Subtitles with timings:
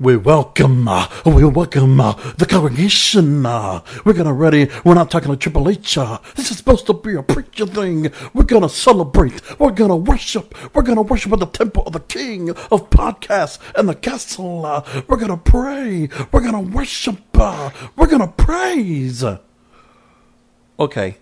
[0.00, 3.44] We welcome, uh, we welcome uh, the congregation.
[3.44, 4.70] Uh, we're gonna ready.
[4.82, 5.98] We're not talking to Triple H.
[5.98, 8.10] Uh, this is supposed to be a preacher thing.
[8.32, 9.60] We're gonna celebrate.
[9.60, 10.54] We're gonna worship.
[10.74, 14.64] We're gonna worship at the temple of the King of podcasts and the castle.
[14.64, 16.08] Uh, we're gonna pray.
[16.32, 17.20] We're gonna worship.
[17.34, 19.22] Uh, we're gonna praise.
[20.78, 21.18] Okay,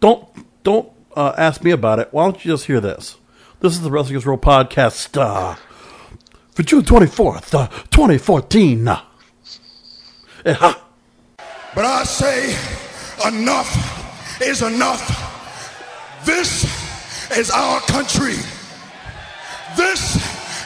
[0.00, 0.28] don't
[0.64, 2.08] don't ask me about it.
[2.10, 3.16] Why don't you just hear this?
[3.60, 5.16] This is the Wrestling is Real podcast
[6.52, 8.88] for June 24th, uh, 2014.
[8.88, 9.00] Uh,
[10.44, 10.74] eh,
[11.74, 12.56] But I say,
[13.26, 15.02] enough is enough.
[16.24, 16.64] This
[17.36, 18.36] is our country.
[19.76, 20.16] This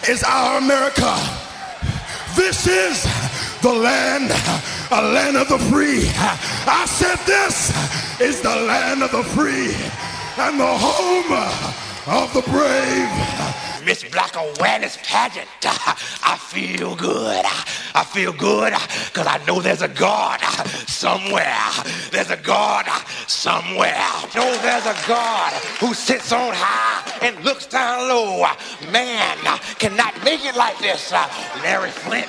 [0.09, 1.15] is our America.
[2.37, 3.03] This is
[3.63, 4.31] the land,
[4.91, 6.11] a land of the free.
[6.67, 7.71] I said, This
[8.21, 9.75] is the land of the free
[10.39, 11.33] and the home
[12.07, 13.74] of the brave.
[13.85, 15.49] Miss Black Awareness Pageant.
[15.65, 17.45] I feel good.
[17.95, 18.73] I feel good
[19.07, 20.41] because I know there's a God
[20.89, 21.57] somewhere.
[22.11, 22.87] There's a God
[23.27, 24.07] somewhere.
[24.35, 28.47] Know there's a God who sits on high and looks down low.
[28.91, 29.37] Man
[29.79, 31.13] cannot make it like this.
[31.63, 32.29] Larry Flynt,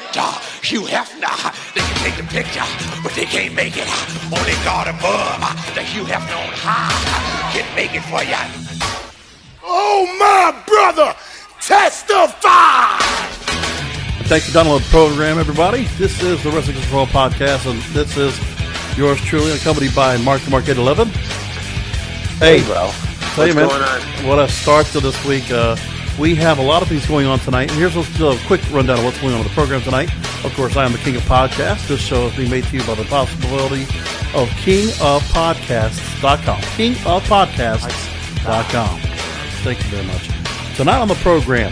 [0.64, 1.36] Hugh Hefner,
[1.74, 2.66] they can take the picture,
[3.04, 3.88] but they can't make it.
[4.26, 5.40] Only God above,
[5.74, 8.76] the Hugh Hefner on high, can make it for you.
[9.64, 11.16] Oh, my brother,
[11.66, 12.98] testify!
[14.28, 15.86] Thanks for downloading the program, everybody.
[15.98, 18.40] This is the Wrestling Control Podcast, and this is
[18.98, 21.08] yours truly, accompanied by Mark the Market 11.
[22.40, 22.92] Hey, bro.
[23.36, 24.02] Tell you, What's man, going on?
[24.28, 25.52] what a start to this week.
[25.52, 25.76] Uh,
[26.20, 27.70] we have a lot of things going on tonight.
[27.72, 30.10] And here's what's, a quick rundown of what's going on with the program tonight.
[30.46, 31.88] Of course, I am the King of Podcasts.
[31.88, 33.84] This show is being made to you by the possibility
[34.34, 36.62] of kingofpodcasts.com.
[36.62, 39.00] Kingofpodcasts.com.
[39.64, 40.35] Thank you very much.
[40.76, 41.72] Tonight on the program,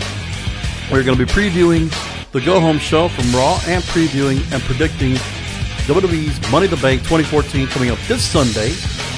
[0.89, 1.91] we're going to be previewing
[2.31, 5.15] the Go Home Show from Raw and previewing and predicting
[5.85, 8.71] WWE's Money in the Bank 2014 coming up this Sunday.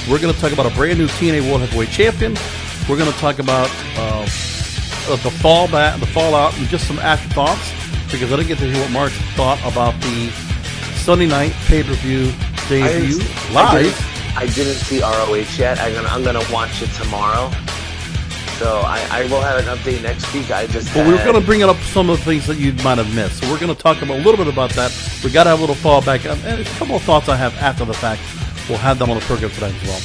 [0.10, 2.36] We're going to talk about a brand new TNA World Heavyweight Champion.
[2.90, 7.72] We're going to talk about uh, uh, the fallback, the fallout, and just some afterthoughts
[8.12, 10.30] because I didn't get to hear what Mark thought about the
[10.96, 12.32] Sunday night pay per view
[12.68, 13.20] debut
[13.52, 13.84] I live.
[13.84, 15.80] didn't, I didn't see ROH yet.
[15.80, 17.52] I'm gonna I'm gonna watch it tomorrow.
[18.60, 20.50] So I, I will have an update next week.
[20.50, 22.98] I just But we're going to bring up some of the things that you might
[22.98, 23.42] have missed.
[23.42, 24.94] So we're going to talk about a little bit about that.
[25.24, 27.54] We got to have a little fallback and and a couple of thoughts I have
[27.56, 28.22] after the fact.
[28.70, 30.00] We'll have them on the program tonight as well.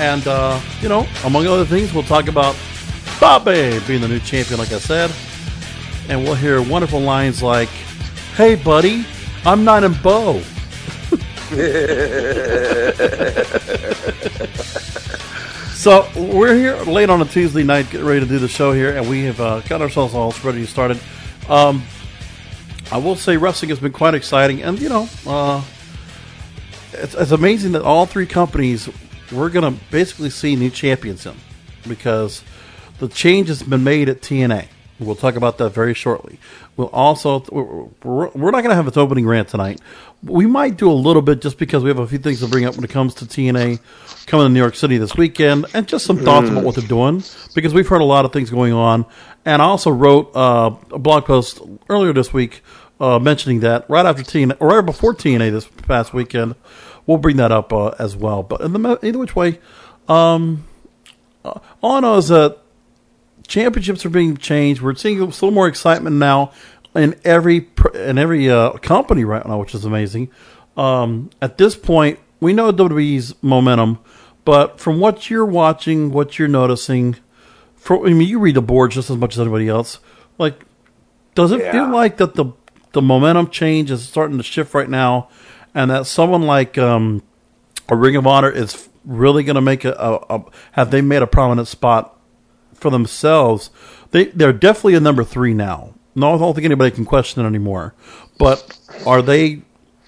[0.00, 2.56] And uh, you know, among other things, we'll talk about
[3.20, 5.12] Bobby being the new champion, like I said,
[6.08, 7.68] and we'll hear wonderful lines like,
[8.34, 9.06] "Hey, buddy,
[9.44, 10.42] I'm not in Bo."
[15.74, 18.96] So we're here late on a Tuesday night, getting ready to do the show here,
[18.96, 21.00] and we have uh, got ourselves all ready to started.
[21.48, 21.82] Um,
[22.92, 25.62] I will say wrestling has been quite exciting, and you know, uh,
[26.92, 28.88] it's, it's amazing that all three companies
[29.32, 31.34] we're going to basically see new champions in
[31.88, 32.44] because
[33.00, 34.68] the change has been made at TNA.
[35.00, 36.38] We'll talk about that very shortly.
[36.76, 39.80] We'll also we're we're not going to have its opening rant tonight.
[40.24, 42.64] We might do a little bit just because we have a few things to bring
[42.64, 43.78] up when it comes to TNA
[44.26, 47.22] coming to New York City this weekend, and just some thoughts about what they're doing
[47.54, 49.04] because we've heard a lot of things going on.
[49.44, 52.62] And I also wrote uh, a blog post earlier this week
[53.00, 56.54] uh, mentioning that right after TNA or right before TNA this past weekend.
[57.06, 58.42] We'll bring that up uh, as well.
[58.42, 59.60] But in the either which way,
[60.08, 60.66] um,
[61.44, 62.58] all I know is that
[63.46, 64.80] championships are being changed.
[64.80, 66.52] We're seeing a little more excitement now
[66.94, 70.30] in every in every uh, company right now, which is amazing.
[70.76, 73.98] Um, at this point, we know WWE's momentum,
[74.44, 77.16] but from what you're watching, what you're noticing,
[77.76, 79.98] for, I mean, you read the board just as much as anybody else.
[80.38, 80.64] Like,
[81.34, 82.46] does it feel like that the
[82.92, 85.28] the momentum change is starting to shift right now,
[85.74, 87.22] and that someone like um,
[87.88, 91.22] a Ring of Honor is really going to make a, a, a have they made
[91.22, 92.18] a prominent spot
[92.72, 93.70] for themselves?
[94.10, 95.94] They they're definitely a number three now.
[96.14, 97.94] No, I don't think anybody can question it anymore.
[98.38, 99.62] But are they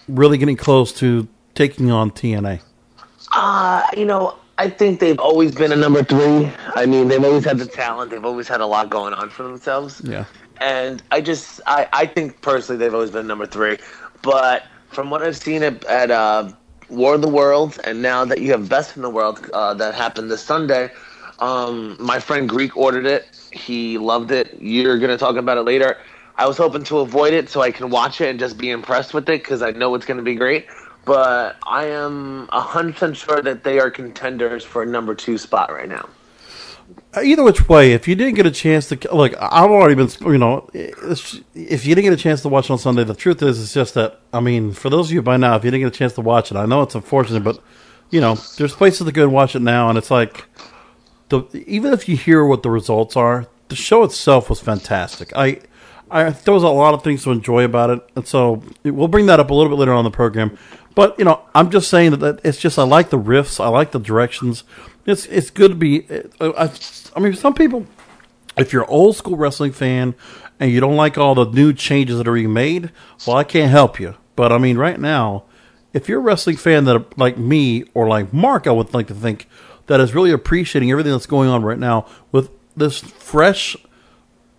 [0.09, 2.61] really getting close to taking on TNA?
[3.33, 6.51] Uh, you know, I think they've always been a number three.
[6.75, 8.11] I mean, they've always had the talent.
[8.11, 10.01] They've always had a lot going on for themselves.
[10.05, 10.25] Yeah.
[10.61, 13.79] And I just, I, I think personally they've always been number three.
[14.23, 16.51] But from what I've seen at, at uh,
[16.89, 19.95] War of the Worlds, and now that you have Best in the World uh, that
[19.95, 20.91] happened this Sunday,
[21.39, 23.27] um, my friend Greek ordered it.
[23.57, 24.59] He loved it.
[24.61, 25.99] You're going to talk about it later.
[26.37, 29.15] I was hoping to avoid it so I can watch it and just be impressed
[29.15, 30.67] with it because I know it's going to be great.
[31.05, 35.89] But I am 100% sure that they are contenders for a number two spot right
[35.89, 36.09] now.
[37.17, 40.09] Uh, either which way, if you didn't get a chance to look, I've already been,
[40.21, 43.61] you know, if you didn't get a chance to watch on Sunday, the truth is,
[43.61, 45.95] it's just that, I mean, for those of you by now, if you didn't get
[45.95, 47.61] a chance to watch it, I know it's unfortunate, but
[48.11, 50.47] you know, there's places to go and watch it now, and it's like,
[51.29, 55.33] the even if you hear what the results are, the show itself was fantastic.
[55.37, 55.61] I,
[56.11, 59.27] I there was a lot of things to enjoy about it, and so we'll bring
[59.27, 60.57] that up a little bit later on the program.
[60.95, 63.93] But you know, I'm just saying that, it's just I like the riffs, I like
[63.93, 64.65] the directions.
[65.05, 66.07] It's it's good to be.
[66.09, 67.87] Uh, uh, I, I mean, some people,
[68.57, 70.15] if you're an old school wrestling fan
[70.59, 72.91] and you don't like all the new changes that are being made,
[73.27, 74.15] well, I can't help you.
[74.37, 75.45] But I mean, right now,
[75.93, 79.15] if you're a wrestling fan that like me or like Mark, I would like to
[79.15, 79.49] think
[79.87, 83.77] that is really appreciating everything that's going on right now with this fresh,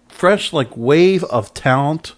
[0.07, 2.15] fresh like wave of talent,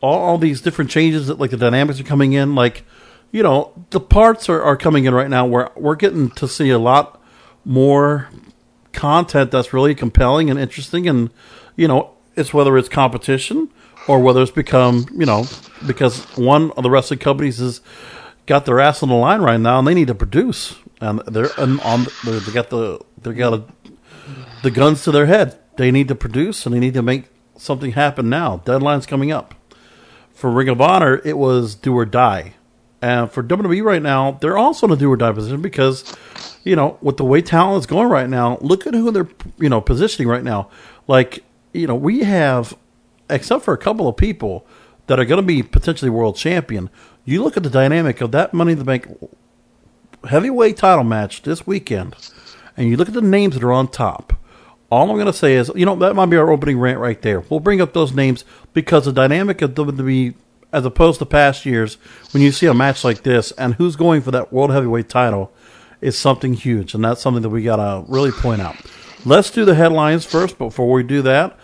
[0.00, 2.84] all, all these different changes that like the dynamics are coming in, like
[3.32, 6.70] you know the parts are, are coming in right now where we're getting to see
[6.70, 7.20] a lot
[7.64, 8.28] more
[8.92, 11.30] content that's really compelling and interesting and
[11.74, 13.68] you know it's whether it's competition
[14.06, 15.44] or whether it's become you know
[15.86, 17.80] because one of the wrestling companies has
[18.46, 21.50] got their ass on the line right now and they need to produce and they're
[21.58, 23.64] and on they they got the they got a,
[24.62, 27.24] the guns to their head they need to produce and they need to make
[27.56, 29.54] something happen now deadline's coming up
[30.42, 32.54] for Ring of Honor, it was do or die.
[33.00, 36.16] And for WWE right now, they're also in a do or die position because,
[36.64, 39.28] you know, with the way talent is going right now, look at who they're,
[39.58, 40.68] you know, positioning right now.
[41.06, 42.76] Like, you know, we have,
[43.30, 44.66] except for a couple of people
[45.06, 46.90] that are going to be potentially world champion,
[47.24, 49.06] you look at the dynamic of that Money in the Bank
[50.28, 52.16] heavyweight title match this weekend,
[52.76, 54.34] and you look at the names that are on top.
[54.90, 57.20] All I'm going to say is, you know, that might be our opening rant right
[57.22, 57.40] there.
[57.40, 60.34] We'll bring up those names because the dynamic of WWE,
[60.72, 61.94] as opposed to past years,
[62.32, 65.52] when you see a match like this and who's going for that world heavyweight title,
[66.02, 68.76] is something huge, and that's something that we got to really point out.
[69.24, 70.58] Let's do the headlines first.
[70.58, 71.56] Before we do that,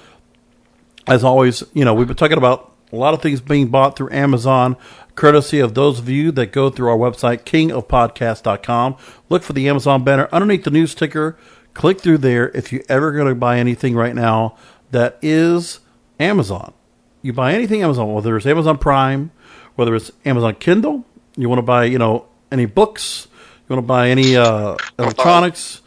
[1.09, 4.11] as always, you know, we've been talking about a lot of things being bought through
[4.13, 4.77] Amazon,
[5.19, 8.97] courtesy of those of you that go through our website, kingofpodcast.com.
[9.29, 11.37] Look for the Amazon banner underneath the news ticker.
[11.75, 14.57] Click through there if you're ever going to buy anything right now
[14.93, 15.81] that is
[16.21, 16.73] Amazon.
[17.21, 19.33] You buy anything Amazon, whether it's Amazon Prime,
[19.75, 21.05] whether it's Amazon Kindle,
[21.37, 23.27] you want to buy, you know, any books,
[23.69, 25.83] you want to buy any uh, electronics,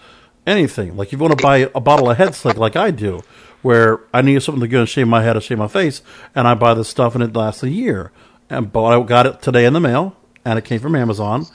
[0.46, 0.98] anything.
[0.98, 3.22] Like you want to buy a bottle of head slick like I do,
[3.62, 6.02] where I need something to go and shave my head or shave my face,
[6.36, 8.12] and I buy this stuff and it lasts a year.
[8.52, 11.46] But I got it today in the mail, and it came from Amazon,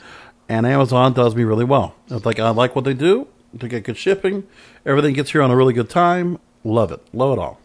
[0.49, 1.95] and Amazon does me really well.
[2.09, 3.27] It's like I like what they do.
[3.53, 4.47] They get good shipping.
[4.85, 6.39] Everything gets here on a really good time.
[6.63, 7.01] Love it.
[7.13, 7.59] Love it all.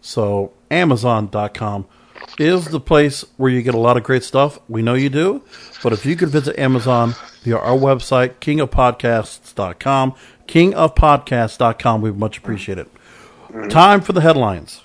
[0.00, 1.86] So Amazon.com
[2.38, 4.58] is the place where you get a lot of great stuff.
[4.68, 5.42] We know you do.
[5.82, 10.14] But if you could visit Amazon via our website, kingofpodcasts.com,
[10.46, 12.88] kingofpodcasts.com, we'd much appreciate it.
[13.68, 14.80] Time for the headlines.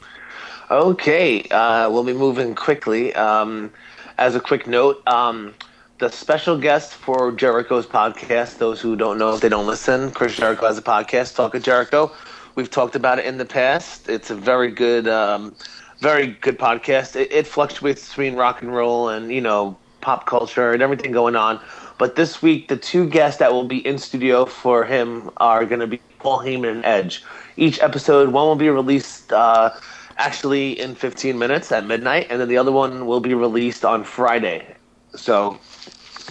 [0.70, 3.16] Okay, uh, we'll be moving quickly.
[3.16, 3.72] Um,
[4.18, 5.56] as a quick note, um,
[6.00, 10.36] the special guest for Jericho's podcast, those who don't know if they don't listen, Chris
[10.36, 12.12] Jericho has a podcast, Talk of Jericho.
[12.56, 14.10] We've talked about it in the past.
[14.10, 15.56] It's a very good, um,
[16.02, 17.16] very good podcast.
[17.16, 21.38] It, it fluctuates between rock and roll and, you know, pop culture and everything going
[21.38, 21.62] on.
[21.98, 25.80] But this week, the two guests that will be in studio for him are going
[25.80, 27.24] to be Paul Heyman and Edge.
[27.56, 29.70] Each episode, one will be released uh,
[30.18, 34.04] actually in 15 minutes at midnight, and then the other one will be released on
[34.04, 34.76] Friday.
[35.16, 35.60] So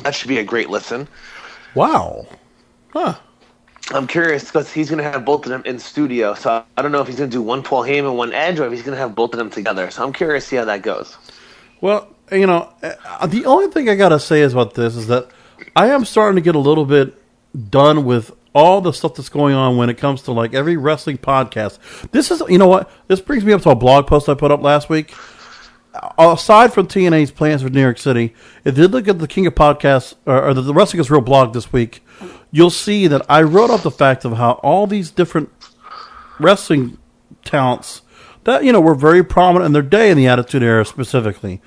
[0.03, 1.09] that should be a great listen.
[1.75, 2.27] Wow.
[2.93, 3.17] Huh.
[3.93, 6.35] I'm curious because he's going to have both of them in studio.
[6.35, 8.59] So I don't know if he's going to do one Paul Heyman, and one Edge,
[8.59, 9.91] or if he's going to have both of them together.
[9.91, 11.17] So I'm curious to see how that goes.
[11.81, 15.07] Well, you know, uh, the only thing I got to say is about this is
[15.07, 15.29] that
[15.77, 17.15] I am starting to get a little bit
[17.71, 21.19] done with all the stuff that's going on when it comes to like every wrestling
[21.19, 21.79] podcast.
[22.11, 22.91] This is, you know what?
[23.07, 25.15] This brings me up to a blog post I put up last week.
[26.19, 28.35] Aside from TNA's plans for New York City,
[28.65, 31.53] if you look at the King of Podcasts or, or the Wrestling is Real blog
[31.53, 32.03] this week,
[32.51, 35.51] you'll see that I wrote up the fact of how all these different
[36.41, 36.97] wrestling
[37.45, 38.01] talents
[38.45, 41.61] that you know were very prominent in their day in the Attitude Era specifically.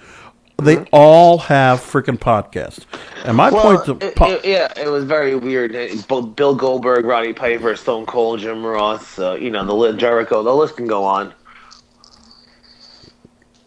[0.62, 2.86] They all have freaking podcasts.
[3.26, 5.76] And my point to po- it- yeah, it was very weird.
[5.76, 10.44] It- Bill Goldberg, Roddy Piper, Stone Cold, Jim Ross, uh, you know, the Jericho.
[10.44, 11.34] The list can go on.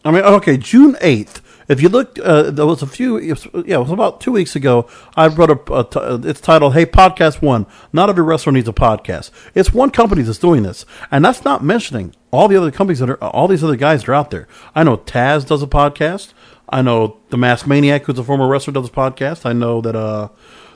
[0.05, 1.41] I mean, okay, June eighth.
[1.69, 3.17] If you look, uh, there was a few.
[3.19, 4.89] it Yeah, it was about two weeks ago.
[5.17, 5.73] I wrote a.
[5.75, 9.31] a t- uh, it's titled "Hey, Podcast One." Not every wrestler needs a podcast.
[9.55, 13.11] It's one company that's doing this, and that's not mentioning all the other companies that
[13.11, 14.49] are all these other guys that are out there.
[14.75, 16.33] I know Taz does a podcast.
[16.69, 19.45] I know the Mask Maniac, who's a former wrestler, does a podcast.
[19.45, 20.29] I know that uh,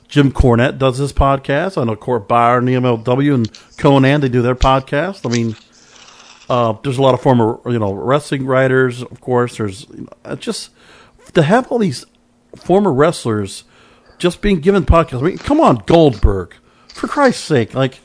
[0.08, 1.80] Jim Cornette does this podcast.
[1.80, 5.28] I know Court Bauer and the MLW and Konnan they do their podcast.
[5.28, 5.56] I mean,
[6.48, 9.02] uh, there's a lot of former you know wrestling writers.
[9.02, 10.70] Of course, there's you know, just
[11.34, 12.04] to have all these
[12.56, 13.64] former wrestlers
[14.18, 15.20] just being given podcasts.
[15.20, 16.54] I mean, come on, Goldberg,
[16.88, 18.00] for Christ's sake, like.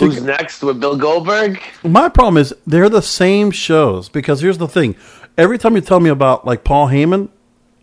[0.00, 1.60] Who's next with Bill Goldberg?
[1.84, 4.96] My problem is they're the same shows because here's the thing:
[5.38, 7.28] every time you tell me about like Paul Heyman,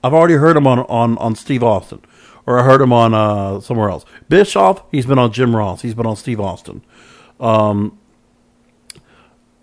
[0.03, 2.01] I've already heard him on on on Steve Austin,
[2.45, 4.05] or I heard him on uh, somewhere else.
[4.29, 6.83] Bischoff, he's been on Jim Ross, he's been on Steve Austin.
[7.39, 7.97] Um,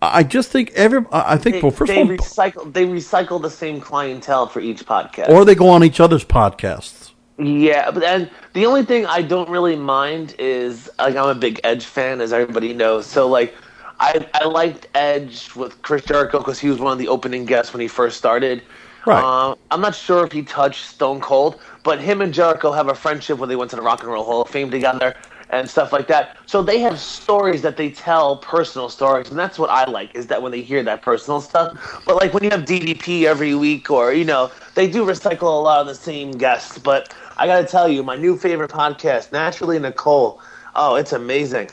[0.02, 3.40] I just think every I think They, well, first they of all, recycle they recycle
[3.40, 5.28] the same clientele for each podcast.
[5.28, 7.12] or they go on each other's podcasts.
[7.38, 11.60] Yeah, but and the only thing I don't really mind is like I'm a big
[11.64, 13.06] Edge fan, as everybody knows.
[13.06, 13.54] So like,
[14.00, 17.72] I I liked Edge with Chris Jericho because he was one of the opening guests
[17.72, 18.62] when he first started.
[19.06, 19.22] Right.
[19.22, 22.94] Uh, I'm not sure if he touched Stone Cold, but him and Jericho have a
[22.94, 25.14] friendship where they went to the Rock and Roll Hall of Fame together
[25.50, 26.36] and stuff like that.
[26.46, 30.14] So they have stories that they tell, personal stories, and that's what I like.
[30.14, 32.02] Is that when they hear that personal stuff.
[32.06, 35.62] But like when you have DDP every week, or you know, they do recycle a
[35.62, 36.78] lot of the same guests.
[36.78, 40.40] But I got to tell you, my new favorite podcast, Naturally Nicole.
[40.74, 41.70] Oh, it's amazing.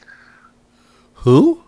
[1.14, 1.64] Who?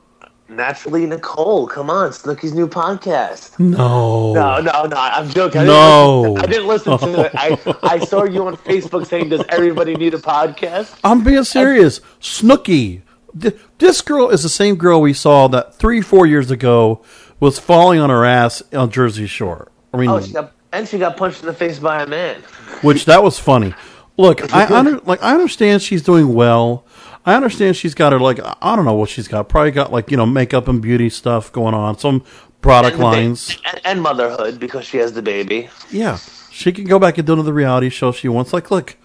[0.50, 1.68] Naturally Nicole.
[1.68, 3.58] Come on, Snooki's new podcast.
[3.60, 4.34] No.
[4.34, 4.96] No, no, no.
[4.98, 5.62] I'm joking.
[5.62, 6.36] I No.
[6.42, 7.80] Didn't listen to, I didn't listen to it.
[7.84, 12.00] I, I saw you on Facebook saying, "Does everybody need a podcast?" I'm being serious.
[12.20, 13.02] Snooki.
[13.40, 17.04] Th- This girl is the same girl we saw that three, four years ago
[17.40, 19.72] was falling on her ass on Jersey Shore.
[19.94, 22.42] I mean, Oh, she got and she got punched in the face by a man.
[22.82, 23.74] which that was funny.
[24.18, 26.86] Look, I under, like I understand she's doing well.
[27.30, 29.50] I understand she's got her like I don't know what she's got.
[29.50, 31.98] Probably got like you know makeup and beauty stuff going on.
[31.98, 32.24] Some
[32.62, 33.58] product And the ba- lines.
[33.66, 35.70] and, and motherhood because she has the baby.
[35.92, 36.18] Yeah,
[36.52, 38.52] she can go back and do another reality show if she wants.
[38.54, 38.98] Like, look,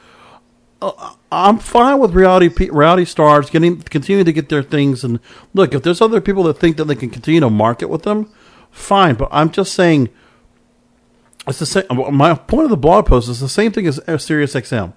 [0.82, 5.04] uh, I'm fine with reality pe- reality stars getting continue to get their things.
[5.04, 5.20] And
[5.52, 8.30] look, if there's other people that think that they can continue to market with them,
[8.70, 9.14] fine.
[9.16, 10.08] But I'm just saying,
[11.46, 11.84] it's the same.
[12.12, 14.92] My point of the blog post is the same thing as as Sirius XM.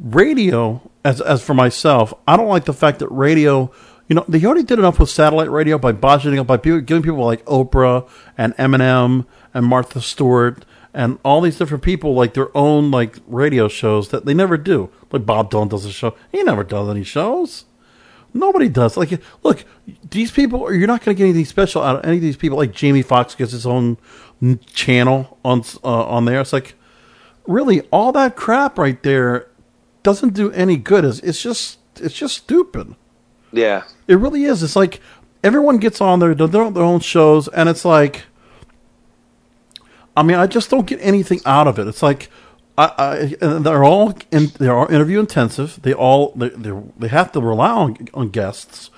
[0.00, 3.70] Radio, as as for myself, I don't like the fact that radio.
[4.08, 7.02] You know, they already did enough with satellite radio by it up by people, giving
[7.02, 12.56] people like Oprah and Eminem and Martha Stewart and all these different people like their
[12.56, 14.90] own like radio shows that they never do.
[15.12, 16.14] Like Bob Dylan does a show.
[16.32, 17.64] He never does any shows.
[18.32, 18.96] Nobody does.
[18.96, 19.64] Like, look,
[20.08, 20.64] these people.
[20.64, 20.74] are.
[20.74, 22.58] You're not going to get anything special out of any of these people.
[22.58, 23.98] Like Jamie Foxx gets his own
[24.72, 26.40] channel on uh, on there.
[26.40, 26.74] It's like,
[27.46, 29.48] really, all that crap right there
[30.02, 31.04] doesn't do any good.
[31.04, 32.94] It's, it's just it's just stupid.
[33.52, 33.84] Yeah.
[34.06, 34.62] It really is.
[34.62, 35.00] It's like
[35.42, 38.24] everyone gets on there, they're their own shows, and it's like,
[40.16, 41.86] I mean, I just don't get anything out of it.
[41.86, 42.28] It's like,
[42.76, 45.80] I, I and they're all in, they are interview intensive.
[45.82, 48.90] They all they they they have to rely on on guests.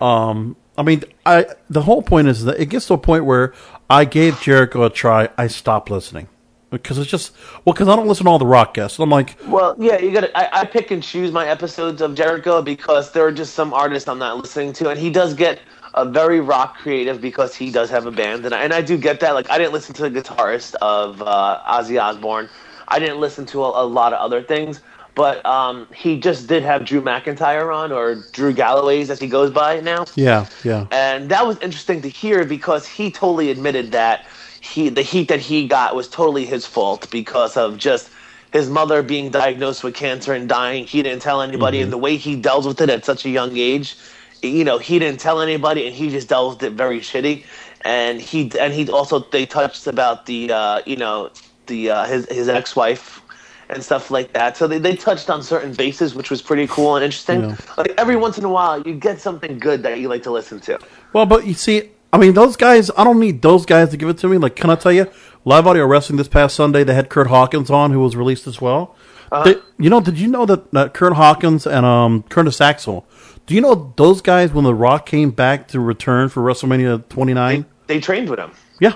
[0.00, 3.52] Um, I mean, I the whole point is that it gets to a point where
[3.88, 5.28] I gave Jericho a try.
[5.36, 6.28] I stopped listening
[6.70, 7.32] because it's just
[7.64, 8.98] well, because I don't listen to all the rock guests.
[8.98, 10.30] I'm like, Well, yeah, you got.
[10.34, 14.08] I, I pick and choose my episodes of Jericho because there are just some artists
[14.08, 15.60] I'm not listening to, and he does get
[15.94, 18.96] a very rock creative because he does have a band, and I, and I do
[18.96, 19.32] get that.
[19.32, 22.48] Like, I didn't listen to the guitarist of uh, Ozzy Osbourne.
[22.86, 24.80] I didn't listen to a, a lot of other things,
[25.14, 29.50] but um, he just did have Drew McIntyre on, or Drew Galloway's as he goes
[29.50, 30.04] by now.
[30.14, 30.86] yeah, yeah.
[30.92, 34.26] And that was interesting to hear because he totally admitted that
[34.60, 38.10] he the heat that he got was totally his fault because of just
[38.52, 40.84] his mother being diagnosed with cancer and dying.
[40.84, 43.56] He didn't tell anybody, and the way he dealt with it at such a young
[43.56, 43.96] age,
[44.42, 47.44] you know, he didn't tell anybody, and he just dealt with it very shitty.
[47.82, 51.30] And he and he also they touched about the uh, you know
[51.66, 53.22] the uh, his his ex wife
[53.70, 54.56] and stuff like that.
[54.56, 57.42] So they, they touched on certain bases, which was pretty cool and interesting.
[57.42, 57.56] Yeah.
[57.78, 60.60] Like every once in a while, you get something good that you like to listen
[60.60, 60.78] to.
[61.12, 64.08] Well, but you see, I mean, those guys, I don't need those guys to give
[64.08, 64.36] it to me.
[64.38, 65.06] Like, can I tell you,
[65.44, 68.60] Live Audio Wrestling this past Sunday, they had Kurt Hawkins on, who was released as
[68.60, 68.96] well.
[69.44, 73.06] They- you know, did you know that, that Kurt Hawkins and um, Curtis Axel,
[73.46, 77.64] do you know those guys, when The Rock came back to return for WrestleMania 29?
[77.86, 78.50] They trained with him.
[78.80, 78.94] Yeah.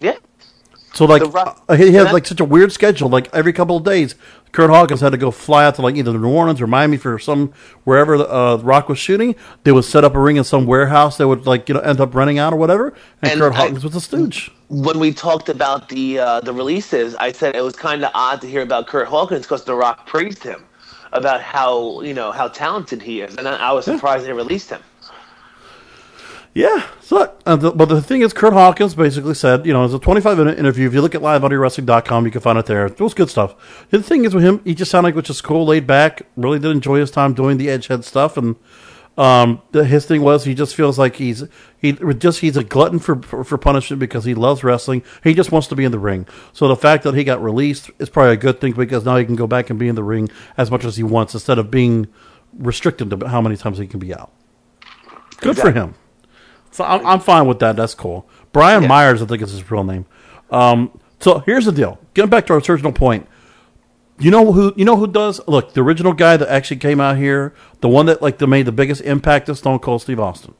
[0.00, 0.16] Yeah.
[0.92, 3.08] So, like, Rock- uh, he had like such a weird schedule.
[3.08, 4.14] Like, every couple of days,
[4.56, 7.18] Kurt Hawkins had to go fly out to, like, either New Orleans or Miami for
[7.18, 7.52] some,
[7.84, 9.36] wherever uh, Rock was shooting.
[9.64, 12.00] They would set up a ring in some warehouse that would, like, you know, end
[12.00, 12.94] up running out or whatever.
[13.20, 14.50] And, And Kurt I- Hawkins was a stooge.
[14.70, 18.40] When we talked about the uh, the releases, I said it was kind of odd
[18.40, 20.64] to hear about Kurt Hawkins because The Rock praised him
[21.12, 24.70] about how you know how talented he is, and I, I was surprised they released
[24.70, 24.80] him.
[26.56, 26.86] Yeah.
[27.02, 29.98] So, uh, the, but the thing is, Kurt Hawkins basically said, you know, it's a
[29.98, 30.86] 25 minute interview.
[30.88, 32.86] If you look at liveaudiowrestling.com, you can find it there.
[32.86, 33.86] It was good stuff.
[33.90, 36.22] The thing is with him, he just sounded like which is cool, laid back.
[36.34, 38.56] Really did enjoy his time doing the Edgehead stuff, and
[39.18, 41.44] um, the, his thing was he just feels like he's
[41.78, 45.02] he just he's a glutton for, for for punishment because he loves wrestling.
[45.22, 46.26] He just wants to be in the ring.
[46.54, 49.26] So the fact that he got released is probably a good thing because now he
[49.26, 51.70] can go back and be in the ring as much as he wants instead of
[51.70, 52.06] being
[52.54, 54.32] restricted to how many times he can be out.
[55.36, 55.72] Good Exactly.
[55.72, 55.94] for him.
[56.76, 57.74] So I'm, I'm fine with that.
[57.76, 58.28] That's cool.
[58.52, 58.88] Brian Yeah.
[58.88, 60.04] Myers, I think is his real name.
[60.50, 60.90] Um,
[61.20, 61.98] so here's the deal.
[62.12, 63.26] Getting back to our original point.
[64.18, 64.74] You know who?
[64.76, 65.40] You know who does?
[65.48, 68.66] Look, the original guy that actually came out here, the one that like that made
[68.66, 70.54] the biggest impact is Stone Cold Steve Austin.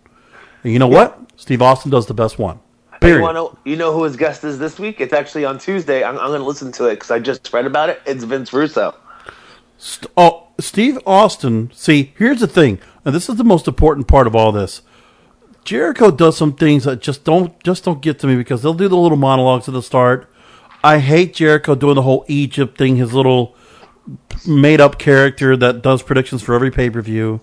[0.64, 1.20] And you know what?
[1.36, 2.60] Steve Austin does the best one.
[3.02, 5.02] You, wanna, you know who his guest is this week?
[5.02, 6.02] It's actually on Tuesday.
[6.02, 8.00] I'm, I'm going to listen to it because I just read about it.
[8.06, 8.94] It's Vince Russo.
[9.76, 11.70] St- oh, Steve Austin.
[11.74, 14.80] See, here's the thing, and this is the most important part of all this.
[15.66, 18.86] Jericho does some things that just don't just don't get to me because they'll do
[18.88, 20.30] the little monologues at the start.
[20.84, 23.56] I hate Jericho doing the whole Egypt thing, his little
[24.46, 27.40] made up character that does predictions for every pay per view,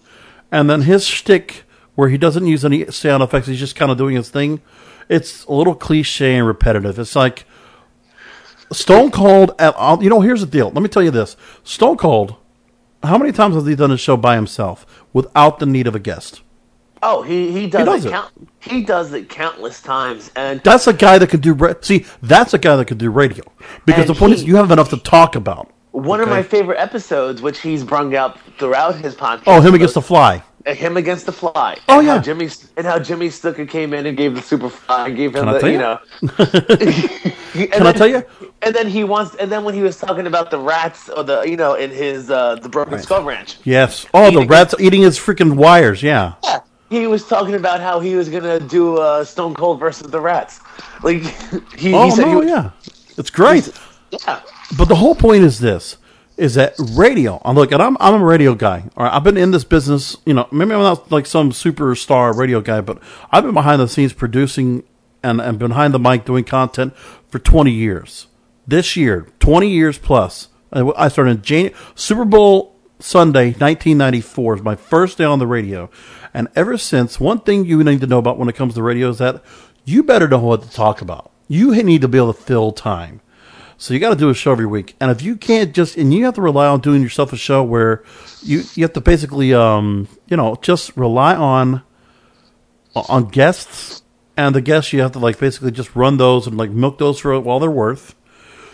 [0.52, 1.66] and then his shtick
[1.96, 4.62] where he doesn't use any sound effects, he's just kind of doing his thing.
[5.10, 6.98] It's a little cliche and repetitive.
[6.98, 7.46] It's like
[8.72, 9.52] Stone Cold.
[9.60, 10.72] At, all- you know, here's the deal.
[10.72, 12.38] Let me tell you this: Stone Cold.
[13.04, 16.00] How many times has he done a show by himself without the need of a
[16.00, 16.42] guest?
[17.06, 18.12] Oh, he, he does, does it, it.
[18.12, 18.32] Count,
[18.62, 20.32] he does it countless times.
[20.36, 21.58] And That's a guy that can do.
[21.82, 23.44] See, that's a guy that can do radio
[23.86, 25.70] because the point he- is you have enough to talk about.
[25.92, 29.44] one of my favorite episodes, which he's brung up throughout his podcast.
[29.48, 30.42] Oh, him against the fly.
[30.66, 31.78] Him against the fly.
[31.90, 32.20] Oh, yeah.
[32.20, 35.44] Jimmy and how Jimmy Snuka came in and gave the super fly and gave him
[35.44, 35.78] Can the you you?
[35.78, 36.00] know.
[37.68, 38.24] Can I tell you?
[38.62, 41.42] And then he wants, and then when he was talking about the rats or the
[41.42, 44.06] you know in his uh the Broken Skull Ranch, Yes.
[44.14, 46.02] Oh, the rats eating his freaking wires.
[46.02, 46.36] Yeah.
[46.46, 46.60] yeah,
[46.94, 50.60] he was talking about how he was gonna do uh, Stone Cold versus the Rats.
[51.02, 51.22] Like
[51.78, 52.72] he, Oh he said, no, yeah.
[53.18, 53.72] It's great.
[54.12, 54.42] yeah,
[54.78, 55.98] But the whole point is this:
[56.38, 57.42] is that radio?
[57.46, 58.86] And look, and I'm I'm a radio guy.
[58.96, 60.18] All right, I've been in this business.
[60.26, 63.00] You know, maybe I'm not like some superstar radio guy, but
[63.32, 64.84] I've been behind the scenes producing
[65.22, 66.96] and and behind the mic doing content
[67.30, 68.28] for 20 years.
[68.66, 70.48] This year, 20 years plus.
[70.72, 75.46] I I started in January, Super Bowl Sunday, 1994 is my first day on the
[75.48, 75.90] radio,
[76.34, 79.10] and ever since, one thing you need to know about when it comes to radio
[79.10, 79.44] is that
[79.86, 81.32] you better know what to talk about.
[81.48, 83.22] You need to be able to fill time.
[83.78, 86.14] So you got to do a show every week, and if you can't just, and
[86.14, 88.04] you have to rely on doing yourself a show where
[88.42, 91.82] you you have to basically, um, you know, just rely on
[92.96, 94.04] on guests,
[94.38, 97.20] and the guests you have to like basically just run those and like milk those
[97.20, 98.16] for while they're worth.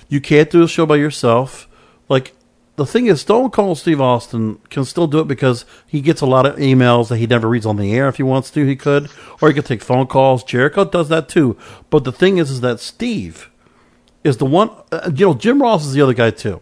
[0.09, 1.67] You can't do a show by yourself.
[2.07, 2.35] Like
[2.79, 6.25] the thing is, Stone Cold Steve Austin can still do it because he gets a
[6.25, 8.07] lot of emails that he never reads on the air.
[8.07, 9.09] If he wants to, he could,
[9.41, 10.43] or he could take phone calls.
[10.43, 11.57] Jericho does that too.
[11.89, 13.49] But the thing is, is that Steve
[14.23, 14.71] is the one.
[14.91, 16.61] Uh, you know, Jim Ross is the other guy too,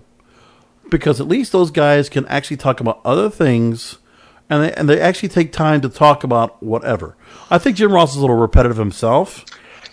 [0.90, 3.98] because at least those guys can actually talk about other things,
[4.50, 7.16] and they and they actually take time to talk about whatever.
[7.50, 9.46] I think Jim Ross is a little repetitive himself.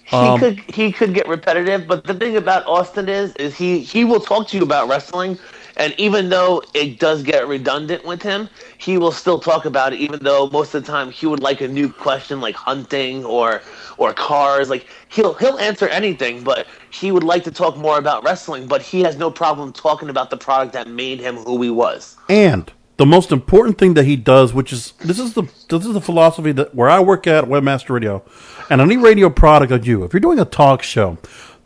[0.04, 1.86] he Um, could he could get repetitive.
[1.86, 5.38] But the thing about Austin is is he he will talk to you about wrestling.
[5.76, 10.00] And even though it does get redundant with him, he will still talk about it.
[10.00, 13.62] Even though most of the time he would like a new question, like hunting or
[13.98, 14.70] or cars.
[14.70, 18.66] Like he'll he'll answer anything, but he would like to talk more about wrestling.
[18.66, 22.16] But he has no problem talking about the product that made him who he was.
[22.28, 25.94] And the most important thing that he does, which is this is the this is
[25.94, 28.22] the philosophy that where I work at Webmaster Radio,
[28.70, 31.18] and any radio product I do, if you're doing a talk show,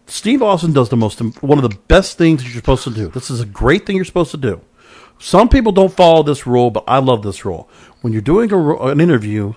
[0.09, 3.09] Steve Austin does the most one of the best things you're supposed to do.
[3.09, 4.61] This is a great thing you're supposed to do.
[5.19, 7.69] Some people don't follow this rule, but I love this rule.
[8.01, 9.55] When you're doing a, an interview,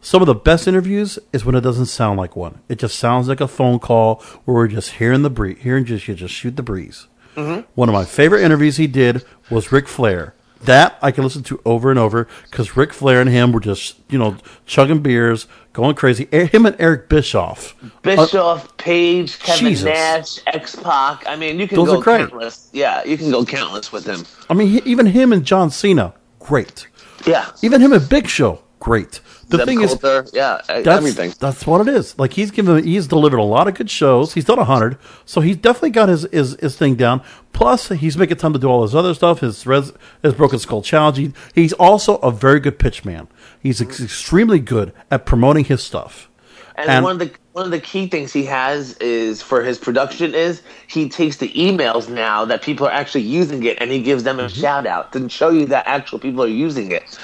[0.00, 2.60] some of the best interviews is when it doesn't sound like one.
[2.68, 6.06] It just sounds like a phone call where we're just hearing the breeze, hearing just
[6.06, 7.08] you just shoot the breeze.
[7.36, 7.62] Mm-hmm.
[7.74, 10.34] One of my favorite interviews he did was Ric Flair.
[10.62, 13.96] That I can listen to over and over because Ric Flair and him were just
[14.10, 16.28] you know chugging beers, going crazy.
[16.32, 17.74] Eh, Him and Eric Bischoff.
[18.02, 19.84] Bischoff, Page, Kevin Jesus.
[19.84, 21.24] Nash, X Pac.
[21.26, 22.68] I mean, you can Those go countless.
[22.72, 24.24] Yeah, you can go countless with him.
[24.48, 26.86] I mean, he, even him and John Cena, great.
[27.26, 29.20] Yeah, Even him and Big Show, great.
[29.48, 29.96] The thing is,
[30.32, 31.32] yeah, that's, everything.
[31.38, 32.18] That's what it is.
[32.18, 34.34] Like he's given, he's delivered a lot of good shows.
[34.34, 37.22] He's done a hundred, so he's definitely got his, his his thing down.
[37.52, 39.40] Plus, he's making time to do all his other stuff.
[39.40, 41.16] His res, his Broken Skull Challenge.
[41.18, 43.28] He, he's also a very good pitch man.
[43.62, 46.28] He's ex- extremely good at promoting his stuff.
[46.76, 49.76] And, And- one of the one of the key things he has is for his
[49.76, 54.00] production is he takes the emails now that people are actually using it and he
[54.00, 54.60] gives them a Mm-hmm.
[54.60, 57.18] shout out to show you that actual people are using it.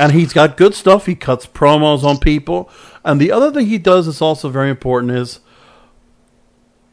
[0.00, 1.04] And he's got good stuff.
[1.04, 2.70] He cuts promos on people,
[3.04, 5.40] And the other thing he does that's also very important is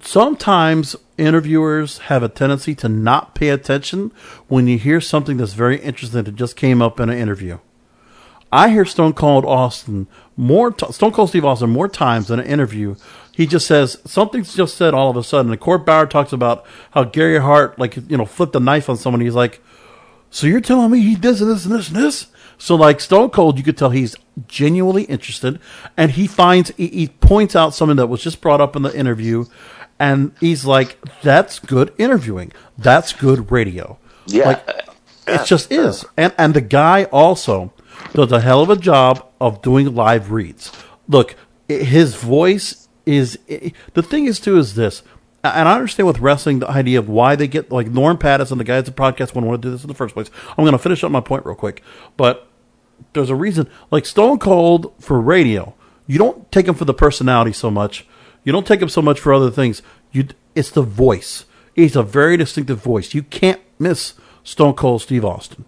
[0.02, 4.12] sometimes interviewers have a tendency to not pay attention
[4.50, 7.60] when you hear something that's very interesting that just came up in an interview.
[8.52, 12.46] I hear Stone Cold Austin more, t- Stone Cold Steve Austin more times in an
[12.46, 12.96] interview.
[13.32, 15.50] He just says something's just said all of a sudden.
[15.50, 18.98] And Court Bauer talks about how Gary Hart, like you know, flipped a knife on
[18.98, 19.22] someone.
[19.22, 19.62] He's like,
[20.30, 23.58] "So you're telling me he does this and this and this?" So like Stone Cold,
[23.58, 24.16] you could tell he's
[24.48, 25.60] genuinely interested,
[25.96, 28.96] and he finds he, he points out something that was just brought up in the
[28.96, 29.46] interview,
[30.00, 32.52] and he's like, "That's good interviewing.
[32.78, 34.48] That's good radio." Yeah.
[34.48, 34.68] Like,
[35.28, 36.06] it just is.
[36.16, 37.74] And and the guy also
[38.14, 40.72] does a hell of a job of doing live reads.
[41.08, 41.36] Look,
[41.68, 43.38] his voice is
[43.94, 45.04] the thing is too is this.
[45.44, 48.64] And I understand with wrestling the idea of why they get like Norm Pattiz, the
[48.64, 50.30] guys at the podcast wouldn't want to do this in the first place.
[50.50, 51.84] I'm going to finish up my point real quick,
[52.18, 52.47] but
[53.14, 53.70] there's a reason.
[53.92, 55.74] Like Stone Cold for radio,
[56.06, 58.06] you don't take him for the personality so much.
[58.44, 59.82] You don't take him so much for other things.
[60.12, 61.46] You, it's the voice.
[61.76, 63.14] He's a very distinctive voice.
[63.14, 65.66] You can't miss Stone Cold Steve Austin.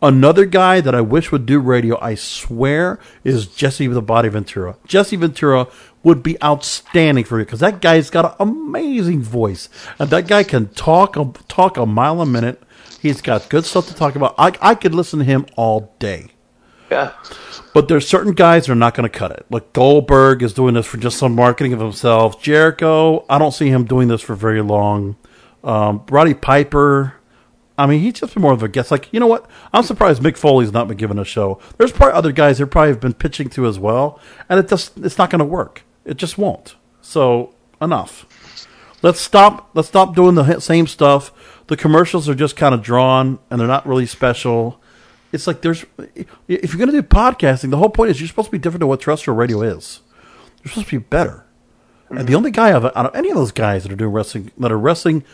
[0.00, 4.76] Another guy that I wish would do radio, I swear, is Jesse the Body Ventura.
[4.86, 5.66] Jesse Ventura
[6.02, 10.44] would be outstanding for you because that guy's got an amazing voice, and that guy
[10.44, 12.62] can talk a, talk a mile a minute.
[13.00, 14.34] He's got good stuff to talk about.
[14.36, 16.28] I, I could listen to him all day.
[16.94, 17.12] Yeah.
[17.72, 19.46] But there's certain guys that are not going to cut it.
[19.50, 22.40] Like Goldberg is doing this for just some marketing of himself.
[22.40, 25.16] Jericho, I don't see him doing this for very long.
[25.64, 27.14] Um, Roddy Piper,
[27.76, 28.92] I mean, he's just been more of a guest.
[28.92, 29.50] Like, you know what?
[29.72, 31.58] I'm surprised Mick Foley's not been given a show.
[31.76, 34.96] There's probably other guys that probably have been pitching to as well, and it just
[34.98, 35.82] it's not going to work.
[36.04, 36.76] It just won't.
[37.00, 38.24] So enough.
[39.02, 39.70] Let's stop.
[39.74, 41.32] Let's stop doing the same stuff.
[41.66, 44.80] The commercials are just kind of drawn, and they're not really special.
[45.34, 45.84] It's like there's
[46.46, 48.80] if you're going to do podcasting, the whole point is you're supposed to be different
[48.80, 49.98] than what terrestrial radio is.
[50.62, 51.44] You're supposed to be better.
[52.08, 52.36] And the mm.
[52.36, 54.70] only guy out of, out of any of those guys that are doing wrestling that
[54.70, 55.24] are wrestling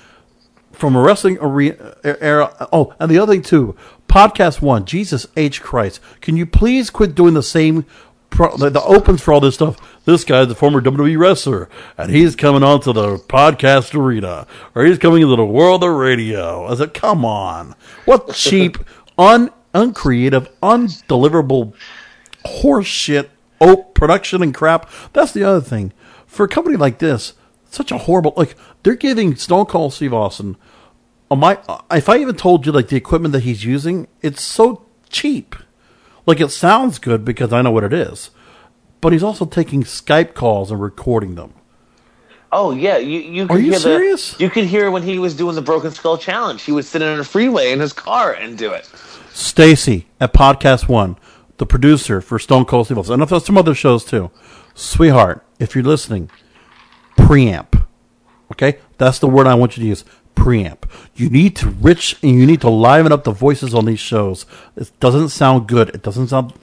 [0.73, 2.69] from a wrestling arena er, era.
[2.73, 3.77] Oh, and the other thing too,
[4.09, 4.87] podcast one.
[4.87, 7.85] Jesus H Christ, can you please quit doing the same?
[8.31, 9.77] Pro, the, the opens for all this stuff.
[10.07, 14.99] This guy's the former WWE wrestler, and he's coming onto the podcast arena, or he's
[14.99, 16.65] coming into the world of radio.
[16.67, 17.75] I said, come on,
[18.07, 18.79] what cheap,
[19.19, 21.75] un uncreative, undeliverable
[22.45, 23.31] horse shit
[23.61, 24.91] oh, production and crap.
[25.13, 25.93] That's the other thing.
[26.27, 27.35] For a company like this,
[27.71, 30.57] such a horrible like they're giving Stone Cold Steve Austin.
[31.31, 31.59] My,
[31.93, 35.55] if I even told you like the equipment that he's using, it's so cheap.
[36.27, 38.31] Like it sounds good because I know what it is,
[39.01, 41.55] but he's also taking Skype calls and recording them.
[42.53, 44.35] Oh yeah, you you could Are you hear serious?
[44.35, 46.61] The, you could hear when he was doing the Broken Skull Challenge.
[46.61, 48.91] He would sit in a freeway in his car and do it.
[49.33, 51.17] Stacy at Podcast One,
[51.59, 54.31] the producer for Stone Cold Steve Austin, and I've some other shows too.
[54.75, 56.31] Sweetheart, if you're listening,
[57.17, 57.87] preamp.
[58.53, 60.05] Okay, that's the word I want you to use.
[60.35, 60.89] Preamp.
[61.15, 64.47] You need to rich and you need to liven up the voices on these shows.
[64.77, 65.91] It doesn't sound good.
[65.91, 66.55] It doesn't sound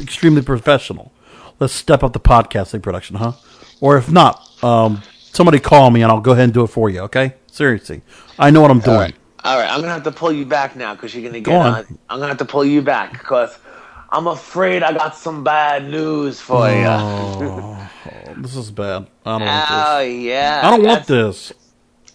[0.00, 1.12] extremely professional.
[1.60, 3.32] Let's step up the podcasting production, huh?
[3.80, 5.02] Or if not, um,
[5.32, 7.00] somebody call me and I'll go ahead and do it for you.
[7.00, 7.34] Okay?
[7.50, 8.02] Seriously,
[8.38, 8.98] I know what I'm doing.
[8.98, 9.70] Right, all right.
[9.70, 11.74] I'm gonna have to pull you back now because you're gonna get Go on.
[11.74, 11.86] on.
[12.08, 13.58] I'm gonna have to pull you back because
[14.10, 16.86] I'm afraid I got some bad news for you.
[16.86, 17.90] Oh,
[18.36, 19.08] this is bad.
[19.24, 20.04] I don't want Oh this.
[20.04, 20.62] yeah.
[20.62, 21.52] I don't want this.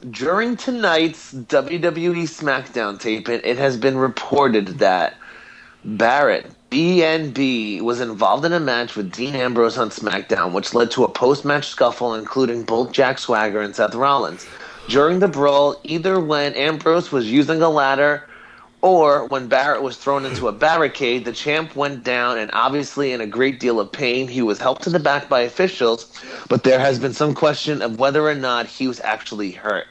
[0.10, 5.16] During tonight's WWE SmackDown taping, it has been reported that
[5.86, 11.04] Barrett BNB was involved in a match with Dean Ambrose on SmackDown, which led to
[11.06, 14.46] a post-match scuffle, including both Jack Swagger and Seth Rollins.
[14.88, 18.28] During the brawl, either when Ambrose was using a ladder
[18.82, 23.22] or when Barrett was thrown into a barricade, the champ went down and obviously in
[23.22, 24.28] a great deal of pain.
[24.28, 26.12] He was helped to the back by officials,
[26.50, 29.88] but there has been some question of whether or not he was actually hurt.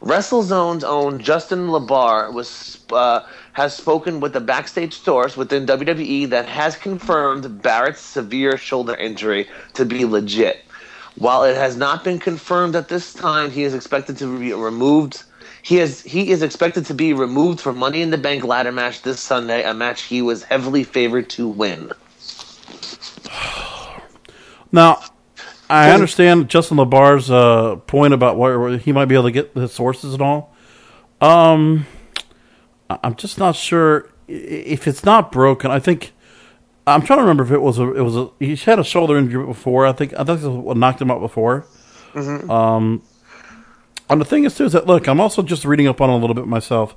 [0.00, 6.46] WrestleZone's own Justin LaBar was uh, has spoken with a backstage source within WWE that
[6.46, 10.64] has confirmed Barrett's severe shoulder injury to be legit.
[11.18, 15.24] While it has not been confirmed at this time, he is expected to be removed.
[15.62, 19.02] He is he is expected to be removed from Money in the Bank ladder match
[19.02, 21.92] this Sunday, a match he was heavily favored to win.
[24.70, 25.02] Now,
[25.70, 29.72] I understand Justin LaBar's uh, point about where, he might be able to get his
[29.72, 30.54] sources and all.
[31.22, 31.86] Um,
[32.90, 35.70] I'm just not sure if it's not broken.
[35.70, 36.12] I think
[36.88, 39.16] I'm trying to remember if it was a it was a he's had a shoulder
[39.18, 39.86] injury before.
[39.86, 41.66] I think I think this is what knocked him out before.
[42.50, 43.02] Um,
[44.10, 46.14] and the thing is too is that look, I'm also just reading up on it
[46.14, 46.96] a little bit myself,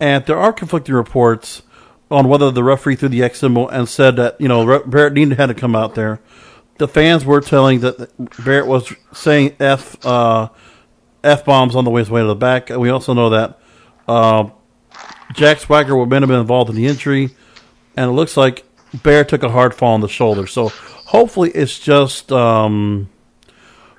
[0.00, 1.62] and there are conflicting reports
[2.10, 5.32] on whether the referee threw the X symbol and said that you know Barrett Dean
[5.32, 6.20] had to come out there.
[6.78, 8.10] the fans were telling that
[8.44, 10.48] Barrett was saying f uh,
[11.22, 12.70] f bombs on the way his way to the back.
[12.70, 13.58] And we also know that
[14.08, 14.50] uh,
[15.32, 17.30] Jack Swagger would have been involved in the injury,
[17.96, 18.64] and it looks like
[19.02, 20.46] Bear took a hard fall on the shoulder.
[20.46, 23.08] So hopefully it's just um,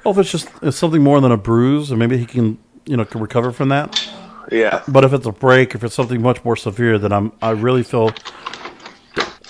[0.04, 3.06] hopefully it's just it's something more than a bruise, and maybe he can you know
[3.06, 4.10] can recover from that.
[4.52, 4.84] Yeah.
[4.88, 7.84] But if it's a break, if it's something much more severe, then I'm I really
[7.84, 8.12] feel.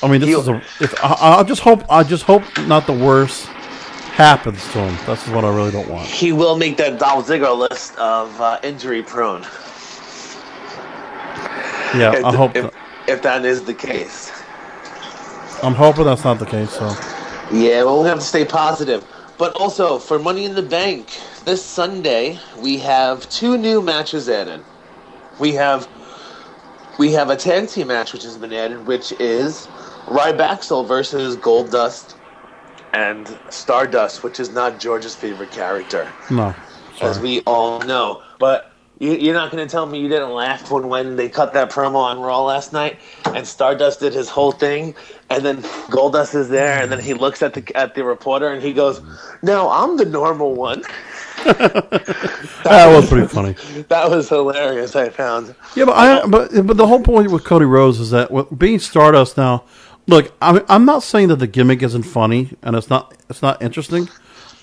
[0.01, 0.55] I mean, this He'll- is a.
[0.81, 4.97] If, I, I just hope I just hope not the worst happens to him.
[5.05, 6.07] That's what I really don't want.
[6.07, 9.41] He will make that Dolph Ziggler list of uh, injury prone.
[11.93, 12.55] Yeah, If, I hope.
[12.55, 12.73] if,
[13.07, 14.31] if that is the case.
[15.63, 16.71] I'm hoping that's not the case.
[16.71, 16.87] So
[17.51, 19.05] Yeah, well, we have to stay positive.
[19.37, 21.09] But also, for Money in the Bank,
[21.43, 24.63] this Sunday, we have two new matches added.
[25.39, 25.87] We have
[26.97, 29.67] we have a tag team match which has been added, which is
[30.05, 32.15] Rybaxel versus Goldust
[32.93, 36.55] and Stardust, which is not George's favorite character, no,
[37.01, 38.21] as we all know.
[38.39, 41.53] But you, you're not going to tell me you didn't laugh when when they cut
[41.53, 44.95] that promo on Raw last night, and Stardust did his whole thing,
[45.29, 48.61] and then Goldust is there, and then he looks at the at the reporter and
[48.61, 49.01] he goes,
[49.41, 50.83] "No, I'm the normal one."
[51.43, 53.55] that was pretty funny.
[53.89, 54.95] That was hilarious.
[54.95, 55.53] I found.
[55.75, 58.79] Yeah, but I but but the whole point with Cody Rhodes is that with being
[58.79, 59.63] Stardust now.
[60.07, 63.61] Look, I'm I'm not saying that the gimmick isn't funny and it's not it's not
[63.61, 64.09] interesting,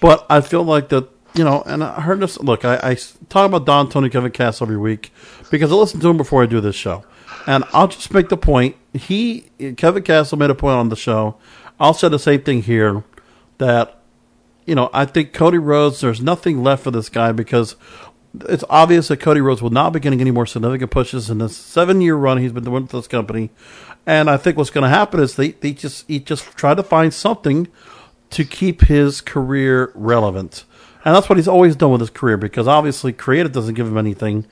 [0.00, 1.62] but I feel like that you know.
[1.66, 2.38] And I heard this.
[2.40, 2.94] Look, I, I
[3.28, 5.12] talk about Don Tony Kevin Cass every week
[5.50, 7.04] because I listen to him before I do this show,
[7.46, 8.76] and I'll just make the point.
[8.92, 11.36] He Kevin Castle made a point on the show.
[11.80, 13.04] I'll say the same thing here
[13.58, 14.02] that
[14.66, 17.76] you know, I think Cody Rhodes, there's nothing left for this guy because
[18.48, 21.56] it's obvious that Cody Rhodes will not be getting any more significant pushes in this
[21.56, 23.50] seven year run he's been doing with this company.
[24.06, 26.82] And I think what's going to happen is they, they just he just try to
[26.82, 27.68] find something
[28.30, 30.64] to keep his career relevant.
[31.04, 33.98] And that's what he's always done with his career because obviously creative doesn't give him
[33.98, 34.46] anything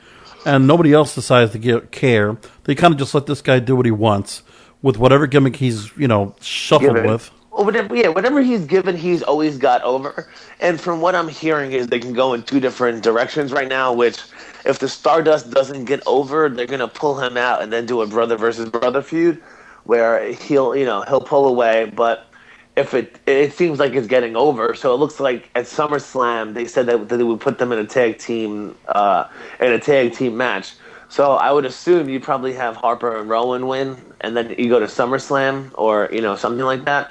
[0.44, 2.36] and nobody else decides to give, care.
[2.64, 4.42] They kind of just let this guy do what he wants
[4.82, 7.10] with whatever gimmick he's, you know, shuffled Given.
[7.10, 7.30] with.
[7.50, 10.30] Well, whatever, yeah, whatever he's given, he's always got over.
[10.60, 13.92] And from what I'm hearing, is they can go in two different directions right now.
[13.92, 14.20] Which,
[14.64, 18.06] if the Stardust doesn't get over, they're gonna pull him out and then do a
[18.06, 19.42] brother versus brother feud,
[19.84, 21.90] where he'll, you know, he'll pull away.
[21.94, 22.29] But
[22.76, 24.74] if it, it seems like it's getting over.
[24.74, 27.86] So it looks like at SummerSlam they said that, they would put them in a
[27.86, 29.28] tag team, uh,
[29.60, 30.74] in a tag team match.
[31.08, 34.78] So I would assume you probably have Harper and Rowan win, and then you go
[34.78, 37.10] to SummerSlam or you know something like that,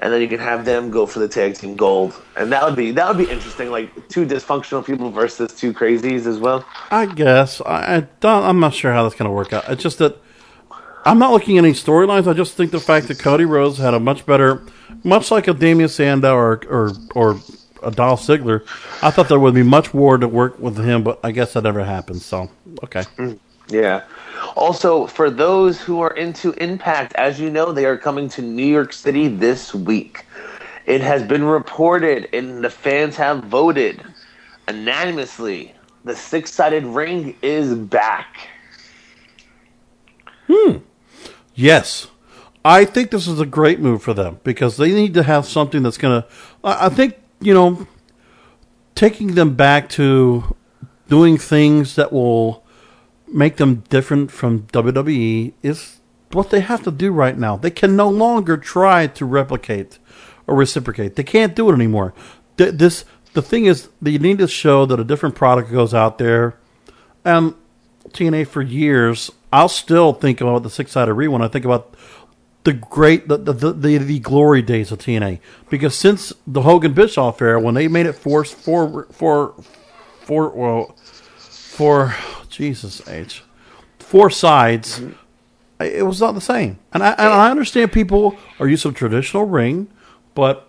[0.00, 2.74] and then you can have them go for the tag team gold, and that would
[2.74, 3.70] be that would be interesting.
[3.70, 6.64] Like two dysfunctional people versus two crazies as well.
[6.90, 9.68] I guess I, I don't, I'm not sure how that's going to work out.
[9.68, 10.16] It's just that
[11.04, 12.26] I'm not looking at any storylines.
[12.26, 14.62] I just think the fact that Cody Rhodes had a much better,
[15.02, 17.40] much like a Damien Sandow or or or
[17.82, 18.64] a Dolph Ziggler,
[19.02, 21.64] I thought there would be much more to work with him, but I guess that
[21.64, 22.22] never happened.
[22.22, 22.50] So
[22.82, 23.04] okay,
[23.68, 24.02] Yeah.
[24.56, 28.66] Also, for those who are into Impact, as you know, they are coming to New
[28.66, 30.24] York City this week.
[30.86, 34.02] It has been reported, and the fans have voted
[34.68, 35.74] unanimously.
[36.04, 38.48] The six-sided ring is back.
[40.46, 40.78] Hmm.
[41.54, 42.08] Yes,
[42.64, 45.82] I think this is a great move for them because they need to have something
[45.82, 46.28] that's going to.
[46.62, 47.86] I think you know,
[48.94, 50.56] taking them back to
[51.08, 52.64] doing things that will
[53.28, 56.00] make them different from WWE is
[56.32, 57.56] what they have to do right now.
[57.56, 59.98] They can no longer try to replicate
[60.46, 61.16] or reciprocate.
[61.16, 62.14] They can't do it anymore.
[62.56, 66.56] This the thing is you need to show that a different product goes out there.
[67.24, 67.54] And
[68.08, 71.94] TNA for years, I'll still think about the six sided re when I think about
[72.64, 75.38] the great the, the the the glory days of TNA
[75.70, 79.54] because since the Hogan Bischoff era when they made it four four four
[80.22, 80.96] four well
[81.38, 82.14] four
[82.48, 83.42] Jesus H
[83.98, 85.02] four sides
[85.80, 86.78] it was not the same.
[86.92, 89.88] And I and I understand people are used to traditional ring
[90.34, 90.68] but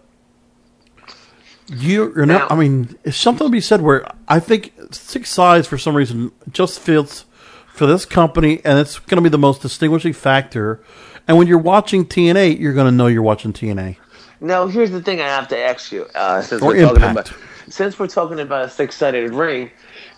[1.67, 5.67] you- you're not I mean it's something to be said where I think six sides
[5.67, 7.25] for some reason just feels
[7.73, 10.81] for this company and it's going to be the most distinguishing factor
[11.27, 13.97] and when you're watching TNA you're going to know you're watching TNA
[14.41, 16.05] Now, here's the thing I have to ask you.
[16.13, 17.29] Uh, since Or we're talking Impact.
[17.29, 19.71] about since we're talking about a six-sided ring,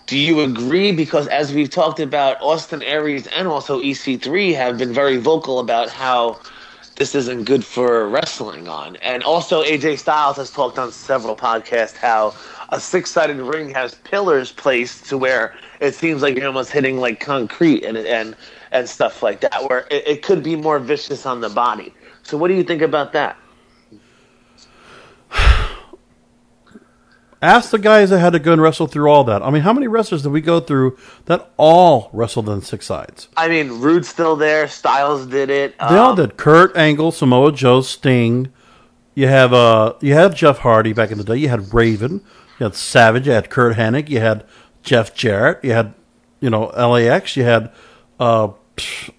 [0.06, 0.92] do you agree?
[0.92, 5.88] Because as we've talked about, Austin Aries and also EC3 have been very vocal about
[5.88, 6.38] how
[6.96, 11.96] this isn't good for wrestling on, and also AJ Styles has talked on several podcasts
[11.96, 12.34] how
[12.70, 17.20] a six-sided ring has pillars placed to where it seems like you're almost hitting like
[17.20, 18.34] concrete and and
[18.72, 21.94] and stuff like that, where it, it could be more vicious on the body.
[22.22, 23.36] So, what do you think about that?
[27.40, 29.42] Ask the guys that had to go and wrestle through all that.
[29.44, 33.28] I mean, how many wrestlers did we go through that all wrestled in six sides?
[33.36, 34.66] I mean, Roode's still there.
[34.66, 35.78] Styles did it.
[35.78, 36.36] They all Um, did.
[36.36, 38.48] Kurt Angle, Samoa Joe, Sting.
[39.14, 41.36] You have uh, you have Jeff Hardy back in the day.
[41.36, 42.22] You had Raven.
[42.58, 43.26] You had Savage.
[43.26, 44.08] You had Curt Hennig.
[44.08, 44.44] You had
[44.82, 45.62] Jeff Jarrett.
[45.62, 45.94] You had
[46.40, 47.36] you know LAX.
[47.36, 47.70] You had
[48.18, 48.48] uh,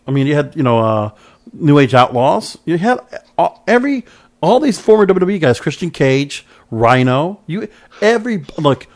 [0.08, 1.12] I mean you had you know uh,
[1.54, 2.58] New Age Outlaws.
[2.66, 3.00] You had
[3.38, 4.06] all, every
[4.42, 5.60] all these former WWE guys.
[5.60, 7.42] Christian Cage, Rhino.
[7.48, 7.68] You
[8.02, 8.88] every look.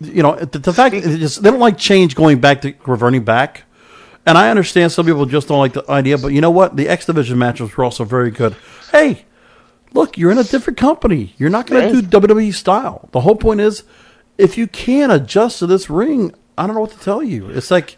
[0.00, 3.64] You know the, the fact just, they don't like change going back to reverting back.
[4.24, 6.76] And I understand some people just don't like the idea, but you know what?
[6.76, 8.54] The X Division matches were also very good.
[8.92, 9.24] Hey,
[9.92, 11.34] look, you're in a different company.
[11.38, 13.08] You're not going to do WWE style.
[13.12, 13.82] The whole point is,
[14.38, 17.50] if you can't adjust to this ring, I don't know what to tell you.
[17.50, 17.96] It's like,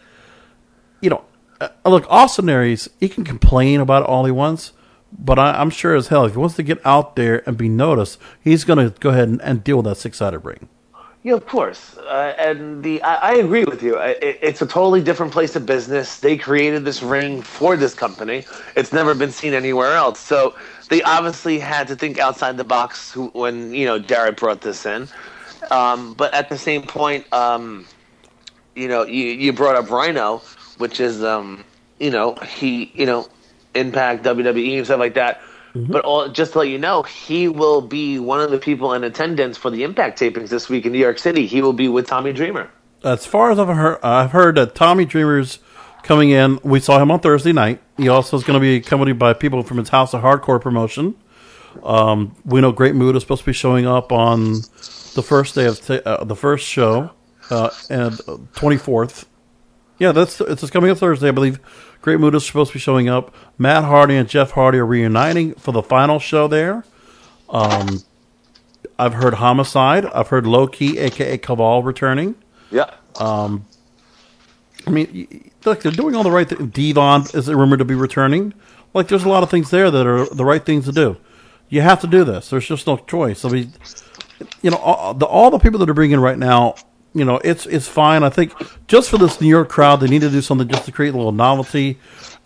[1.03, 1.25] you know,
[1.61, 4.73] uh, look, Austin Aries, he can complain about it all he wants,
[5.13, 7.69] but I, I'm sure as hell, if he wants to get out there and be
[7.69, 10.69] noticed, he's going to go ahead and, and deal with that six sided ring.
[11.23, 11.97] Yeah, of course.
[11.97, 13.97] Uh, and the I, I agree with you.
[13.97, 16.21] I, it, it's a totally different place of business.
[16.21, 18.45] They created this ring for this company.
[18.77, 20.21] It's never been seen anywhere else.
[20.21, 20.55] So
[20.91, 25.09] they obviously had to think outside the box when you know Jarrett brought this in.
[25.71, 27.87] Um, but at the same point, um,
[28.75, 30.43] you know, you, you brought up Rhino,
[30.79, 31.65] which is um,
[31.99, 33.29] you know he you know
[33.75, 35.41] Impact WWE and stuff like that.
[35.77, 39.03] But all, just to let you know, he will be one of the people in
[39.03, 41.47] attendance for the Impact tapings this week in New York City.
[41.47, 42.71] He will be with Tommy Dreamer.
[43.03, 45.59] As far as I've heard, I've heard that Tommy Dreamer's
[46.05, 46.61] coming in.
[46.63, 47.81] We saw him on Thursday night.
[47.97, 51.17] He also is going to be accompanied by people from his House of Hardcore promotion.
[51.83, 54.61] Um, we know Great Muta is supposed to be showing up on
[55.15, 57.11] the first day of ta- uh, the first show,
[57.51, 58.21] uh, and
[58.55, 59.27] twenty fourth.
[59.99, 61.61] Yeah, that's it's coming up Thursday, I believe.
[62.03, 63.35] Great Muta is supposed to be showing up.
[63.59, 66.85] Matt Hardy and Jeff Hardy are reuniting for the final show there.
[67.49, 68.03] Um,
[68.99, 70.05] I've heard Homicide.
[70.07, 72.35] I've heard Low Ki, aka Kaval, returning.
[72.71, 72.91] Yeah.
[74.87, 76.71] I mean, y- y- look, they're doing all the right things.
[76.73, 78.53] Devon is rumored to be returning.
[78.93, 81.17] Like, there's a lot of things there that are the right things to do.
[81.69, 82.51] You have to do this.
[82.51, 83.45] There's just no choice.
[83.45, 83.73] I mean,
[84.63, 86.75] you know, all the, all the people that are bringing right now,
[87.15, 88.23] you know, it's it's fine.
[88.23, 88.53] I think
[88.89, 91.17] just for this New York crowd, they need to do something just to create a
[91.17, 91.99] little novelty.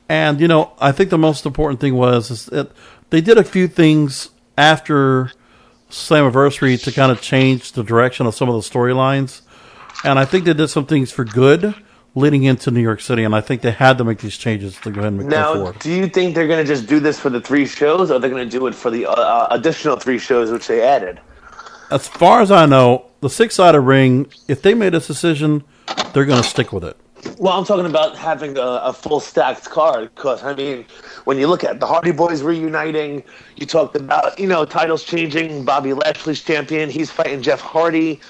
[0.08, 2.70] And you know, I think the most important thing was is that
[3.10, 5.32] they did a few things after
[5.90, 9.40] Slammiversary to kind of change the direction of some of the storylines.
[10.04, 11.74] And I think they did some things for good
[12.14, 13.24] leading into New York City.
[13.24, 15.36] And I think they had to make these changes to go ahead and make that
[15.36, 15.78] Now, forward.
[15.78, 18.30] do you think they're going to just do this for the three shows, or they're
[18.30, 21.20] going to do it for the uh, uh, additional three shows which they added?
[21.90, 25.64] As far as I know, the six sided ring, if they made this decision,
[26.12, 26.96] they're going to stick with it.
[27.38, 30.84] Well, I'm talking about having a, a full stacked card because I mean,
[31.24, 33.24] when you look at the Hardy Boys reuniting,
[33.56, 35.64] you talked about you know titles changing.
[35.64, 38.20] Bobby Lashley's champion; he's fighting Jeff Hardy.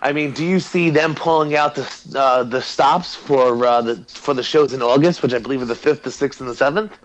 [0.00, 3.96] I mean, do you see them pulling out the uh, the stops for uh, the
[4.08, 6.54] for the shows in August, which I believe are the fifth, the sixth, and the
[6.54, 6.96] seventh?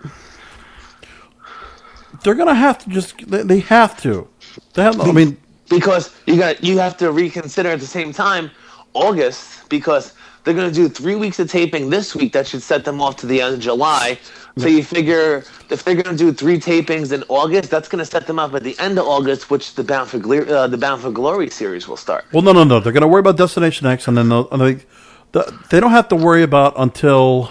[2.23, 4.27] They're going to have to just, they, they have to.
[4.73, 5.37] They have, I mean,
[5.71, 8.51] because you got you have to reconsider at the same time
[8.93, 12.33] August because they're going to do three weeks of taping this week.
[12.33, 14.19] That should set them off to the end of July.
[14.57, 18.05] So you figure if they're going to do three tapings in August, that's going to
[18.05, 20.77] set them up at the end of August, which the Bound for Glo- uh, the
[20.77, 22.25] Bound for Glory series will start.
[22.33, 22.81] Well, no, no, no.
[22.81, 26.09] They're going to worry about Destination X, and then they'll, and they, they don't have
[26.09, 27.49] to worry about until.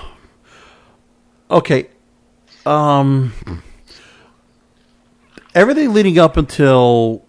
[1.50, 1.88] Okay,
[2.66, 3.32] um,
[5.54, 7.24] everything leading up until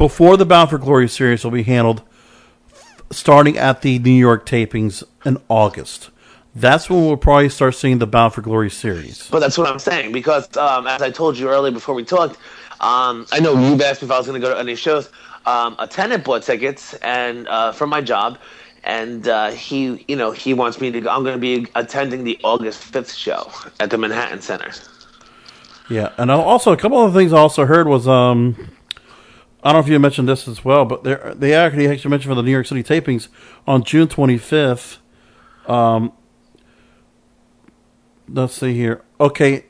[0.00, 2.00] before the Bound for Glory series will be handled
[3.10, 6.08] starting at the New York tapings in August.
[6.54, 9.28] That's when we'll probably start seeing the Bound for Glory series.
[9.28, 12.38] But that's what I'm saying because, um, as I told you earlier before we talked,
[12.80, 15.10] um, I know you asked me if I was going to go to any shows.
[15.44, 18.38] Um, a tenant bought tickets and uh, for my job,
[18.84, 21.00] and uh, he, you know, he wants me to.
[21.02, 21.10] go.
[21.10, 24.72] I'm going to be attending the August 5th show at the Manhattan Center.
[25.90, 28.56] Yeah, and also a couple of things I also heard was um,
[29.62, 32.34] I don't know if you mentioned this as well, but they actually actually mentioned for
[32.34, 33.28] the New York City tapings
[33.66, 34.98] on June 25th.
[35.66, 36.12] Um,
[38.26, 39.02] let's see here.
[39.20, 39.66] Okay,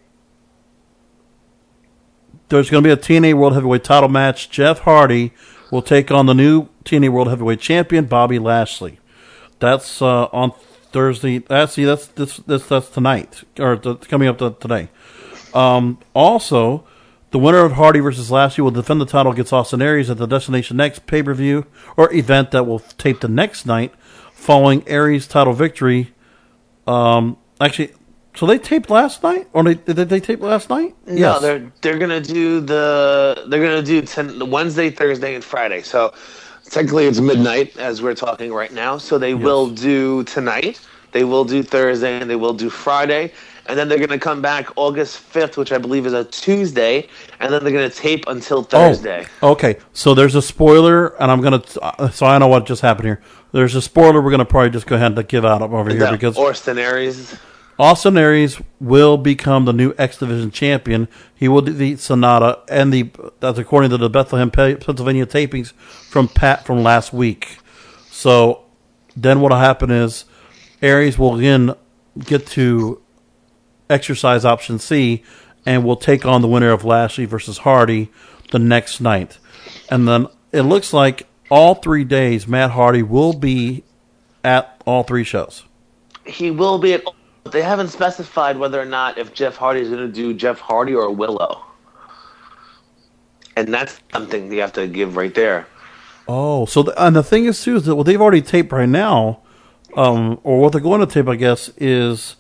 [2.51, 4.51] there's going to be a TNA World Heavyweight Title match.
[4.51, 5.33] Jeff Hardy
[5.71, 8.99] will take on the new TNA World Heavyweight Champion Bobby Lashley.
[9.59, 10.53] That's uh, on
[10.93, 11.39] Thursday.
[11.39, 14.89] That's see, that's this, this that's tonight or th- coming up to today.
[15.55, 16.85] Um, also,
[17.31, 20.27] the winner of Hardy versus Lashley will defend the title against Austin Aries at the
[20.27, 21.67] Destination X pay per view
[21.97, 23.95] or event that will tape the next night
[24.33, 26.13] following Aries' title victory.
[26.87, 27.93] Um, actually,
[28.35, 30.95] So they taped last night, or they, did they tape last night?
[31.07, 35.83] No, they're they're gonna do the they're gonna do ten, Wednesday, Thursday, and Friday.
[35.83, 36.15] So
[36.71, 38.99] technically, it's midnight as we're talking right now.
[38.99, 40.81] So they will do tonight.
[41.13, 43.33] They will do Thursday, and they will do Friday,
[43.71, 47.09] and then they're gonna come back August fifth, which I believe is a Tuesday,
[47.39, 49.27] and then they're gonna tape until Thursday.
[49.43, 49.77] Oh, okay.
[49.93, 51.63] So there's a spoiler, and I'm gonna.
[51.81, 53.23] Uh, so I know what just happened here.
[53.53, 54.21] There's a spoiler.
[54.21, 57.39] We're gonna probably just go ahead and give out over here because Austin Aries.
[57.79, 61.07] Austin Aries will become the new X Division champion.
[61.35, 66.67] He will defeat Sanada, and the that's according to the Bethlehem, Pennsylvania tapings from Pat
[66.67, 67.59] from last week.
[68.11, 68.65] So
[69.17, 70.25] then what'll happen is
[70.83, 71.75] Aries will again
[72.19, 73.01] get to
[73.91, 75.23] exercise option C,
[75.67, 78.11] and will take on the winner of Lashley versus Hardy
[78.51, 79.39] the next night,
[79.91, 83.85] and then it looks like all three days Matt Hardy will be
[84.43, 85.65] at all three shows.
[86.25, 87.05] He will be at.
[87.43, 90.61] But they haven't specified whether or not if Jeff Hardy is going to do Jeff
[90.61, 91.65] Hardy or Willow.
[93.57, 95.67] And that's something you have to give right there.
[96.29, 98.89] Oh, so the, and the thing is too is that what they've already taped right
[98.89, 99.41] now,
[99.97, 102.37] um, or what they're going to tape, I guess, is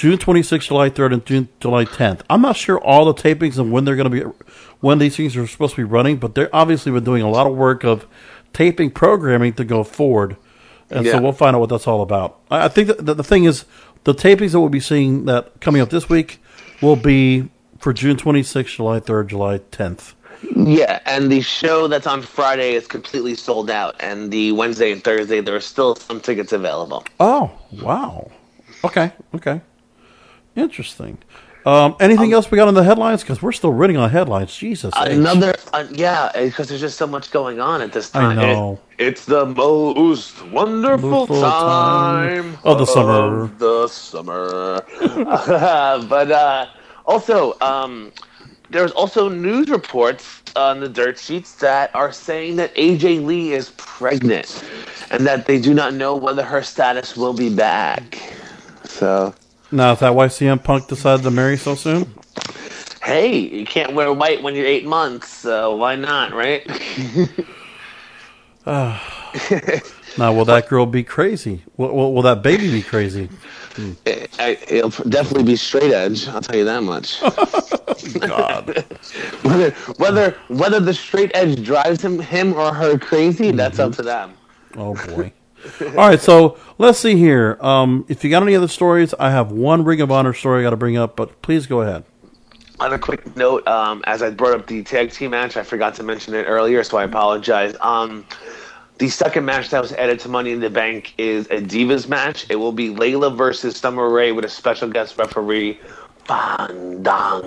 [0.00, 2.22] June 26th, July 3rd, and June July 10th.
[2.30, 4.38] I'm not sure all the tapings and when they're going to be,
[4.80, 7.46] when these things are supposed to be running, but they're obviously been doing a lot
[7.46, 8.06] of work of
[8.54, 10.38] taping programming to go forward,
[10.88, 11.12] and Yeah.
[11.12, 12.38] so we'll find out what that's all about.
[12.50, 13.66] I, I think that the, the thing is
[14.04, 16.40] the tapings that we'll be seeing that coming up this week
[16.80, 20.14] will be for June 26th, July 3rd, July 10th.
[20.56, 23.96] Yeah, and the show that's on Friday is completely sold out.
[24.00, 27.04] And the Wednesday and Thursday, there are still some tickets available.
[27.20, 27.50] Oh,
[27.82, 28.30] wow.
[28.82, 29.60] Okay, okay.
[30.56, 31.18] Interesting.
[31.66, 33.22] Um, anything else we got on the headlines?
[33.22, 34.54] Because we're still reading on the headlines.
[34.56, 34.94] Jesus.
[34.96, 38.38] Another, uh, yeah, because there's just so much going on at this time.
[38.38, 38.72] I know.
[38.74, 43.44] It- it's the most wonderful Wonderful time, time of the summer.
[43.44, 44.84] of the summer.
[46.08, 46.66] but uh,
[47.06, 48.12] also, um,
[48.68, 53.70] there's also news reports on the dirt sheets that are saying that AJ Lee is
[53.78, 54.62] pregnant,
[55.10, 58.18] and that they do not know whether her status will be back.
[58.84, 59.34] So.
[59.72, 62.12] Now, is that why CM Punk decided to marry so soon?
[63.02, 66.66] Hey, you can't wear white when you're eight months, so why not, right?
[70.18, 71.62] Now, will that girl be crazy?
[71.76, 73.28] Will, will, will that baby be crazy?
[73.74, 73.92] Hmm.
[74.38, 76.26] I, it'll definitely be straight edge.
[76.28, 77.20] I'll tell you that much.
[78.20, 78.66] God.
[79.42, 83.96] whether whether whether the straight edge drives him him or her crazy, that's up mm-hmm.
[83.96, 84.32] to them.
[84.76, 85.32] Oh, boy.
[85.80, 87.58] All right, so let's see here.
[87.60, 90.62] Um, if you got any other stories, I have one Ring of Honor story I
[90.62, 92.04] got to bring up, but please go ahead.
[92.78, 95.96] On a quick note, um, as I brought up the tag team match, I forgot
[95.96, 97.76] to mention it earlier, so I apologize.
[97.80, 98.24] Um,
[98.96, 102.46] the second match that was added to Money in the Bank is a Divas match.
[102.48, 105.80] It will be Layla versus Summer Rae with a special guest referee,
[106.24, 107.40] Fandango.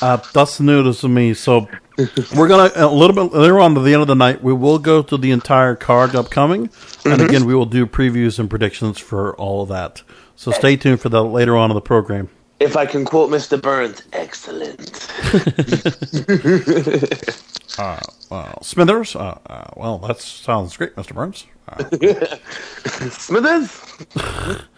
[0.00, 1.34] Uh, that's news to me.
[1.34, 1.68] So
[2.34, 4.42] we're gonna a little bit later on to the end of the night.
[4.42, 6.70] We will go to the entire card upcoming,
[7.04, 10.02] and again we will do previews and predictions for all of that.
[10.36, 12.28] So stay tuned for that later on in the program.
[12.60, 13.60] If I can quote Mr.
[13.60, 15.08] Burns, excellent.
[18.30, 19.14] Well, Smithers.
[19.14, 21.14] Uh, uh, well, that sounds great, Mr.
[21.14, 21.46] Burns.
[21.68, 23.80] Uh, Smithers?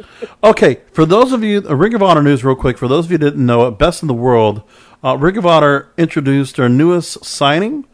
[0.43, 2.79] Okay, for those of you, uh, Ring of Honor news, real quick.
[2.79, 4.63] For those of you who didn't know, it, Best in the World,
[5.07, 7.87] uh, introduced their newest signing.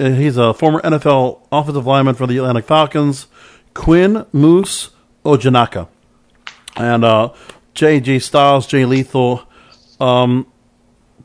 [0.00, 3.26] Uh, He's a former NFL offensive lineman for the Atlanta Falcons,
[3.74, 4.90] Quinn Moose
[5.24, 5.88] Ojinnaka,
[6.76, 7.32] and uh,
[7.74, 8.18] J.J.
[8.18, 9.46] Styles, Jay Lethal.
[10.00, 10.46] Um,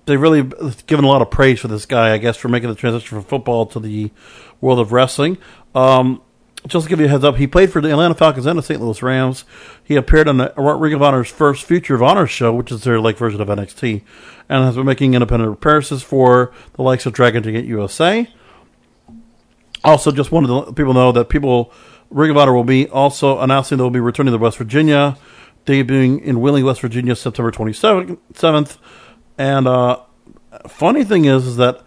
[0.06, 0.44] they've really
[0.86, 3.24] given a lot of praise for this guy, I guess, for making the transition from
[3.24, 4.12] football to the
[4.62, 5.38] world of wrestling.
[5.74, 6.22] Um,
[6.68, 8.64] just to give you a heads up, he played for the Atlanta Falcons and the
[8.64, 8.82] St.
[8.82, 9.44] Louis Rams.
[9.84, 13.00] He appeared on the Ring of Honor's first Future of Honor show, which is their
[13.00, 14.02] like version of NXT,
[14.48, 18.30] and has been making independent appearances for the likes of Dragon Gate USA.
[19.84, 21.74] Also, just wanted to let people know that people
[22.10, 25.18] Ring of Honor will be also announcing they will be returning to West Virginia,
[25.66, 28.78] debuting in Wheeling, West Virginia, September 27th.
[29.38, 30.00] And uh,
[30.68, 31.82] funny thing is, is that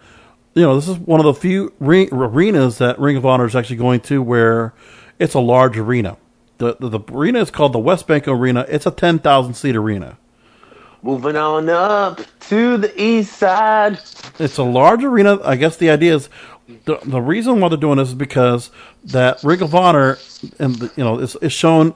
[0.57, 3.55] you know this is one of the few re- arenas that Ring of Honor is
[3.55, 4.73] actually going to where
[5.19, 6.17] it's a large arena.
[6.57, 8.65] The, the the arena is called the WesBanco Arena.
[8.67, 10.17] It's a 10,000 seat arena.
[11.03, 13.99] Moving on up to the east side.
[14.39, 15.39] It's a large arena.
[15.43, 16.29] I guess the idea is
[16.85, 18.71] the, the reason why they're doing this is because
[19.03, 20.17] that Ring of Honor
[20.57, 21.93] and the, you know is, is shown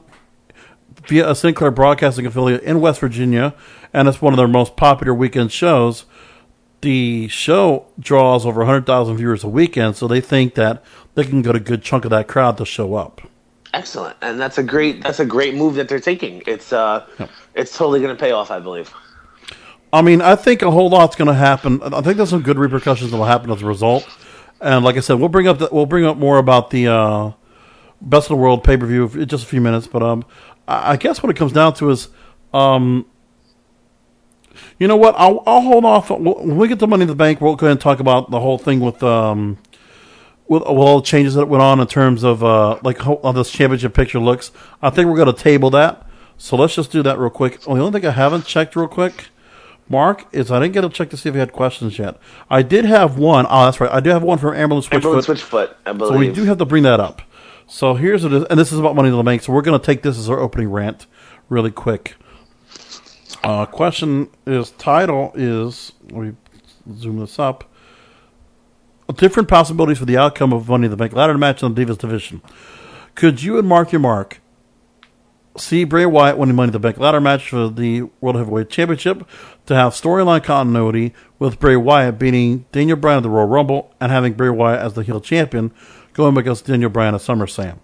[1.07, 3.55] via a Sinclair Broadcasting affiliate in West Virginia,
[3.91, 6.05] and it's one of their most popular weekend shows.
[6.81, 10.83] The show draws over 100,000 viewers a weekend, so they think that
[11.15, 13.21] they can get a good chunk of that crowd to show up.
[13.73, 16.43] Excellent, and that's a great that's a great move that they're taking.
[16.45, 17.05] It's uh,
[17.55, 18.93] it's totally going to pay off, I believe.
[19.93, 21.81] I mean, I think a whole lot's going to happen.
[21.81, 24.07] I think there's some good repercussions that will happen as a result.
[24.59, 27.31] And like I said, we'll bring up the, we'll bring up more about the uh,
[28.01, 29.87] best of the world pay per view in just a few minutes.
[29.87, 30.25] But um,
[30.67, 32.09] I I guess what it comes down to is,
[32.53, 33.05] um,
[34.79, 35.15] you know what?
[35.17, 37.41] I'll, I'll hold off when we get the money in the bank.
[37.41, 39.57] We'll go ahead and talk about the whole thing with um,
[40.47, 43.31] with, with all the changes that went on in terms of uh, like how, how
[43.31, 44.51] this championship picture looks.
[44.81, 46.05] I think we're going to table that.
[46.37, 47.59] So let's just do that real quick.
[47.67, 49.29] Oh, the only thing I haven't checked real quick,
[49.87, 52.17] Mark, is I didn't get a check to see if you had questions yet.
[52.49, 53.45] I did have one.
[53.47, 53.91] Oh, that's right.
[53.91, 54.95] I do have one from Ambulance Switchfoot.
[54.95, 57.21] Ambulance Switchfoot, I So we do have to bring that up.
[57.67, 59.43] So here's it, is, and this is about Money in the Bank.
[59.43, 61.05] So we're going to take this as our opening rant,
[61.47, 62.15] really quick.
[63.43, 66.33] Uh, question is title is let me
[66.95, 67.63] zoom this up.
[69.15, 71.97] Different possibilities for the outcome of Money in the Bank ladder match in the Divas
[71.97, 72.41] division.
[73.15, 74.39] Could you and Mark your mark
[75.57, 79.27] see Bray Wyatt winning Money in the Bank ladder match for the World Heavyweight Championship
[79.65, 84.11] to have storyline continuity with Bray Wyatt beating Daniel Bryan at the Royal Rumble and
[84.11, 85.73] having Bray Wyatt as the heel champion
[86.13, 87.79] going against Daniel Bryan at SummerSlam?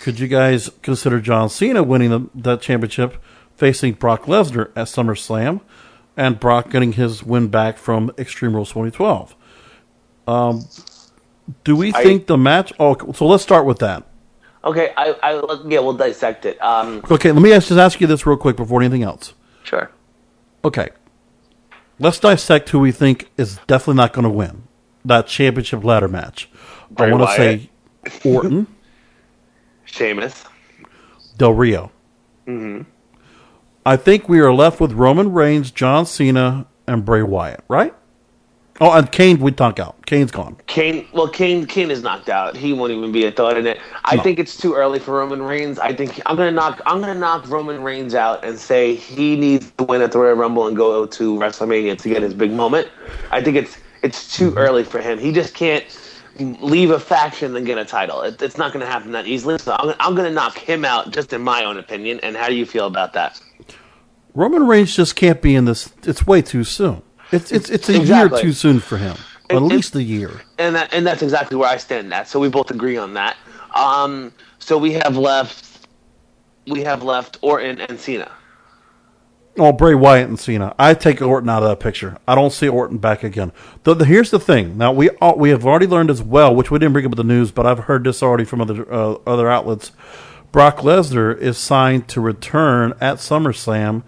[0.00, 3.22] Could you guys consider John Cena winning the, that championship
[3.60, 5.60] facing Brock Lesnar at SummerSlam
[6.16, 9.36] and Brock getting his win back from Extreme Rules 2012?
[10.26, 10.64] Um,
[11.62, 12.72] do we think the match?
[12.80, 14.06] Oh, so let's start with that.
[14.64, 16.60] Okay, I, I yeah, we'll dissect it.
[16.62, 19.34] Um, Okay, let me ask, just ask you this real quick before anything else.
[19.62, 19.90] sure.
[20.64, 20.88] Okay,
[21.98, 24.64] let's dissect who we think is definitely not going to win
[25.04, 26.50] that championship ladder match.
[26.90, 27.70] Bray I want to say
[28.24, 28.66] Orton,
[29.86, 30.44] Sheamus.
[31.38, 31.90] Del Rio.
[32.46, 32.82] Mm-hmm.
[33.86, 37.94] I think we are left with Roman Reigns, John Cena, and Bray Wyatt, right?
[38.82, 40.06] Oh, and Kane we talk out.
[40.06, 40.56] Kane's gone.
[40.66, 42.56] Kane, well, Kane, Kane is knocked out.
[42.56, 43.78] He won't even be a thought in it.
[44.06, 44.22] I No.
[44.22, 45.78] think it's too early for Roman Reigns.
[45.78, 49.70] I think I'm gonna knock, I'm gonna knock Roman Reigns out and say he needs
[49.72, 52.88] to win at the Royal Rumble and go to WrestleMania to get his big moment.
[53.30, 54.58] I think it's it's too mm-hmm.
[54.58, 55.18] early for him.
[55.18, 55.84] He just can't
[56.38, 58.22] leave a faction and get a title.
[58.22, 59.58] It, it's not gonna happen that easily.
[59.58, 62.18] So I'm, I'm gonna knock him out, just in my own opinion.
[62.22, 63.38] And how do you feel about that?
[64.34, 65.92] Roman Reigns just can't be in this.
[66.04, 67.02] It's way too soon.
[67.32, 68.38] It's it's it's a Exactly.
[68.38, 69.16] year too soon for him.
[69.50, 70.42] At least a year.
[70.58, 72.28] and that and that's exactly where I stand at.
[72.28, 73.36] So we both agree on that.
[73.74, 75.86] Um, so we have left,
[76.66, 78.30] we have left Orton and Cena.
[79.58, 80.74] Oh, Bray Wyatt and Cena.
[80.78, 82.16] I take Orton out of that picture.
[82.26, 83.52] I don't see Orton back again.
[83.82, 84.78] The, the, here's the thing.
[84.78, 87.16] Now we all, we have already learned as well, which we didn't bring up in
[87.16, 89.90] the news, but I've heard this already from other uh, other outlets.
[90.52, 94.02] Brock Lesnar is signed to return at SummerSlam,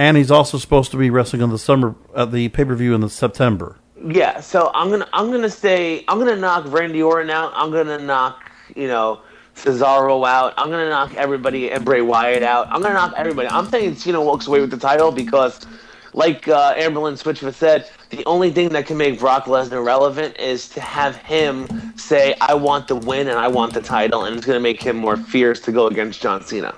[0.00, 2.94] and he's also supposed to be wrestling on the summer at the pay per view
[2.94, 3.76] in the September.
[4.02, 4.40] Yeah.
[4.40, 7.52] So I'm gonna I'm gonna say I'm gonna knock Randy Orton out.
[7.54, 9.20] I'm gonna knock you know
[9.54, 10.54] Cesaro out.
[10.56, 12.68] I'm gonna knock everybody and Bray Wyatt out.
[12.68, 13.48] I'm gonna knock everybody.
[13.48, 15.66] I'm saying Cena walks away with the title because.
[16.12, 20.68] Like uh, Ambulance Switchfoot said, the only thing that can make Brock Lesnar relevant is
[20.70, 24.46] to have him say, "I want the win and I want the title," and it's
[24.46, 26.74] to make him more fierce to go against John Cena.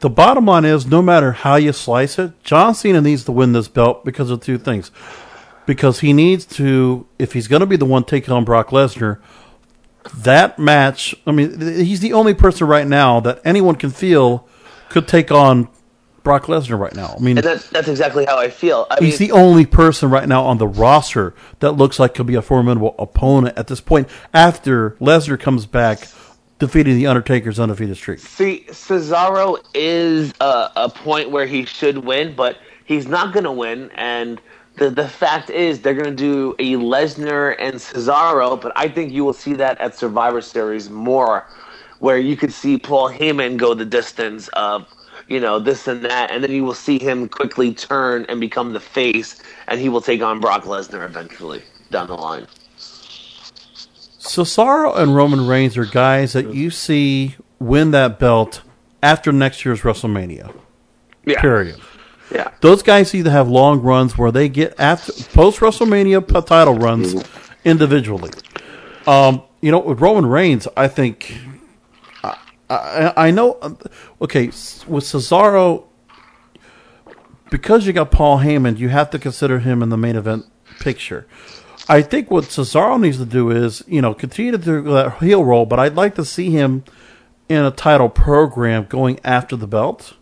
[0.00, 3.52] The bottom line is, no matter how you slice it, John Cena needs to win
[3.52, 4.90] this belt because of two things.
[5.66, 9.20] Because he needs to, if he's going to be the one taking on Brock Lesnar,
[10.16, 11.14] that match.
[11.26, 14.48] I mean, he's the only person right now that anyone can feel
[14.88, 15.68] could take on
[16.22, 17.14] Brock Lesnar right now.
[17.16, 18.86] I mean, And that's that's exactly how I feel.
[18.90, 22.26] I he's mean, the only person right now on the roster that looks like could
[22.26, 24.08] be a formidable opponent at this point.
[24.32, 26.08] After Lesnar comes back,
[26.60, 28.20] defeating the Undertaker's undefeated streak.
[28.20, 33.52] see, Cesaro is a, a point where he should win, but he's not going to
[33.52, 33.90] win.
[33.96, 34.40] And
[34.76, 39.12] the the fact is, they're going to do a Lesnar and Cesaro, but I think
[39.12, 41.46] you will see that at Survivor Series more,
[41.98, 44.86] where you could see Paul Heyman go the distance of.
[45.28, 48.72] You know this and that, and then you will see him quickly turn and become
[48.72, 52.48] the face, and he will take on Brock Lesnar eventually down the line.
[54.30, 58.62] Cesaro and Roman Reigns are guys that you see win that belt
[59.02, 60.54] after next year's WrestleMania.
[61.26, 61.80] Yeah, Period.
[62.32, 67.24] Yeah, Those guys either have long runs where they get after post WrestleMania title runs
[67.64, 68.30] individually.
[69.04, 71.36] Um, you know, with Roman Reigns, I think
[72.22, 72.36] I,
[72.70, 73.58] I, I know.
[74.22, 75.86] Okay, with Cesaro,
[77.50, 80.46] because you got Paul Heyman, you have to consider him in the main event
[80.78, 81.26] picture.
[81.90, 85.44] I think what Cesaro needs to do is, you know, continue to do that heel
[85.44, 86.84] role, but I'd like to see him
[87.48, 90.14] in a title program going after the belt.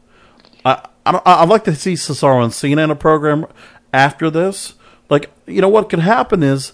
[0.65, 3.47] I, I I'd like to see Cesaro and Cena in a program
[3.93, 4.77] after this.
[5.11, 6.73] Like, you know, what could happen is,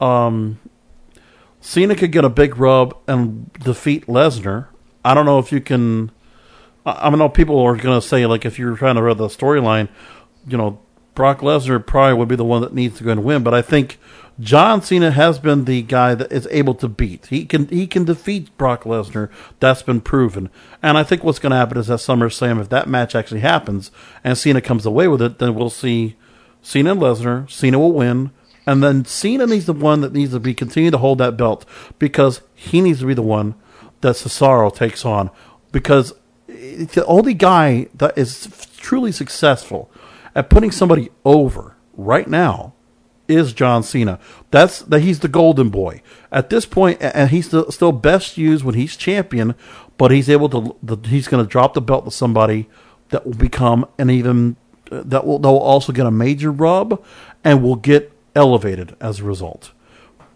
[0.00, 0.60] um,
[1.60, 4.68] Cena could get a big rub and defeat Lesnar.
[5.04, 6.12] I don't know if you can.
[6.84, 9.26] I, I know people are going to say like if you're trying to read the
[9.26, 9.88] storyline,
[10.46, 10.78] you know,
[11.16, 13.42] Brock Lesnar probably would be the one that needs to go and win.
[13.42, 13.98] But I think
[14.38, 17.26] John Cena has been the guy that is able to beat.
[17.26, 19.30] He can he can defeat Brock Lesnar.
[19.58, 20.50] That's been proven.
[20.82, 23.90] And I think what's going to happen is at SummerSlam, if that match actually happens
[24.22, 26.16] and Cena comes away with it, then we'll see
[26.60, 27.50] Cena and Lesnar.
[27.50, 28.30] Cena will win.
[28.66, 31.64] And then Cena needs the one that needs to be continue to hold that belt
[31.98, 33.54] because he needs to be the one
[34.02, 35.30] that Cesaro takes on
[35.72, 36.12] because
[36.48, 39.90] eh, the only guy that is truly successful
[40.36, 42.74] at putting somebody over right now
[43.26, 44.20] is John Cena.
[44.52, 48.62] That's that he's the golden boy at this point, and he's the, still best used
[48.64, 49.54] when he's champion.
[49.98, 50.76] But he's able to.
[50.82, 52.68] The, he's going to drop the belt to somebody
[53.08, 54.56] that will become an even
[54.92, 57.02] uh, that will they'll also get a major rub
[57.42, 59.72] and will get elevated as a result.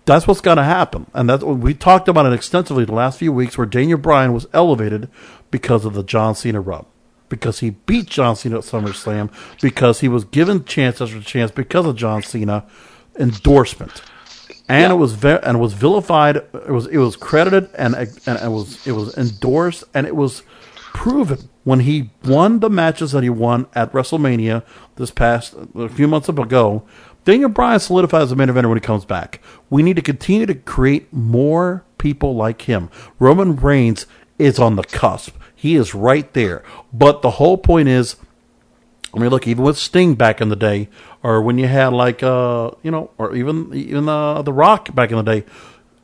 [0.06, 3.32] That's what's going to happen, and that's we talked about it extensively the last few
[3.32, 5.08] weeks, where Daniel Bryan was elevated
[5.50, 6.86] because of the John Cena rub,
[7.30, 11.86] because he beat John Cena at SummerSlam, because he was given chance after chance because
[11.86, 12.66] of John Cena
[13.18, 14.02] endorsement,
[14.68, 14.92] and yeah.
[14.92, 16.36] it was ve- and was vilified.
[16.36, 20.42] It was it was credited and and it was it was endorsed and it was
[20.74, 24.64] proven when he won the matches that he won at WrestleMania
[24.96, 26.84] this past a few months ago
[27.24, 29.40] Daniel Bryan solidifies the main eventer when he comes back.
[29.68, 32.90] We need to continue to create more people like him.
[33.18, 34.06] Roman Reigns
[34.38, 35.36] is on the cusp.
[35.60, 36.62] He is right there.
[36.90, 38.16] But the whole point is,
[39.14, 40.88] I mean, look, even with Sting back in the day,
[41.22, 45.10] or when you had like, uh, you know, or even even uh, the Rock back
[45.10, 45.44] in the day,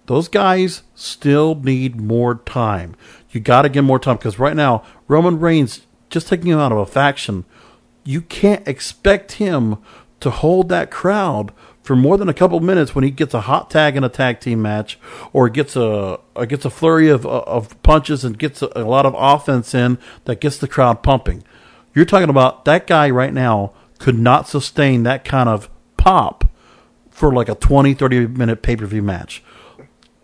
[0.04, 2.96] those guys still need more time.
[3.30, 6.72] You got to give more time because right now Roman Reigns just taking him out
[6.72, 7.46] of a faction,
[8.04, 9.78] you can't expect him
[10.20, 11.50] to hold that crowd
[11.86, 14.40] for more than a couple minutes when he gets a hot tag in a tag
[14.40, 14.98] team match
[15.32, 18.82] or gets a, a gets a flurry of uh, of punches and gets a, a,
[18.82, 21.44] lot of offense in that gets the crowd pumping.
[21.94, 26.50] You're talking about that guy right now could not sustain that kind of pop
[27.08, 29.44] for like a 20 30 minute pay-per-view match.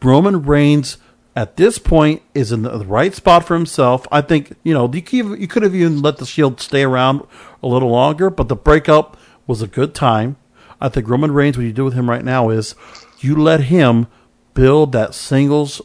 [0.03, 0.99] Roman Reigns
[1.37, 4.07] at this point is in the right spot for himself.
[4.11, 7.23] I think, you know, you could have even let the Shield stay around
[7.63, 10.37] a little longer, but the breakup was a good time.
[10.83, 12.75] I think Roman Reigns, what you do with him right now is
[13.21, 14.09] you let him
[14.53, 15.81] build that singles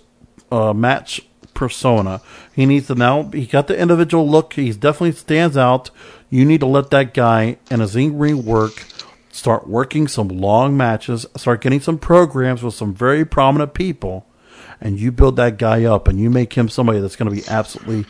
[0.51, 1.21] uh, match
[1.53, 2.19] persona.
[2.53, 3.29] He needs to now.
[3.31, 4.53] He got the individual look.
[4.53, 5.91] He definitely stands out.
[6.31, 8.85] You need to let that guy and his in ring work.
[9.29, 11.27] Start working some long matches.
[11.35, 14.25] Start getting some programs with some very prominent people,
[14.81, 17.47] and you build that guy up, and you make him somebody that's going to be
[17.47, 18.05] absolutely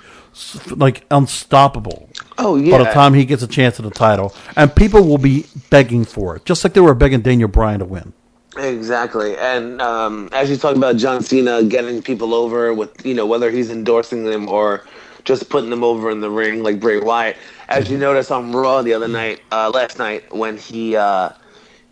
[0.75, 2.09] like unstoppable.
[2.37, 2.77] Oh yeah.
[2.77, 6.05] By the time he gets a chance at the title, and people will be begging
[6.05, 8.13] for it, just like they were begging Daniel Bryan to win.
[8.57, 13.25] Exactly, and um, as you talk about John Cena getting people over with, you know,
[13.25, 14.83] whether he's endorsing them or
[15.25, 17.37] just putting them over in the ring like Bray Wyatt.
[17.67, 21.31] As you noticed on Raw the other night, uh, last night when he uh,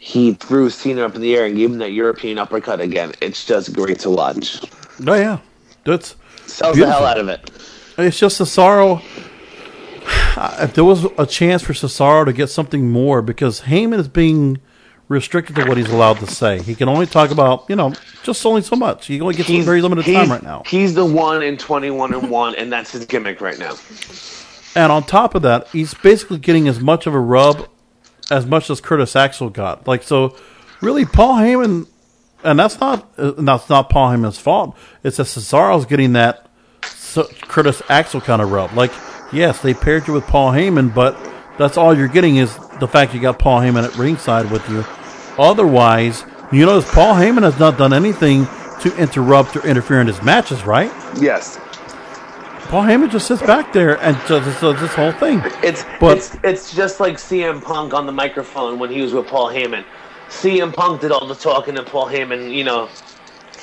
[0.06, 3.44] he threw Cena up in the air and gave him that European uppercut again, it's
[3.44, 4.62] just great to watch.
[5.08, 5.40] Oh yeah,
[5.84, 6.86] that's sells beautiful.
[6.86, 7.50] the hell out of it.
[7.98, 9.02] It's just Cesaro.
[10.62, 14.60] If there was a chance for Cesaro to get something more, because Heyman is being
[15.08, 16.62] restricted to what he's allowed to say.
[16.62, 19.08] He can only talk about, you know, just only so much.
[19.08, 20.64] He only gets he's, very limited time right now.
[20.68, 23.76] He's the one in 21 and 1, and that's his gimmick right now.
[24.76, 27.70] And on top of that, he's basically getting as much of a rub
[28.32, 29.88] as much as Curtis Axel got.
[29.88, 30.36] Like, so
[30.82, 31.88] really, Paul Heyman,
[32.44, 34.76] and that's not, uh, that's not Paul Heyman's fault.
[35.04, 36.50] It's that Cesaro's getting that
[37.44, 38.74] Curtis Axel kind of rub.
[38.74, 38.92] Like,
[39.32, 41.18] yes, they paired you with Paul Heyman, but
[41.58, 44.84] that's all you're getting is the fact you got Paul Heyman at ringside with you.
[45.38, 48.46] Otherwise, you notice Paul Heyman has not done anything
[48.82, 50.92] to interrupt or interfere in his matches, right?
[51.20, 51.60] Yes.
[52.68, 55.42] Paul Heyman just sits back there and does this, this whole thing.
[55.64, 59.28] It's but it's, it's just like CM Punk on the microphone when he was with
[59.28, 59.86] Paul Heyman.
[60.30, 62.90] CM Punk did all the talking, and Paul Heyman, you know,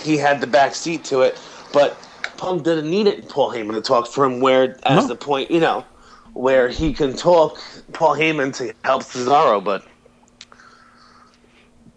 [0.03, 1.40] he had the back seat to it.
[1.72, 1.98] But
[2.36, 4.40] Punk didn't need it Paul Heyman to talk for him.
[4.40, 5.09] Where as no.
[5.09, 5.84] the point, you know,
[6.32, 7.59] where he can talk
[7.92, 9.84] Paul Heyman to help Cesaro, but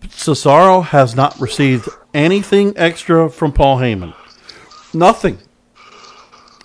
[0.07, 4.13] Cesaro has not received anything extra from Paul Heyman.
[4.93, 5.37] Nothing.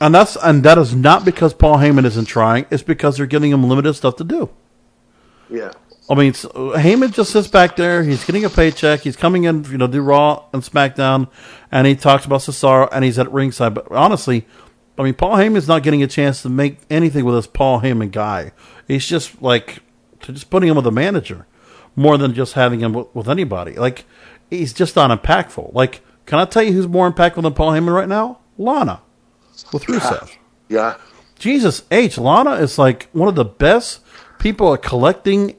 [0.01, 2.67] And that's and that is not because Paul Heyman isn't trying.
[2.71, 4.49] It's because they're giving him limited stuff to do.
[5.51, 5.73] Yeah.
[6.09, 8.03] I mean, Heyman just sits back there.
[8.03, 9.01] He's getting a paycheck.
[9.01, 11.29] He's coming in, you know, do Raw and SmackDown,
[11.71, 13.75] and he talks about Cesaro, and he's at ringside.
[13.75, 14.45] But honestly,
[14.99, 18.11] I mean, Paul Heyman's not getting a chance to make anything with this Paul Heyman
[18.11, 18.53] guy.
[18.89, 19.83] He's just like
[20.21, 21.47] just putting him with a manager
[21.95, 23.75] more than just having him with, with anybody.
[23.75, 24.05] Like
[24.51, 25.73] he's just not impactful.
[25.75, 28.39] Like Can I tell you who's more impactful than Paul Heyman right now?
[28.59, 29.01] Lana
[29.73, 30.31] with Rusev.
[30.69, 30.97] Yeah.
[31.39, 32.19] Jesus H.
[32.19, 34.01] Lana is like one of the best
[34.39, 35.57] people at collecting.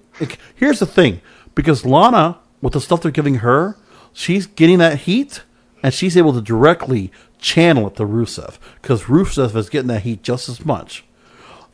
[0.56, 1.22] Here's the thing
[1.56, 3.78] because Lana, with the stuff they're giving her,
[4.14, 5.44] she's getting that heat
[5.82, 10.22] and she's able to directly channel it to Rusev because Rusev is getting that heat
[10.22, 11.04] just as much.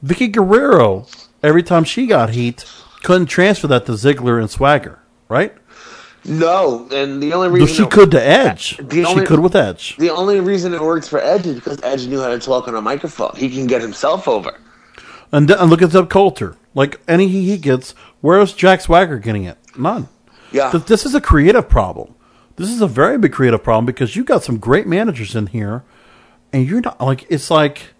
[0.03, 1.07] Vickie Guerrero,
[1.43, 2.65] every time she got heat,
[3.03, 5.53] couldn't transfer that to Ziggler and Swagger, right?
[6.27, 8.77] No, and the only reason she could to Edge.
[8.77, 9.95] The she only- could with Edge.
[9.97, 12.75] The only reason it works for Edge is because Edge knew how to talk on
[12.75, 13.33] a microphone.
[13.35, 14.51] He can get himself over.
[15.31, 16.55] And, and look at Zeb Colter.
[16.73, 19.57] Like any he he gets, where's Jack Swagger getting it?
[19.77, 20.07] None.
[20.51, 20.71] Yeah.
[20.71, 22.13] Th- This is a creative problem.
[22.55, 25.83] This is a very big creative problem because you got some great managers in here,
[26.51, 27.93] and you're not like it's like,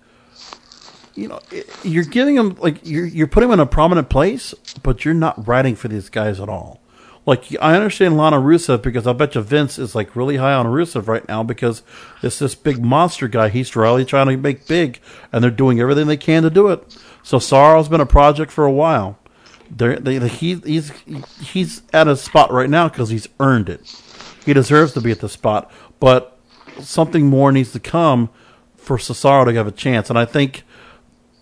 [1.16, 1.40] you know,
[1.84, 4.54] you're giving them like you're you're putting them in a prominent place,
[4.84, 6.80] but you're not writing for these guys at all.
[7.28, 10.66] Like I understand Lana Rusev because I bet you Vince is like really high on
[10.66, 11.84] Rusev right now because
[12.24, 15.00] it's this big monster guy he's really trying to make big,
[15.32, 16.88] and they're doing everything they can to do it.
[17.24, 19.20] Cesaro's been a project for a while.
[19.70, 20.94] They're, they, he, he's
[21.42, 23.82] he's at a spot right now because he's earned it.
[24.46, 25.70] He deserves to be at the spot,
[26.00, 26.40] but
[26.80, 28.30] something more needs to come
[28.78, 30.10] for Cesaro to have a chance.
[30.10, 30.64] And I think,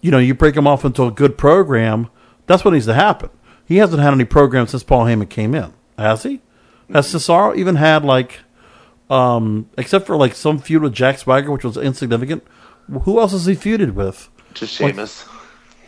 [0.01, 2.09] you know, you break him off into a good program.
[2.47, 3.29] That's what needs to happen.
[3.67, 6.41] He hasn't had any program since Paul Heyman came in, has he?
[6.91, 8.39] Has Cesaro even had like,
[9.09, 12.43] um, except for like some feud with Jack Swagger, which was insignificant?
[13.03, 14.29] Who else has he feuded with?
[14.53, 15.25] Just Sheamus.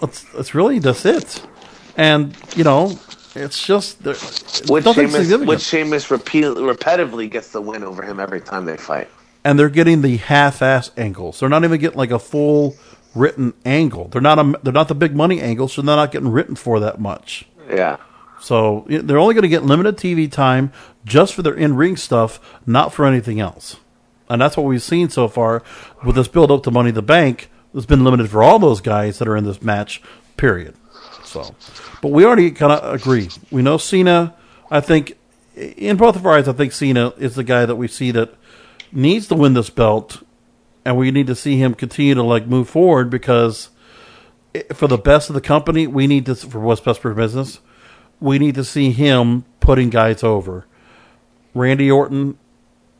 [0.01, 1.41] That's that's really that's it.
[1.95, 2.99] And you know,
[3.35, 8.65] it's just Which Sheamus, which Sheamus repeat, repetitively gets the win over him every time
[8.65, 9.09] they fight.
[9.45, 11.39] and they're getting the half-ass angles.
[11.39, 12.75] They're not even getting like a full
[13.15, 14.07] written angle.
[14.09, 16.79] They're not a, they're not the big money angles, so they're not getting written for
[16.79, 17.45] that much.
[17.69, 17.97] Yeah.
[18.39, 20.71] So they're only going to get limited TV time
[21.05, 23.77] just for their in-ring stuff, not for anything else.
[24.29, 25.63] And that's what we've seen so far
[26.05, 27.49] with this build up to Money in the Bank.
[27.73, 30.01] It's been limited for all those guys that are in this match.
[30.35, 30.75] Period.
[31.23, 31.55] So,
[32.01, 33.29] but we already kind of agree.
[33.51, 34.35] We know Cena.
[34.69, 35.17] I think
[35.55, 38.33] in both of our eyes, I think Cena is the guy that we see that
[38.91, 40.23] needs to win this belt,
[40.85, 43.69] and we need to see him continue to like move forward because
[44.55, 47.59] eh, for the best of the company, we need to for what's best for business.
[48.19, 50.65] We need to see him putting guys over.
[51.53, 52.37] Randy Orton,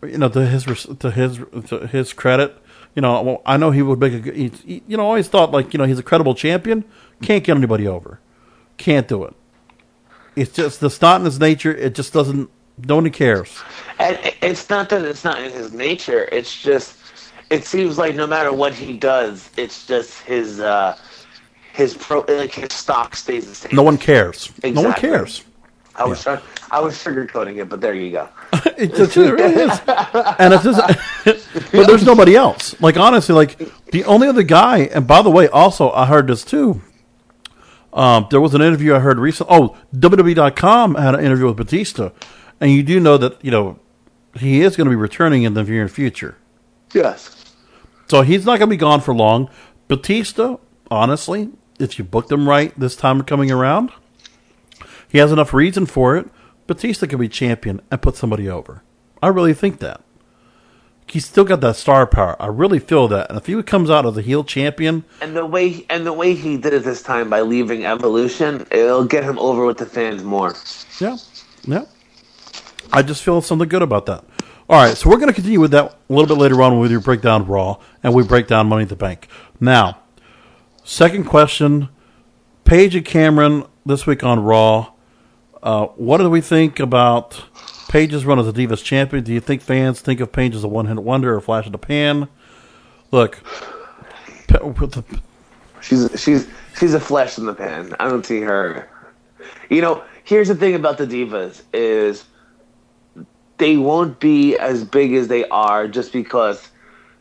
[0.04, 0.66] you know, to his
[1.00, 2.58] to his to his credit,
[2.96, 4.32] you know, I know he would make a.
[4.32, 6.84] He, you know, always thought like you know he's a credible champion.
[7.22, 8.20] Can't get anybody over.
[8.78, 9.36] Can't do it.
[10.36, 11.74] It's just the not in his nature.
[11.74, 12.50] It just doesn't.
[12.78, 13.60] Nobody cares.
[13.98, 16.30] And it's not that it's not in his nature.
[16.32, 16.96] It's just,
[17.50, 20.96] it seems like no matter what he does, it's just his, uh,
[21.78, 23.76] his pro, like his stock stays the same.
[23.76, 24.52] No one cares.
[24.64, 25.44] No one cares.
[25.96, 28.30] I was trying, I was sugarcoating it, but there you go.
[28.78, 29.82] It, just- it really is.
[30.38, 30.80] And it's just,
[31.72, 32.80] but there's nobody else.
[32.80, 33.58] Like honestly, like
[33.92, 34.80] the only other guy.
[34.94, 36.82] And by the way, also I heard this too.
[37.94, 39.56] Um, there was an interview I heard recently.
[39.56, 42.12] Oh, WWE.com had an interview with Batista,
[42.62, 43.80] and you do know that you know
[44.36, 46.38] he is going to be returning in the near future.
[46.94, 47.56] Yes.
[48.10, 49.50] So he's not going to be gone for long.
[49.88, 50.58] Batista,
[50.92, 51.50] honestly,
[51.80, 53.92] if you booked him right this time coming around,
[55.08, 56.28] he has enough reason for it.
[56.66, 58.84] Batista could be champion and put somebody over.
[59.22, 60.02] I really think that.
[61.10, 62.36] He's still got that star power.
[62.42, 63.30] I really feel that.
[63.30, 66.34] And if he comes out as a heel champion, And the way and the way
[66.36, 70.24] he did it this time by leaving Evolution, it'll get him over with the fans
[70.24, 70.54] more.
[71.00, 71.16] yeah,
[71.64, 71.86] yeah.
[72.92, 74.26] I just feel something good about that.
[74.70, 76.92] All right, so we're going to continue with that a little bit later on when
[76.92, 79.30] we break down Raw and we break down Money in the Bank.
[79.62, 80.00] Now,
[80.88, 81.90] second question
[82.64, 84.94] Paige and Cameron this week on Raw.
[85.62, 87.44] Uh, what do we think about
[87.90, 89.24] Paige's run as a Divas champion?
[89.24, 91.74] Do you think fans think of Paige as a one hit wonder or flash in
[91.74, 92.30] the pan?
[93.12, 93.40] Look,
[95.82, 97.94] She's she's she's a flash in the pan.
[98.00, 98.90] I don't see her.
[99.70, 102.26] You know, here's the thing about the divas is
[103.58, 106.70] they won't be as big as they are just because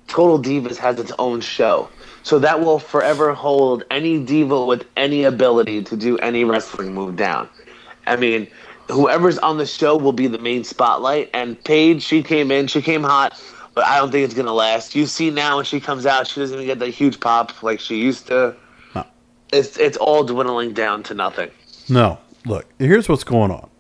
[0.07, 1.89] Total Divas has its own show.
[2.27, 7.15] So that will forever hold any diva with any ability to do any wrestling move
[7.15, 7.49] down.
[8.05, 8.49] I mean,
[8.91, 11.31] whoever's on the show will be the main spotlight.
[11.33, 13.41] And Paige, she came in, she came hot,
[13.75, 14.97] but I don't think it's gonna last.
[14.97, 17.79] You see now when she comes out, she doesn't even get that huge pop like
[17.79, 18.57] she used to.
[18.97, 19.07] No.
[19.53, 21.53] It's it's all dwindling down to nothing.
[21.89, 23.71] No, look, here's what's going on.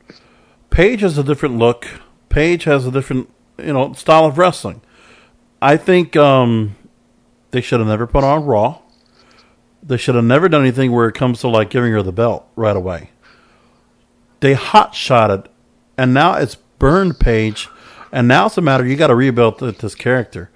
[0.71, 1.89] Paige has a different look.
[2.29, 3.29] Paige has a different,
[3.59, 4.83] you know, style of wrestling.
[5.61, 6.77] I think um,
[7.51, 8.81] they should have never put on Raw.
[9.83, 12.47] They should have never done anything where it comes to like giving her the belt
[12.57, 13.11] right away.
[14.41, 15.49] They hot shot it,
[15.97, 17.69] and now it's burned Paige,
[18.13, 20.51] and now it's a matter you got to rebuild this character.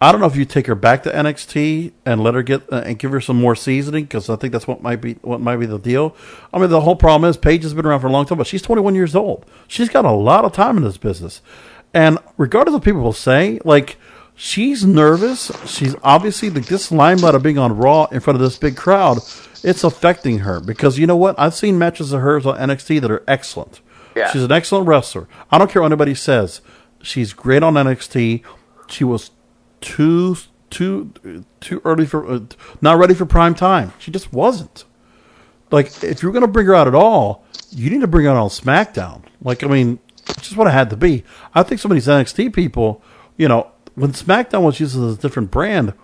[0.00, 2.82] I don't know if you take her back to NXT and let her get uh,
[2.84, 5.56] and give her some more seasoning because I think that's what might be what might
[5.56, 6.14] be the deal.
[6.52, 8.46] I mean, the whole problem is Paige has been around for a long time, but
[8.46, 9.46] she's 21 years old.
[9.66, 11.40] She's got a lot of time in this business,
[11.94, 13.96] and regardless of what people will say, like
[14.34, 15.50] she's nervous.
[15.66, 19.18] She's obviously like this limelight of being on Raw in front of this big crowd.
[19.62, 21.38] It's affecting her because you know what?
[21.38, 23.80] I've seen matches of hers on NXT that are excellent.
[24.14, 24.30] Yeah.
[24.30, 25.26] She's an excellent wrestler.
[25.50, 26.60] I don't care what anybody says.
[27.02, 28.42] She's great on NXT.
[28.88, 29.30] She was
[29.80, 30.36] too
[30.70, 32.40] too too early for uh,
[32.80, 33.92] not ready for prime time.
[33.98, 34.84] She just wasn't.
[35.70, 38.30] Like if you're going to bring her out at all, you need to bring her
[38.32, 39.22] out on SmackDown.
[39.40, 41.24] Like I mean, it's just what it had to be.
[41.54, 43.02] I think some of these NXT people,
[43.36, 45.94] you know, when SmackDown was used as a different brand,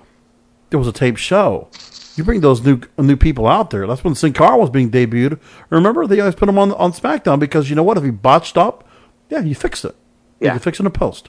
[0.70, 1.68] there was a tape show.
[2.16, 3.86] You bring those new new people out there.
[3.86, 5.41] That's when Sin Cara was being debuted.
[5.70, 7.97] Remember, they always put him on on SmackDown because you know what?
[7.97, 8.86] If he botched up,
[9.28, 9.97] yeah, you fixed it.
[10.41, 10.51] Yeah.
[10.51, 11.28] can fix it in a post.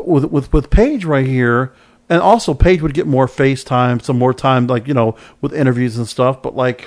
[0.00, 1.74] With with with Paige right here,
[2.08, 5.52] and also Paige would get more face time, some more time, like you know, with
[5.52, 6.42] interviews and stuff.
[6.42, 6.86] But like,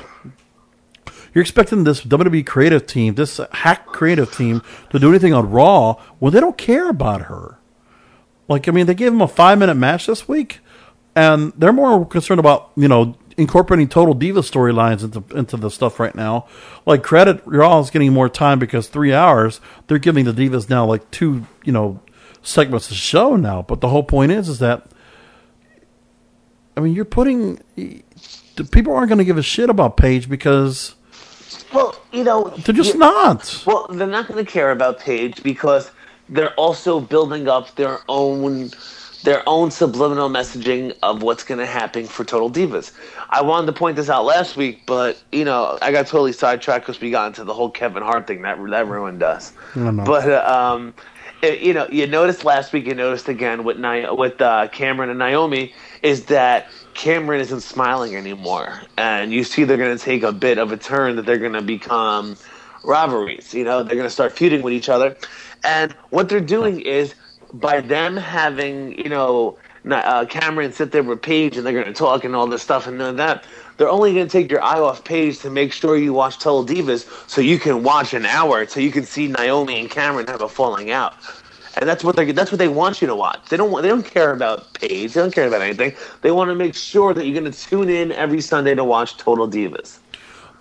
[1.33, 6.01] you're expecting this WWE creative team, this hack creative team, to do anything on Raw
[6.19, 7.59] when they don't care about her.
[8.47, 10.59] Like, I mean, they gave him a five minute match this week,
[11.15, 15.99] and they're more concerned about you know incorporating total diva storylines into into the stuff
[15.99, 16.47] right now.
[16.85, 20.85] Like, credit Raw is getting more time because three hours they're giving the divas now
[20.85, 21.99] like two you know
[22.43, 23.61] segments of show now.
[23.63, 24.87] But the whole point is is that
[26.77, 27.61] I mean, you're putting
[28.71, 30.95] people aren't going to give a shit about Paige because
[31.73, 33.63] Well, you know, they're just you- not.
[33.65, 35.89] Well, they're not going to care about Paige because
[36.29, 38.71] they're also building up their own
[39.23, 42.91] their own subliminal messaging of what's going to happen for Total Divas.
[43.31, 46.85] I wanted to point this out last week, but you know, I got totally sidetracked
[46.85, 49.53] because we got into the whole Kevin Hart thing that that ruined us.
[50.05, 50.95] But uh, um,
[51.41, 55.09] it- you know, you noticed last week, you noticed again with Ni- with uh, Cameron
[55.09, 55.73] and Naomi
[56.03, 60.57] is that Cameron isn't smiling anymore, and you see they're going to take a bit
[60.59, 62.37] of a turn that they're going to become
[62.83, 63.53] rivalries.
[63.53, 65.17] You know, they're going to start feuding with each other,
[65.63, 67.15] and what they're doing is
[67.53, 69.57] by them having you know
[69.91, 72.87] uh, Cameron sit there with Paige and they're going to talk and all this stuff
[72.87, 73.45] and none of that.
[73.77, 76.65] They're only going to take your eye off Paige to make sure you watch Total
[76.65, 80.41] Divas so you can watch an hour so you can see Naomi and Cameron have
[80.41, 81.13] a falling out.
[81.77, 83.49] And that's what they that's what they want you to watch.
[83.49, 85.13] They don't want, they don't care about Paige.
[85.13, 85.93] They don't care about anything.
[86.21, 89.17] They want to make sure that you're going to tune in every Sunday to watch
[89.17, 89.99] Total Divas.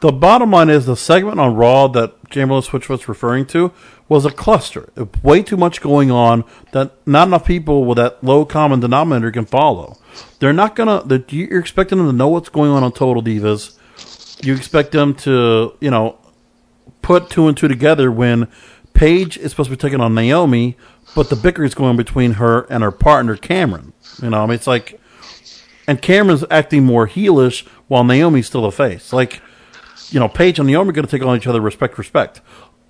[0.01, 3.73] The bottom line is the segment on Raw that Chamberlain Switch was referring to
[4.09, 4.91] was a cluster.
[5.23, 9.47] Way too much going on that not enough people with that low common denominator can
[9.47, 9.99] follow.
[10.39, 11.03] They're not gonna.
[11.05, 13.79] That you're expecting them to know what's going on on Total Divas.
[14.45, 16.19] You expect them to, you know,
[17.03, 18.49] put two and two together when
[18.93, 20.77] Paige is supposed to be taking on Naomi,
[21.15, 23.93] but the bickering is going between her and her partner Cameron.
[24.23, 25.01] You know, I mean, it's like,
[25.89, 29.13] and Cameron's acting more heelish while Naomi's still a face.
[29.13, 29.41] Like,
[30.11, 32.41] you know, Paige and Naomi are going to take on each other, respect, respect.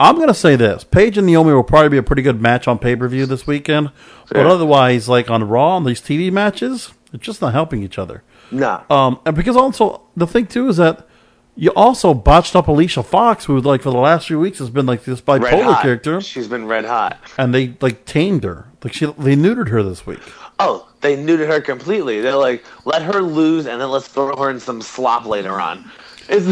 [0.00, 2.66] I'm going to say this: Paige and Naomi will probably be a pretty good match
[2.66, 3.90] on pay per view this weekend,
[4.30, 8.22] but otherwise, like on Raw on these TV matches, it's just not helping each other.
[8.50, 8.82] No.
[8.90, 11.06] Um, and because also the thing too is that
[11.56, 14.86] you also botched up Alicia Fox, who like for the last few weeks has been
[14.86, 17.18] like this bipolar character, She's been red hot.
[17.38, 18.66] and they like tamed her.
[18.82, 20.20] Like she, they neutered her this week.
[20.58, 22.20] Oh, they neutered her completely.
[22.20, 25.90] They're like, let her lose, and then let's throw her in some slop later on.
[26.28, 26.46] It's,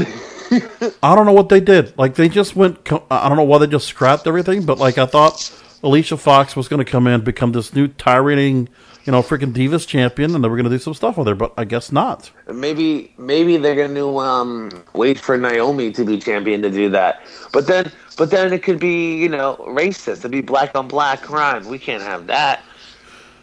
[1.03, 1.97] I don't know what they did.
[1.97, 2.91] Like they just went.
[3.11, 6.69] I don't know why they just scrapped everything, but like I thought Alicia Fox was
[6.69, 8.69] going to come in, become this new tyrant,
[9.05, 11.35] you know, freaking Divas champion, and they were going to do some stuff with her.
[11.35, 12.31] But I guess not.
[12.53, 17.23] maybe maybe they're gonna um, wait for Naomi to be champion to do that.
[17.53, 20.19] But then, but then it could be you know racist.
[20.19, 21.67] It'd be black on black crime.
[21.67, 22.63] We can't have that.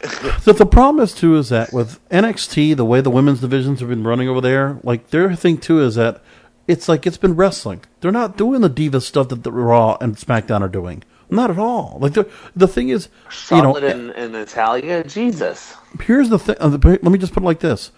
[0.40, 3.90] So the problem is too is that with NXT, the way the women's divisions have
[3.90, 6.22] been running over there, like their thing too is that
[6.66, 7.82] it's like it's been wrestling.
[8.00, 11.02] They're not doing the diva stuff that the Raw and SmackDown are doing.
[11.28, 11.98] Not at all.
[12.00, 13.06] Like the the thing is,
[13.50, 15.74] you know, Charlotte and, and Natalya, Jesus.
[16.02, 16.56] here's the thing.
[16.60, 17.92] uh, Let me just put it like this: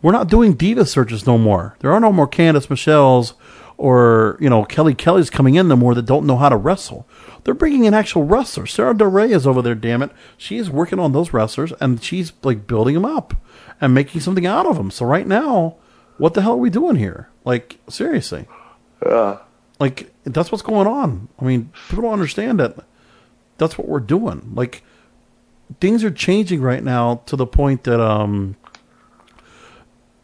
[0.00, 1.76] We're not doing diva searches no more.
[1.80, 3.34] There are no more Candice Michelle's
[3.76, 7.06] or you know Kelly Kelly's coming in no more that don't know how to wrestle.
[7.44, 8.72] They're bringing in actual wrestlers.
[8.72, 9.74] Sara Del Rey is over there.
[9.74, 13.34] Damn it, she is working on those wrestlers and she's like building them up
[13.80, 14.90] and making something out of them.
[14.90, 15.76] So right now,
[16.18, 17.28] what the hell are we doing here?
[17.44, 18.46] Like seriously.
[19.04, 19.38] Yeah.
[19.80, 21.28] Like that's what's going on.
[21.38, 22.76] I mean, people don't understand that.
[23.56, 24.52] That's what we're doing.
[24.54, 24.82] Like
[25.80, 28.56] things are changing right now to the point that um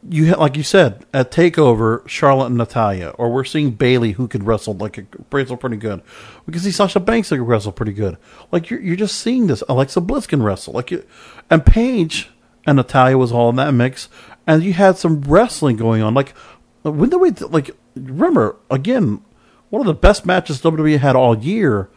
[0.08, 4.28] you ha- like you said at Takeover, Charlotte and Natalya, or we're seeing Bayley who
[4.28, 6.02] could wrestle like a, wrestle pretty good.
[6.46, 8.18] We can see Sasha Banks who could wrestle pretty good.
[8.52, 9.62] Like you're you're just seeing this.
[9.68, 10.74] Alexa Bliss can wrestle.
[10.74, 11.04] Like you,
[11.48, 12.30] and Paige
[12.66, 14.08] and Natalya was all in that mix,
[14.46, 16.14] and you had some wrestling going on.
[16.14, 16.34] Like
[16.82, 19.22] when did we like remember again?
[19.70, 21.88] One of the best matches WWE had all year,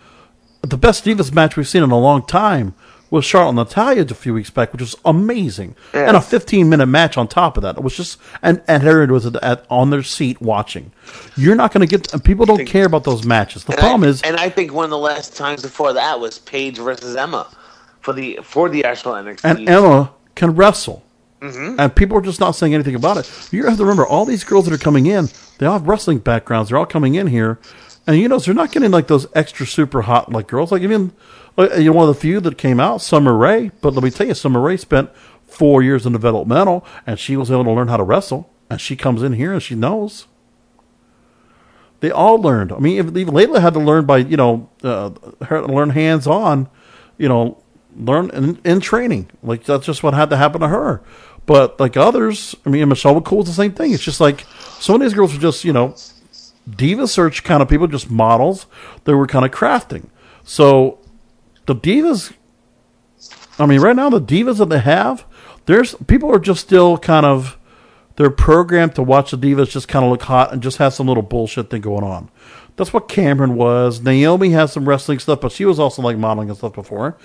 [0.61, 2.73] the best Divas match we've seen in a long time
[3.09, 6.87] was Charlotte and Natalya a few weeks back, which was amazing, and a 15 minute
[6.87, 7.77] match on top of that.
[7.77, 10.91] It was just and and Herod was at, at, on their seat watching.
[11.35, 13.63] You're not going to get and people don't care about those matches.
[13.63, 16.39] The problem I, is and I think one of the last times before that was
[16.39, 17.47] Paige versus Emma
[18.01, 19.43] for the for the actual NXT.
[19.43, 21.03] and Emma can wrestle.
[21.79, 23.49] And people are just not saying anything about it.
[23.51, 25.29] You have to remember, all these girls that are coming in,
[25.59, 26.69] they all have wrestling backgrounds.
[26.69, 27.59] They're all coming in here,
[28.07, 30.71] and you know, so they're not getting like those extra super hot like girls.
[30.71, 31.13] Like even
[31.57, 33.71] uh, you know, one of the few that came out, Summer Rae.
[33.81, 35.09] But let me tell you, Summer Rae spent
[35.45, 38.49] four years in developmental, and she was able to learn how to wrestle.
[38.69, 40.27] And she comes in here and she knows.
[41.99, 42.71] They all learned.
[42.71, 45.11] I mean, even Layla had to learn by you know, uh,
[45.49, 46.69] learn hands on,
[47.17, 47.63] you know,
[47.97, 49.31] learn in, in training.
[49.41, 51.01] Like that's just what had to happen to her.
[51.47, 53.93] But like others, I mean, Michelle McCool was the same thing.
[53.93, 54.45] It's just like
[54.79, 55.95] some of these girls are just you know,
[56.69, 58.67] diva search kind of people, just models.
[59.05, 60.09] They were kind of crafting.
[60.43, 60.99] So
[61.65, 62.33] the divas.
[63.57, 65.25] I mean, right now the divas that they have,
[65.65, 67.57] there's people are just still kind of
[68.17, 71.07] they're programmed to watch the divas just kind of look hot and just have some
[71.07, 72.29] little bullshit thing going on.
[72.75, 74.01] That's what Cameron was.
[74.01, 77.17] Naomi has some wrestling stuff, but she was also like modeling and stuff before.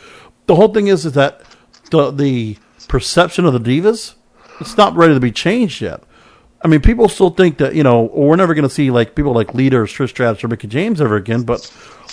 [0.46, 1.42] The whole thing is is that
[1.90, 2.56] the the
[2.88, 4.14] perception of the divas
[4.62, 6.02] it's not ready to be changed yet.
[6.64, 9.32] I mean, people still think that you know we're never going to see like people
[9.32, 11.42] like Lita or Trish Stratus or Mickie James ever again.
[11.42, 11.70] But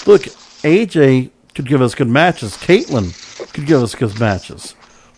[0.08, 0.24] look,
[0.64, 2.58] AJ could give us good matches.
[2.58, 3.14] Kaitlyn
[3.54, 4.76] could give us good matches.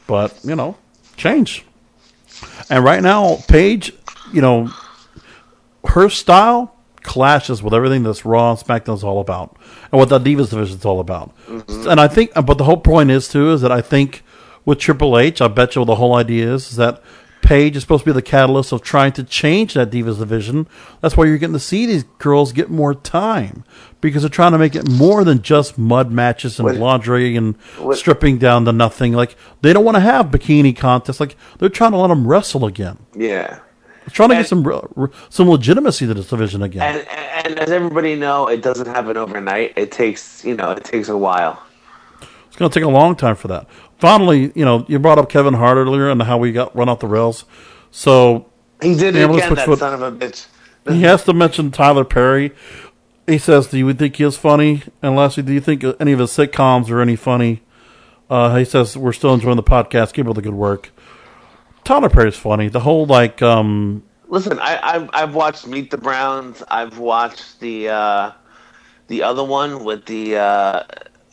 [0.08, 0.78] But you know,
[1.16, 1.66] change.
[2.70, 3.94] And right now, Paige,
[4.34, 4.70] you know,
[5.86, 9.56] her style clashes with everything that's Raw and SmackDown's all about,
[9.92, 11.36] and what the Divas division is all about.
[11.48, 11.90] Mm-hmm.
[11.90, 14.24] And I think, but the whole point is too is that I think
[14.66, 17.02] with Triple H, I bet you the whole idea is, is that
[17.42, 20.68] Paige is supposed to be the catalyst of trying to change that Divas division.
[21.02, 23.64] That's why you're getting to see these girls get more time
[24.00, 27.56] because they're trying to make it more than just mud matches and What- lingerie and
[27.80, 29.14] what- stripping down to nothing.
[29.14, 31.20] Like they don't want to have bikini contests.
[31.20, 32.98] Like they're trying to let them wrestle again.
[33.16, 33.60] yeah.
[34.02, 34.64] They're trying to get some
[35.30, 36.82] some legitimacy to this division again.
[36.82, 37.08] And,
[37.48, 39.74] and as everybody know, it doesn't happen overnight.
[39.76, 41.62] It takes you know it takes a while.
[42.48, 43.68] It's going to take a long time for that.
[44.02, 47.00] Finally, you know, you brought up Kevin Hart earlier and how we got run off
[47.00, 47.46] the rails.
[47.92, 48.48] So
[48.82, 49.80] He did it again, that foot.
[49.80, 50.48] son of a bitch.
[50.90, 52.52] he has to mention Tyler Perry.
[53.28, 56.20] He says, "Do you think he is funny?" And lastly, do you think any of
[56.20, 57.62] his sitcoms are any funny?
[58.28, 60.14] Uh, he says, "We're still enjoying the podcast.
[60.14, 60.92] Keep up the good work."
[61.84, 62.68] Tyler Perry's funny.
[62.70, 66.64] The whole like, um, Listen, I, I've I've watched Meet the Browns.
[66.70, 68.32] I've watched the uh,
[69.08, 70.84] the other one with the uh,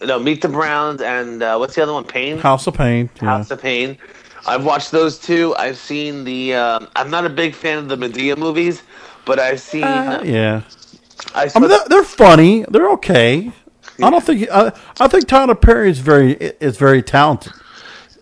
[0.01, 2.05] no Meet the Browns and uh, what's the other one?
[2.05, 2.39] Pain.
[2.39, 3.11] House of Payne.
[3.17, 3.29] Yeah.
[3.29, 3.99] House of Payne.
[4.47, 5.55] I've watched those two.
[5.57, 6.55] I've seen the.
[6.55, 8.83] Uh, I'm not a big fan of the Madea movies,
[9.25, 9.85] but I've seen.
[9.85, 10.63] Uh, yeah.
[11.35, 12.65] I, I mean, they're, they're funny.
[12.71, 13.53] They're okay.
[14.03, 14.49] I don't think.
[14.51, 17.53] I, I think Tyler Perry is very is very talented.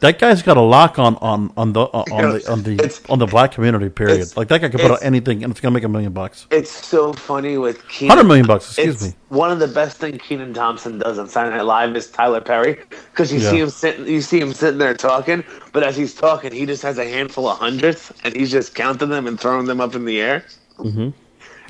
[0.00, 3.26] That guy's got a lock on on on the on the on the on the
[3.26, 3.88] black community.
[3.88, 4.36] Period.
[4.36, 6.46] Like that guy could put out anything, and it's gonna make a million bucks.
[6.50, 8.10] it's so funny with Kenan.
[8.16, 8.66] Hundred million bucks.
[8.68, 9.14] Excuse it's me.
[9.28, 12.78] one of the best things Kenan Thompson does on Saturday Night Live is Tyler Perry
[13.12, 13.50] because you Yeah.
[13.50, 16.82] see him sitting, you see him sitting there talking, but as he's talking, he just
[16.82, 20.04] has a handful of hundreds and he's just counting them and throwing them up in
[20.04, 20.44] the air.
[20.78, 21.10] Mm-hmm.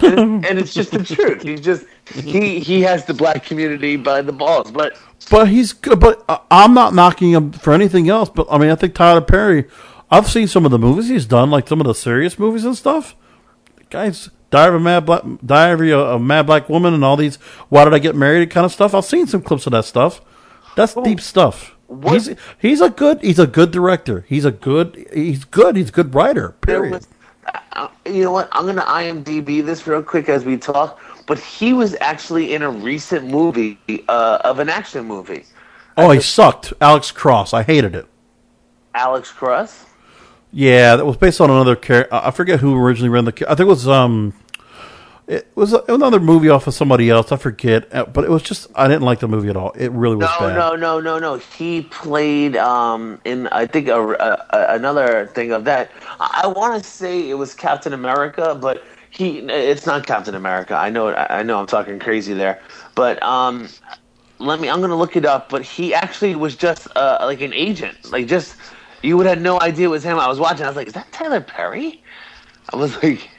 [0.04, 1.42] and, and it's just the truth.
[1.42, 4.96] He's just he he has the black community by the balls, but
[5.30, 5.98] But he's good.
[6.00, 8.28] But uh, I'm not knocking him for anything else.
[8.28, 9.64] But I mean, I think Tyler Perry.
[10.10, 12.76] I've seen some of the movies he's done, like some of the serious movies and
[12.76, 13.16] stuff.
[13.76, 17.16] The guy's Diary of a Mad Black, Diary of a Mad Black Woman, and all
[17.16, 17.36] these.
[17.70, 18.48] Why did I get married?
[18.50, 18.94] Kind of stuff.
[18.94, 20.20] I've seen some clips of that stuff.
[20.76, 21.74] That's deep stuff.
[21.88, 24.24] what- He's he's a good he's a good director.
[24.28, 25.74] He's a good he's good.
[25.74, 26.50] He's a good writer.
[26.60, 26.92] Period.
[26.92, 27.08] was.
[27.72, 28.48] Uh, you know what?
[28.52, 31.00] I'm gonna IMDb this real quick as we talk.
[31.26, 35.44] But he was actually in a recent movie uh, of an action movie.
[35.96, 36.72] oh, he sucked.
[36.80, 37.52] Alex Cross.
[37.52, 38.06] I hated it.
[38.94, 39.84] Alex Cross.
[40.52, 42.14] Yeah, that was based on another character.
[42.14, 43.32] I forget who originally ran the.
[43.50, 44.32] I think it was um,
[45.26, 47.32] it was another movie off of somebody else.
[47.32, 49.72] I forget, uh, but it was just I didn't like the movie at all.
[49.72, 50.54] It really was No, bad.
[50.56, 51.36] no, no, no, no.
[51.38, 55.90] He played um, in I think a, a, a- another thing of that.
[56.20, 58.84] I, I want to say it was Captain America, but
[59.16, 60.74] he it's not Captain America.
[60.74, 61.14] I know.
[61.14, 62.60] I know I'm talking crazy there,
[62.94, 63.68] but um,
[64.38, 64.68] let me.
[64.68, 65.48] I'm gonna look it up.
[65.48, 68.56] But he actually was just uh, like an agent, like just
[69.02, 70.18] you would have no idea it was him.
[70.18, 70.64] I was watching.
[70.64, 72.02] I was like, "Is that Tyler Perry?"
[72.72, 73.30] I was like,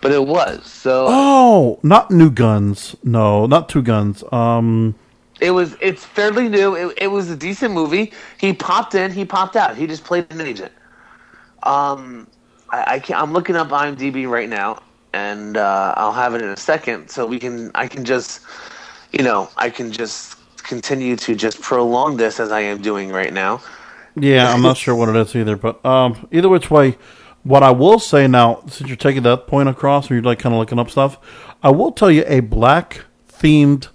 [0.00, 0.66] but it was.
[0.66, 2.94] So Oh, not New Guns.
[3.02, 4.22] No, not Two Guns.
[4.32, 4.94] Um,
[5.40, 5.76] it was.
[5.80, 6.74] It's fairly new.
[6.74, 8.12] It, it was a decent movie.
[8.38, 9.10] He popped in.
[9.10, 9.76] He popped out.
[9.76, 10.72] He just played an agent.
[11.64, 12.28] Um,
[12.70, 14.80] I, I can I'm looking up IMDb right now,
[15.12, 17.70] and uh, I'll have it in a second, so we can.
[17.74, 18.42] I can just,
[19.12, 23.32] you know, I can just continue to just prolong this as I am doing right
[23.32, 23.60] now.
[24.16, 25.56] yeah, I'm not sure what it is either.
[25.56, 26.98] But um, either which way,
[27.42, 30.54] what I will say now, since you're taking that point across, and you're like kind
[30.54, 31.18] of looking up stuff,
[31.62, 33.88] I will tell you a black themed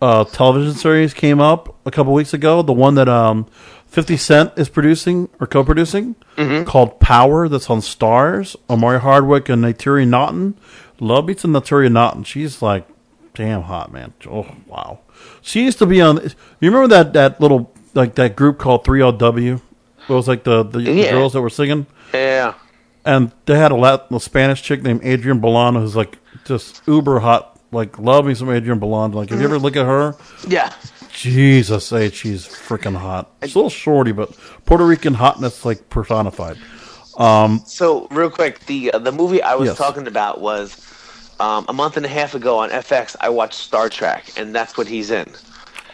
[0.00, 2.62] uh, television series came up a couple weeks ago.
[2.62, 3.46] The one that um,
[3.92, 6.64] 50 Cent is producing or co-producing, mm-hmm.
[6.64, 7.46] called Power.
[7.46, 8.56] That's on Starz.
[8.70, 10.54] Omari Hardwick and Naturi Naughton.
[10.98, 12.24] Love beats and Naturi Naughton.
[12.24, 12.88] She's like
[13.34, 14.14] damn hot, man.
[14.26, 15.00] Oh wow.
[15.42, 16.16] She used to be on.
[16.22, 19.60] You remember that that little like that group called 3LW?
[20.08, 21.10] It was like the the, the Yeah.
[21.10, 22.54] girls that were singing, Yeah.
[23.04, 27.20] and they had a, Lat- a Spanish chick named Adrienne Bailon who's like just uber
[27.20, 27.60] hot.
[27.72, 29.12] Like love me some Adrienne Bailon.
[29.12, 29.64] Like if you ever mm-hmm.
[29.64, 30.16] look at her,
[30.48, 30.72] Yeah.
[31.12, 33.30] Jesus, say she's freaking hot.
[33.42, 34.36] She's a little shorty, but
[34.66, 36.58] Puerto Rican hotness like personified.
[37.66, 39.78] So real quick, the uh, the movie I was Yes.
[39.78, 40.76] talking about was
[41.40, 43.14] um, a month and a half ago on FX.
[43.20, 45.28] I watched Star Trek, and that's what he's in.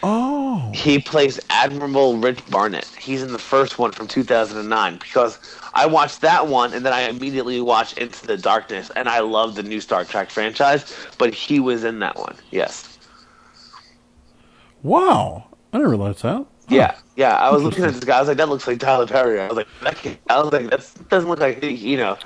[0.01, 2.85] Oh, He plays Admiral Rich Barnett.
[2.97, 5.37] He's in the first one from 2009 because
[5.73, 9.55] I watched that one and then I immediately watched Into the Darkness and I love
[9.55, 12.35] the new Star Trek franchise, but he was in that one.
[12.51, 12.88] Yes.
[14.83, 15.47] Wow!
[15.71, 16.45] I didn't realize that.
[16.67, 17.35] Yeah, yeah.
[17.35, 18.17] I was looking at this guy.
[18.17, 20.51] I was like, "That looks like Tyler Perry." I was like, that can't, "I was
[20.51, 22.17] like, that doesn't look like he." You know,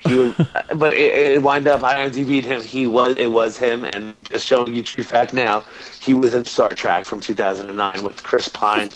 [0.00, 0.34] he was.
[0.76, 1.82] but it, it wind up.
[1.82, 2.62] I IMDb'd him.
[2.62, 3.16] He was.
[3.16, 3.84] It was him.
[3.84, 5.64] And just showing you true fact now,
[6.00, 8.90] he was in Star Trek from 2009 with Chris Pine.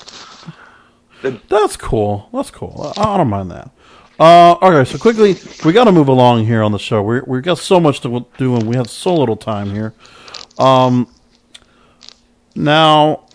[1.22, 2.28] That's cool.
[2.32, 2.92] That's cool.
[2.96, 3.70] I, I don't mind that.
[4.18, 7.02] Uh, okay, so quickly, we got to move along here on the show.
[7.02, 9.92] We we got so much to do, and we have so little time here.
[10.58, 11.08] Um,
[12.54, 13.26] now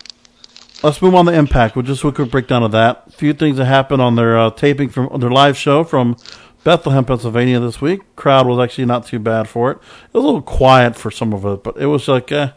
[0.82, 1.76] let's move on to Impact.
[1.76, 3.04] We'll just do a quick breakdown of that.
[3.08, 6.16] A few things that happened on their uh, taping from their live show from
[6.64, 8.16] Bethlehem, Pennsylvania this week.
[8.16, 9.76] Crowd was actually not too bad for it.
[9.76, 12.50] It was a little quiet for some of it, but it was like, eh,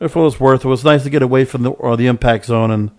[0.00, 2.06] if it was worth it, it was nice to get away from the or the
[2.06, 2.90] Impact Zone and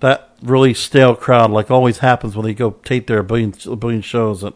[0.00, 3.52] that really stale crowd, like always happens when they go tape their billion
[4.02, 4.42] shows.
[4.42, 4.54] That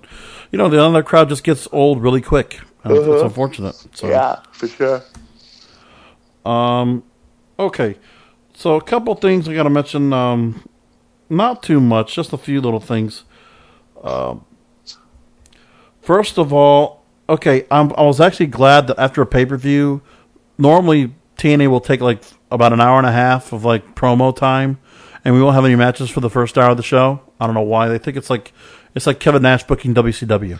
[0.53, 2.61] you know the other crowd just gets old really quick.
[2.85, 3.75] And It's unfortunate.
[3.95, 4.09] So.
[4.09, 5.03] Yeah, for sure.
[7.61, 7.97] Okay,
[8.55, 10.13] so a couple things I got to mention.
[10.13, 10.69] Um,
[11.29, 13.25] not too much, just a few little things.
[14.03, 14.45] Um,
[16.01, 20.03] first of all, okay, I'm, I was actually glad that after a pay per view,
[20.57, 24.79] normally TNA will take like about an hour and a half of like promo time,
[25.25, 27.21] and we won't have any matches for the first hour of the show.
[27.41, 28.53] I don't know why they think it's like
[28.95, 30.59] it's like Kevin Nash booking WCW.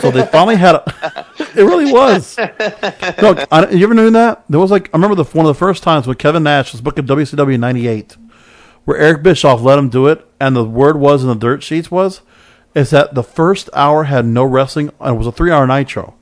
[0.00, 1.26] So they finally had a.
[1.54, 2.36] It really was.
[2.36, 4.44] No, I, you ever knew that?
[4.48, 6.80] There was like I remember the one of the first times when Kevin Nash was
[6.80, 8.16] booking WCW in '98,
[8.84, 11.90] where Eric Bischoff let him do it, and the word was in the dirt sheets
[11.90, 12.20] was,
[12.74, 16.14] is that the first hour had no wrestling, and it was a three-hour nitro,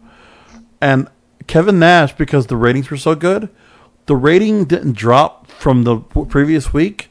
[0.81, 1.09] and
[1.47, 3.49] Kevin Nash because the ratings were so good,
[4.07, 7.11] the rating didn't drop from the previous week.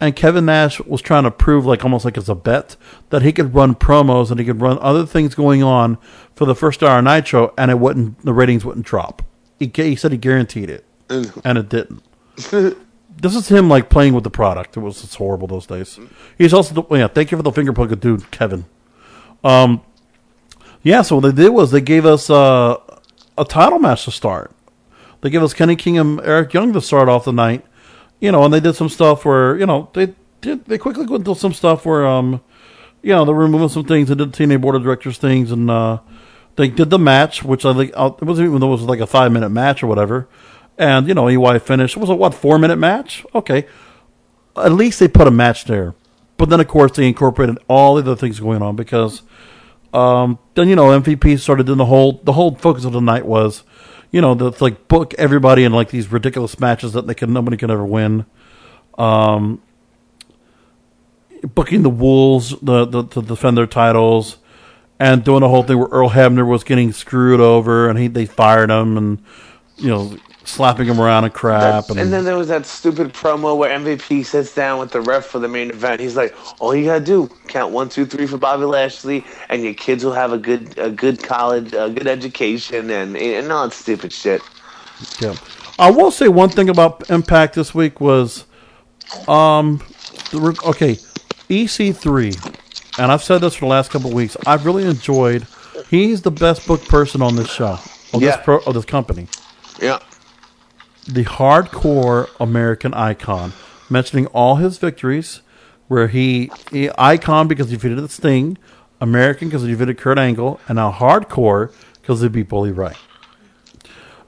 [0.00, 2.76] And Kevin Nash was trying to prove, like almost like as a bet,
[3.10, 5.98] that he could run promos and he could run other things going on
[6.34, 9.22] for the first hour of Nitro, and it wouldn't, the ratings wouldn't drop.
[9.58, 10.86] He, he said he guaranteed it,
[11.44, 12.02] and it didn't.
[13.20, 14.76] this is him like playing with the product.
[14.76, 15.98] It was it's horrible those days.
[16.38, 17.08] He's also the, yeah.
[17.08, 18.64] Thank you for the finger poke, dude, Kevin.
[19.44, 19.82] Um,
[20.82, 21.02] yeah.
[21.02, 22.78] So what they did was they gave us uh,
[23.36, 24.52] a title match to start.
[25.20, 27.64] They gave us Kenny King and Eric Young to start off the night,
[28.20, 31.26] you know, and they did some stuff where you know they did they quickly went
[31.26, 32.40] into some stuff where um,
[33.02, 34.08] you know, they were removing some things.
[34.08, 36.00] They did TNA board of directors things, and uh,
[36.56, 39.00] they did the match, which I think uh, it wasn't even though it was like
[39.00, 40.28] a five minute match or whatever.
[40.78, 41.96] And you know, EY finished.
[41.96, 43.24] It was a what four minute match?
[43.34, 43.66] Okay,
[44.56, 45.94] at least they put a match there.
[46.36, 49.22] But then, of course, they incorporated all the other things going on because
[49.92, 53.26] um, then you know MVP started doing the whole the whole focus of the night
[53.26, 53.62] was,
[54.10, 57.56] you know, the like book everybody in like these ridiculous matches that they can nobody
[57.56, 58.26] can ever win.
[58.98, 59.62] Um,
[61.54, 64.38] booking the Wolves the, the to defend their titles,
[64.98, 68.26] and doing the whole thing where Earl Hebner was getting screwed over and he they
[68.26, 69.24] fired him and
[69.76, 70.16] you know
[70.50, 74.54] slapping him around and crap And then there was that stupid promo where MVP sits
[74.54, 76.00] down with the ref for the main event.
[76.00, 79.74] He's like, "All you gotta do count one, two, three for Bobby Lashley, and your
[79.74, 83.74] kids will have a good, a good college, a good education, and and all that
[83.74, 84.42] stupid shit."
[85.20, 85.34] Yeah.
[85.78, 88.44] I will say one thing about Impact this week was,
[89.26, 89.80] um,
[90.30, 90.98] the, okay,
[91.48, 92.36] EC3
[92.98, 94.36] and I've said this for the last couple of weeks.
[94.46, 95.46] I've really enjoyed.
[95.88, 97.78] He's the best book person on this show,
[98.12, 98.36] of Yeah.
[98.36, 99.26] this pro, of this company.
[99.80, 99.98] Yeah.
[101.12, 103.52] The hardcore American icon,
[103.88, 105.42] mentioning all his victories,
[105.88, 108.56] where he, he icon because he defeated the Sting,
[109.00, 112.92] American because he defeated Kurt Angle, and now hardcore because he beat Bully Ray.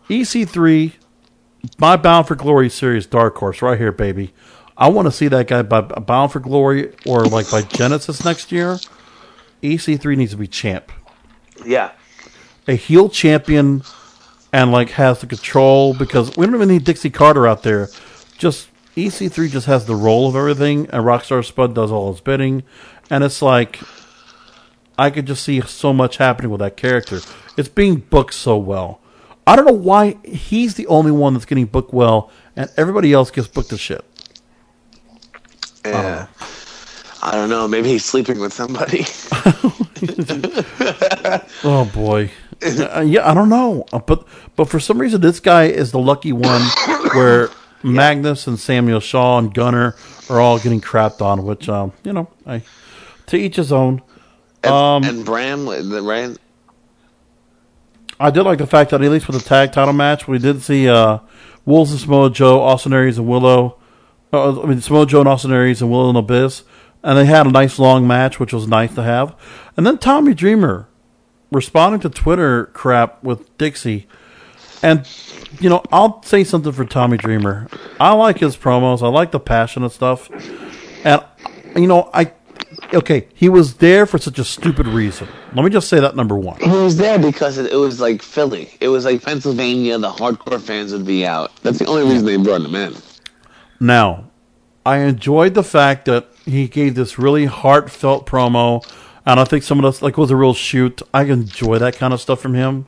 [0.09, 0.93] EC3,
[1.79, 4.33] my Bound for Glory series, Dark Horse, right here, baby.
[4.77, 8.51] I want to see that guy by Bound for Glory or like by Genesis next
[8.51, 8.79] year.
[9.63, 10.91] EC3 needs to be champ
[11.65, 11.93] Yeah.
[12.67, 13.83] a heel champion
[14.53, 17.89] and like has the control because we don't even need Dixie Carter out there.
[18.37, 22.63] Just EC3 just has the role of everything, and Rockstar Spud does all his bidding,
[23.11, 23.81] and it's like
[24.99, 27.21] I could just see so much happening with that character.
[27.57, 29.01] It's being booked so well.
[29.47, 33.31] I don't know why he's the only one that's getting booked well, and everybody else
[33.31, 34.05] gets booked to shit.
[35.85, 36.29] Yeah.
[37.25, 37.67] I don't know.
[37.69, 39.05] Maybe he's sleeping with somebody.
[41.65, 42.31] Oh boy,
[42.65, 44.27] uh, yeah, I don't know, Uh, but
[44.57, 46.63] but for some reason this guy is the lucky one
[47.15, 47.49] where
[47.83, 49.97] Magnus and Samuel Shaw and Gunner
[50.31, 52.63] are all getting crapped on, which um you know I
[53.27, 54.03] to each his own.
[54.63, 56.37] And, Um, and Bram, the right?
[58.21, 60.63] I did like the fact that at least with the tag title match, we did
[60.63, 61.19] see uh,
[61.65, 63.79] Wolves and Samoa Joe, Austin Aries and Willow.
[64.33, 66.63] Uh, I mean, Samoa Joe and Austin Aries and Willow and Abyss,
[67.03, 69.35] and they had a nice long match, which was nice to have.
[69.77, 70.87] And then Tommy Dreamer
[71.53, 74.09] responding to Twitter crap with Dixie,
[74.83, 75.09] and
[75.61, 77.69] you know, I'll say something for Tommy Dreamer.
[78.01, 79.03] I like his promos.
[79.03, 80.31] I like the passionate stuff,
[81.05, 81.23] and
[81.77, 82.33] you know, I
[82.95, 85.29] okay, he was there for such a stupid reason.
[85.55, 86.61] Let me just say that number one.
[86.61, 88.71] He was there because it, it was like Philly.
[88.81, 89.99] It was like Pennsylvania.
[89.99, 91.55] The hardcore fans would be out.
[91.63, 92.95] That's the only reason they brought him in.
[93.81, 94.31] Now,
[94.85, 98.85] I enjoyed the fact that he gave this really heartfelt promo,
[99.27, 101.03] and I think some of this like was a real shoot.
[101.15, 102.87] I enjoy that kind of stuff from him.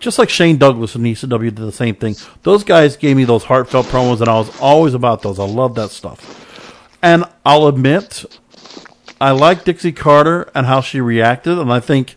[0.00, 2.16] Just like Shane Douglas and ECW did the same thing.
[2.42, 5.38] Those guys gave me those heartfelt promos, and I was always about those.
[5.38, 6.98] I love that stuff.
[7.02, 8.24] And I'll admit,
[9.20, 12.16] I like Dixie Carter and how she reacted, and I think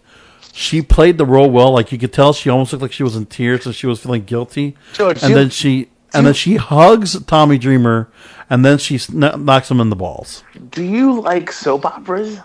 [0.54, 1.72] she played the role well.
[1.74, 4.00] Like you could tell, she almost looked like she was in tears, and she was
[4.00, 4.78] feeling guilty.
[4.94, 8.08] George, and you- then she and then she hugs Tommy Dreamer,
[8.50, 10.44] and then she sn- knocks him in the balls.
[10.70, 12.40] Do you like soap operas?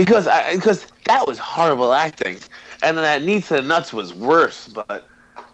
[0.00, 2.38] Because I because that was horrible acting,
[2.82, 4.66] and then that Neats and Nuts was worse.
[4.66, 5.06] But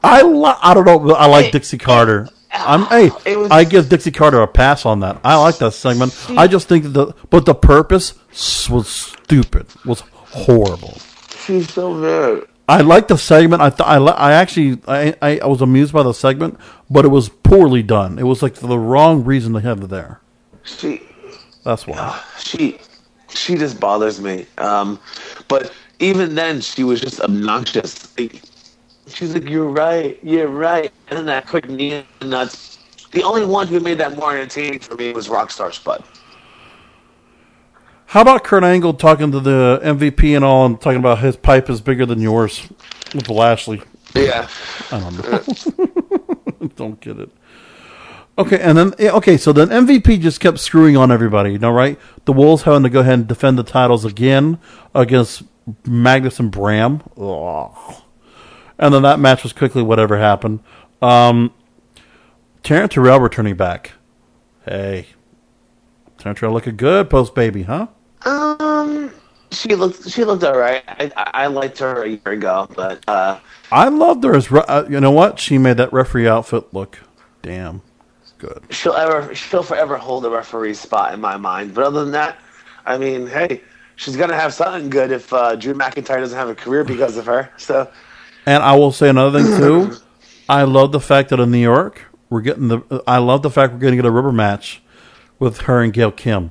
[0.05, 1.14] I lo- I don't know.
[1.16, 2.28] I like Hey, Dixie Carter.
[2.52, 5.18] I'm hey, It was- I give Dixie Carter a pass on that.
[5.24, 6.14] I like that segment.
[6.31, 8.14] I just think that the but the purpose
[8.70, 9.66] was stupid.
[9.85, 10.97] Was horrible.
[11.44, 12.47] she's so good.
[12.68, 13.62] I liked the segment.
[13.62, 16.56] I th- I, li- I actually I, I I was amused by the segment,
[16.89, 18.16] but it was poorly done.
[18.20, 20.20] It was like for the wrong reason to have it there.
[20.62, 21.02] She
[21.64, 22.23] That's why.
[22.39, 22.78] she
[23.31, 24.47] she just bothers me.
[24.59, 24.98] Um,
[25.48, 28.16] but even then, she was just obnoxious.
[28.19, 28.43] Like,
[29.07, 32.78] she's like, "You're right, you're right," and then that quick knee and nuts.
[33.12, 36.05] The only one who made that more entertaining for me was Rockstar Spud.
[38.07, 41.69] How about Kurt Angle talking to the MVP and all, and talking about his pipe
[41.69, 42.69] is bigger than yours
[43.15, 43.82] with Lashley?
[44.15, 44.48] Yeah,
[44.93, 46.69] I don't know.
[46.77, 47.31] don't get it.
[48.38, 51.98] Okay, and then okay, so then MVP just kept screwing on everybody, you know, right?
[52.26, 54.58] The Wolves having to go ahead and defend the titles again
[54.94, 55.42] against
[55.86, 57.02] Magnus and Bram.
[57.16, 57.94] Ugh.
[58.78, 60.60] And then that match was quickly whatever happened.
[61.00, 61.54] Um,
[62.62, 63.92] Taryn Terrell returning back.
[64.66, 65.06] Hey,
[66.18, 67.86] Taryn Terrell looking good post baby, huh?
[68.26, 69.12] um,
[69.50, 70.82] she looked she looked alright.
[70.86, 73.38] I, I I liked her a year ago, but uh,
[73.72, 76.98] I loved her as re- uh, you know what she made that referee outfit look
[77.40, 77.80] damn
[78.38, 78.62] good.
[78.70, 81.74] she'll ever she'll forever hold a referee spot in my mind.
[81.74, 82.38] But other than that,
[82.84, 83.62] I mean, hey,
[83.96, 87.26] she's gonna have something good if uh, Drew McIntyre doesn't have a career because of
[87.26, 87.50] her.
[87.56, 87.90] So
[88.46, 89.96] And I will say another thing too.
[90.48, 93.02] I love the fact that in New York we're getting the.
[93.06, 94.82] I love the fact we're going to get a rubber match
[95.38, 96.50] with her and Gail Kim.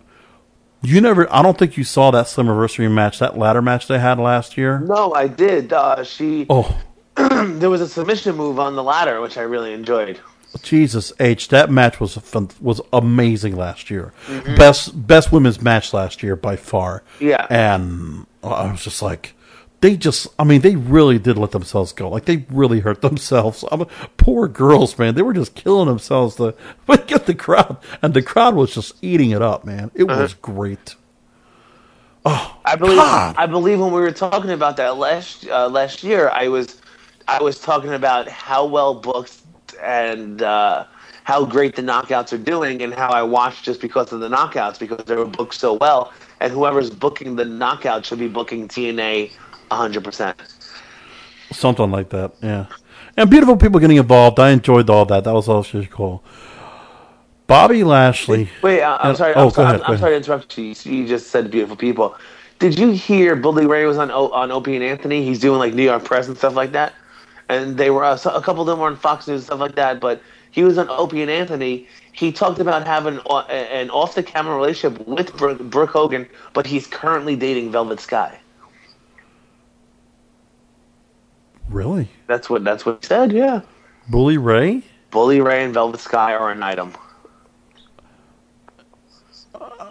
[0.82, 1.32] You never.
[1.34, 4.80] I don't think you saw that Slammiversary match, that ladder match they had last year.
[4.80, 5.74] no, I did.
[5.74, 6.80] Uh, she Oh
[7.16, 10.20] there was a submission move on the ladder which I really enjoyed.
[10.61, 11.49] Jesus H!
[11.49, 14.14] That match was fun, was amazing last year.
[14.57, 17.03] Best best women's match last year by far.
[17.19, 17.45] Yeah.
[17.49, 19.34] and I was just like.
[19.82, 22.10] They just, I mean, they really did let themselves go.
[22.10, 23.64] Like, they really hurt themselves.
[23.72, 23.88] I mean,
[24.18, 25.14] poor girls, man.
[25.14, 26.56] They were just killing themselves to
[27.06, 27.77] get the crowd.
[28.02, 29.91] And the crowd was just eating it up, man.
[29.94, 30.95] It was great.
[32.26, 33.36] Oh, I believe God.
[33.38, 36.82] I believe when we were talking about that last uh, last year, I was
[37.27, 39.45] I was talking about how well booked
[39.82, 40.86] and uh,
[41.24, 44.80] how great the knockouts are doing and how I watch just because of the knockouts
[44.80, 46.14] because they were booked so well.
[46.40, 49.32] And whoever's booking the knockout should be booking TNA
[49.72, 50.36] 100%.
[51.52, 52.66] Something like that, yeah.
[53.18, 54.40] And beautiful people getting involved.
[54.40, 55.24] I enjoyed all that.
[55.24, 56.24] That was all also cool.
[57.48, 58.50] Bobby Lashley.
[58.62, 59.34] Wait, uh, I'm sorry.
[59.36, 59.82] oh, I'm, ahead.
[59.82, 60.74] I'm, I'm sorry to interrupt you.
[60.84, 62.16] You just said beautiful people.
[62.60, 65.24] Did you hear Bully Ray was on o- on Opie and Anthony?
[65.24, 66.94] He's doing like New York Press and stuff like that.
[67.50, 69.76] And they were uh, a couple of them were on Fox News and stuff like
[69.76, 70.00] that.
[70.00, 71.88] But he was on Opie and Anthony.
[72.12, 76.66] He talked about having uh, an off the camera relationship with Brooke, Brooke Hogan, but
[76.66, 78.40] he's currently dating Velvet Sky.
[81.70, 82.08] Really?
[82.28, 83.32] That's what that's what he said.
[83.32, 83.62] Yeah,
[84.08, 84.84] Bully Ray?
[85.12, 86.94] Bully Ray and Velvet Sky are an item.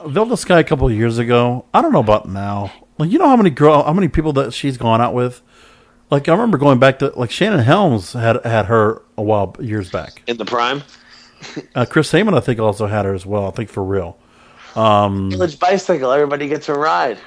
[0.06, 1.64] Velvet Sky a couple of years ago.
[1.72, 2.72] I don't know about now.
[2.98, 5.42] Like you know how many girl, how many people that she's gone out with.
[6.14, 9.90] Like I remember going back to like Shannon Helms had had her a while years
[9.90, 10.22] back.
[10.28, 10.84] In the prime,
[11.74, 13.48] Uh, Chris Heyman I think also had her as well.
[13.48, 14.16] I think for real.
[14.76, 16.12] Um, Village Bicycle.
[16.12, 17.18] Everybody gets a ride.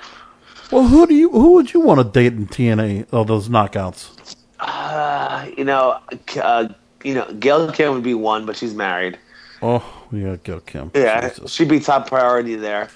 [0.71, 3.07] Well, who do you who would you want to date in TNA?
[3.11, 4.37] Oh, those knockouts.
[4.61, 5.99] Uh, you know,
[6.41, 6.69] uh,
[7.03, 9.19] you know, Gail Kim would be one, but she's married.
[9.61, 9.83] Oh,
[10.13, 10.91] yeah, Gail Kim.
[10.95, 11.51] Yeah, Jesus.
[11.51, 12.87] she'd be top priority there.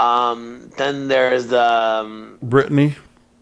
[0.00, 2.96] Um, then there's um, Brittany.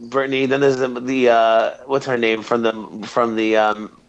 [0.05, 0.47] Brittany.
[0.47, 4.01] Then there's the, the uh, what's her name from the from the um,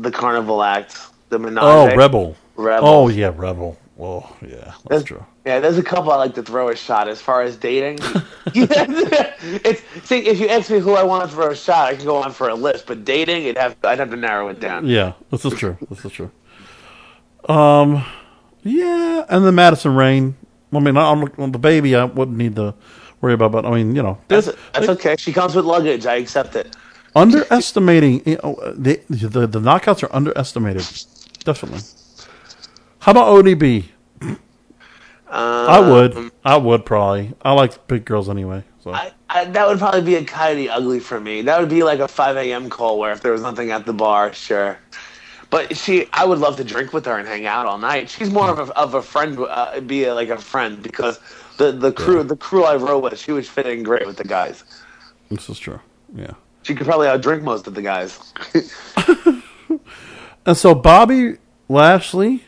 [0.00, 0.98] the Carnival Act,
[1.28, 1.62] the Menage.
[1.62, 2.36] Oh, Rebel.
[2.56, 2.88] Rebel.
[2.88, 3.78] Oh, yeah, Rebel.
[3.98, 5.24] Oh, yeah, that's true.
[5.44, 7.98] Yeah, there's a couple I like to throw a shot as far as dating.
[8.54, 12.04] it's see, if you ask me who I want to throw a shot, I can
[12.04, 12.86] go on for a list.
[12.86, 14.86] But dating, it'd have I'd have to narrow it down.
[14.86, 15.76] Yeah, this is true.
[15.88, 16.30] This is true.
[17.48, 18.04] Um,
[18.62, 20.36] yeah, and then Madison Rayne.
[20.72, 21.94] I mean, I'm on the baby.
[21.94, 22.74] I wouldn't need to
[23.22, 25.16] worry about, but I mean, you know, That's that's okay.
[25.18, 26.04] She comes with luggage.
[26.06, 26.76] I accept it.
[27.16, 28.22] underestimating.
[28.26, 30.84] You know, the, the the knockouts are underestimated.
[31.44, 31.80] Definitely.
[32.98, 33.86] How about ODB?
[35.28, 36.30] I would.
[36.44, 37.32] I would probably.
[37.42, 38.64] I like big girls anyway.
[38.84, 41.42] So I, I, that would probably be a kind of ugly for me.
[41.42, 42.68] That would be like a 5 a.m.
[42.68, 44.78] call where if there was nothing at the bar, sure.
[45.50, 48.10] But she, I would love to drink with her and hang out all night.
[48.10, 51.20] She's more of a, of a friend, uh, be a, like a friend because
[51.58, 54.64] the, the crew the crew I rode with, she was fitting great with the guys.
[55.30, 55.80] this is true.
[56.14, 56.32] Yeah.
[56.62, 58.32] She could probably outdrink most of the guys.
[60.44, 61.36] And so Bobby
[61.68, 62.44] Lashley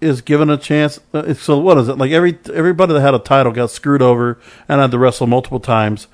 [0.00, 1.00] is given a chance.
[1.12, 2.10] uh, So what is it like?
[2.10, 6.06] Every everybody that had a title got screwed over and had to wrestle multiple times,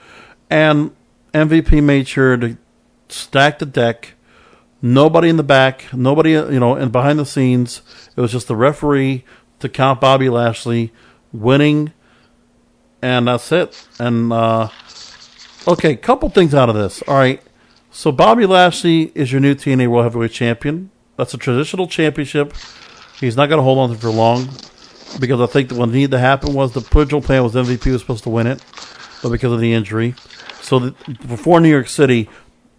[0.50, 0.90] and
[1.32, 2.56] MVP made sure to
[3.08, 4.14] stack the deck.
[4.84, 7.82] Nobody in the back, nobody uh, you know, and behind the scenes,
[8.16, 9.24] it was just the referee
[9.60, 10.92] to count Bobby Lashley
[11.32, 11.92] winning,
[13.02, 13.86] and that's it.
[13.98, 14.68] And uh,
[15.68, 17.02] okay, couple things out of this.
[17.02, 17.42] All right,
[17.90, 20.90] so Bobby Lashley is your new TNA World Heavyweight Champion.
[21.16, 22.54] That's a traditional championship.
[23.20, 24.48] He's not going to hold on to it for long
[25.20, 28.00] because I think that what needed to happen was the original plan was MVP was
[28.00, 28.64] supposed to win it,
[29.22, 30.14] but because of the injury,
[30.60, 30.90] so the,
[31.26, 32.28] before New York City,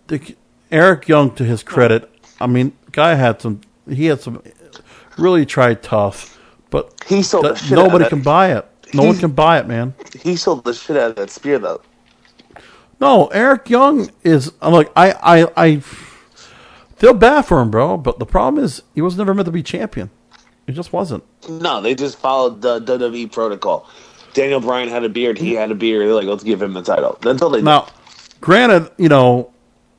[0.07, 0.35] the,
[0.71, 2.09] Eric Young, to his credit,
[2.41, 3.61] I mean, guy had some.
[3.87, 4.41] He had some
[5.17, 6.39] really tried tough,
[6.69, 8.65] but He sold that- shit out of nobody can buy it.
[8.93, 9.93] No one can buy it, man.
[10.21, 11.81] He sold the shit out of that spear, though.
[12.99, 14.49] No, Eric Young is.
[14.49, 17.97] Uh, I'm like I, I, I feel bad for him, bro.
[17.97, 20.09] But the problem is, he was never meant to be champion.
[20.65, 21.23] He just wasn't.
[21.49, 23.89] No, they just followed the WWE protocol.
[24.33, 25.37] Daniel Bryan had a beard.
[25.37, 26.07] He had a beard.
[26.07, 27.19] They're like, let's give him the title.
[27.25, 27.65] All they did.
[27.65, 27.87] Now,
[28.41, 29.51] granted, you know,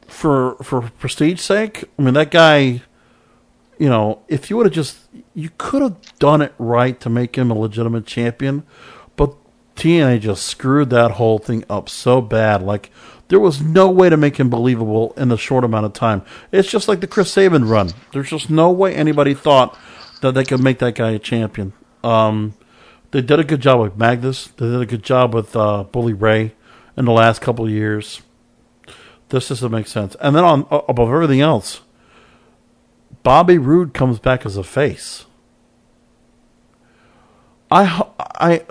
[0.07, 2.83] for for prestige sake, I mean that guy.
[3.79, 4.99] You know, if you would have just,
[5.35, 8.65] you could have done it right to make him a legitimate champion,
[9.17, 9.35] but
[9.77, 12.63] TNA just screwed that whole thing up so bad.
[12.63, 12.91] Like
[13.29, 16.23] there was no way to make him believable in the short amount of time.
[16.53, 17.91] It's just like the Chris Sabin run.
[18.13, 19.77] There's just no way anybody thought
[20.21, 21.73] that they could make that guy a champion.
[22.03, 22.55] Um,
[23.11, 24.49] they did a good job with Magnus.
[24.49, 26.55] They did a good job with uh, Bully Ray
[26.97, 28.23] in the last couple of years.
[29.29, 30.17] This doesn't make sense.
[30.21, 31.81] And then on above everything else,
[33.25, 35.25] Bobby Roode comes back as a face.
[37.71, 38.63] I I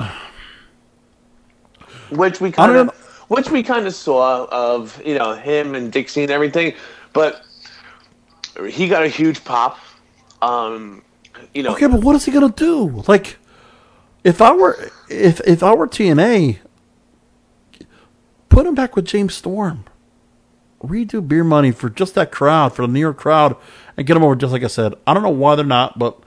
[2.12, 2.96] which we kind of,
[3.28, 6.74] which we kind of saw of you know him and Dixie and everything,
[7.12, 7.42] but
[8.70, 9.80] he got a huge pop.
[10.44, 11.02] Um,
[11.56, 13.04] you know, okay, but what is he gonna do?
[13.08, 13.38] Like,
[14.24, 16.60] if I were if if I were TNA,
[18.50, 19.86] put him back with James Storm.
[20.84, 23.56] Redo beer money for just that crowd, for the New York crowd,
[23.96, 24.36] and get them over.
[24.36, 26.20] Just like I said, I don't know why they're not, but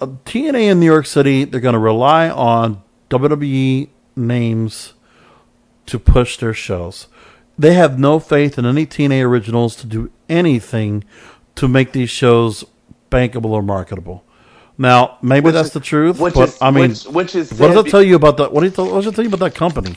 [0.00, 4.92] uh, TNA in New York City, they're going to rely on WWE names
[5.86, 7.08] to push their shows.
[7.58, 11.04] They have no faith in any TNA originals to do anything
[11.56, 12.64] to make these shows
[13.10, 14.24] bankable or marketable.
[14.76, 17.84] Now, maybe that's the truth, which but is- I mean, which- which is what does
[17.86, 18.52] it tell you about that?
[18.52, 19.94] What, do you tell, what does it tell you about that company?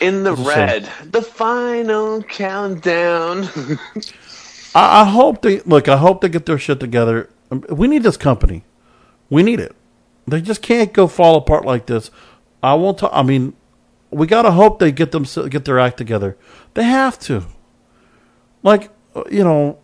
[0.00, 0.88] In the red.
[1.04, 3.48] The final countdown.
[4.74, 5.88] I, I hope they look.
[5.88, 7.30] I hope they get their shit together.
[7.68, 8.64] We need this company.
[9.28, 9.74] We need it.
[10.26, 12.10] They just can't go fall apart like this.
[12.62, 13.02] I won't.
[13.02, 13.54] I mean,
[14.10, 16.36] we gotta hope they get them get their act together.
[16.74, 17.44] They have to.
[18.62, 19.78] Like uh, you know,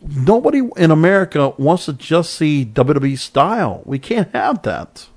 [0.00, 3.82] nobody in America wants to just see WWE style.
[3.84, 5.08] We can't have that.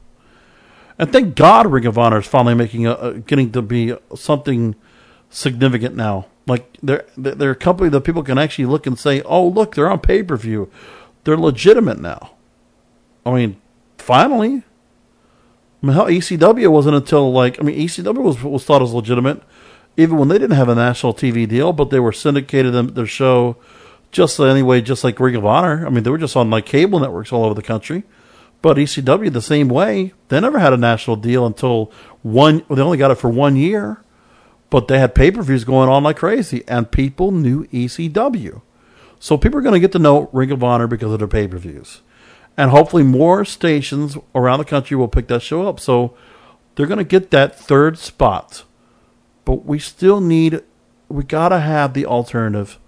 [0.99, 4.75] And thank God Ring of Honor is finally making a, a getting to be something
[5.29, 6.27] significant now.
[6.47, 9.89] Like they're they're a company that people can actually look and say, "Oh, look, they're
[9.89, 10.71] on pay per view.
[11.23, 12.31] They're legitimate now."
[13.25, 13.61] I mean,
[13.97, 14.63] finally.
[15.83, 19.43] I mean, ECW wasn't until like I mean, ECW was was thought as legitimate,
[19.97, 23.05] even when they didn't have a national TV deal, but they were syndicated in their
[23.05, 23.57] show
[24.11, 25.85] just anyway, just like Ring of Honor.
[25.85, 28.03] I mean, they were just on like cable networks all over the country.
[28.61, 30.13] But ECW the same way.
[30.29, 32.63] They never had a national deal until one.
[32.69, 34.03] They only got it for one year,
[34.69, 38.61] but they had pay per views going on like crazy, and people knew ECW.
[39.19, 41.47] So people are going to get to know Ring of Honor because of their pay
[41.47, 42.01] per views,
[42.55, 45.79] and hopefully more stations around the country will pick that show up.
[45.79, 46.15] So
[46.75, 48.63] they're going to get that third spot,
[49.45, 50.61] but we still need.
[51.09, 52.79] We got to have the alternative,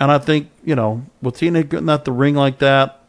[0.00, 3.01] and I think you know with TNA getting at the ring like that,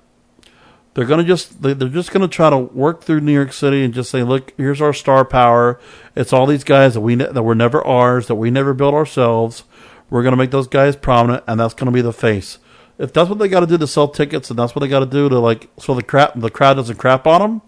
[0.93, 3.93] they're gonna just they- they're just gonna try to work through New York City and
[3.93, 5.79] just say, look, here's our star power.
[6.15, 8.93] It's all these guys that we ne- that were never ours, that we never built
[8.93, 9.63] ourselves.
[10.09, 12.59] We're gonna make those guys prominent, and that's gonna be the face.
[12.99, 14.99] If that's what they got to do to sell tickets, and that's what they got
[14.99, 17.61] to do to like so the crap the crowd doesn't crap on them,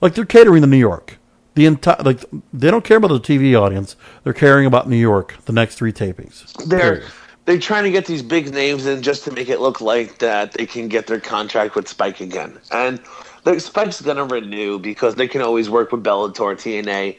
[0.00, 1.18] like they're catering to New York.
[1.56, 3.96] The entire like they don't care about the TV audience.
[4.22, 5.36] They're caring about New York.
[5.46, 6.52] The next three tapings.
[6.68, 7.02] they're
[7.44, 10.52] they're trying to get these big names in just to make it look like that
[10.52, 12.58] they can get their contract with Spike again.
[12.70, 13.00] And
[13.44, 17.16] the Spike's gonna renew because they can always work with Bellator, TNA,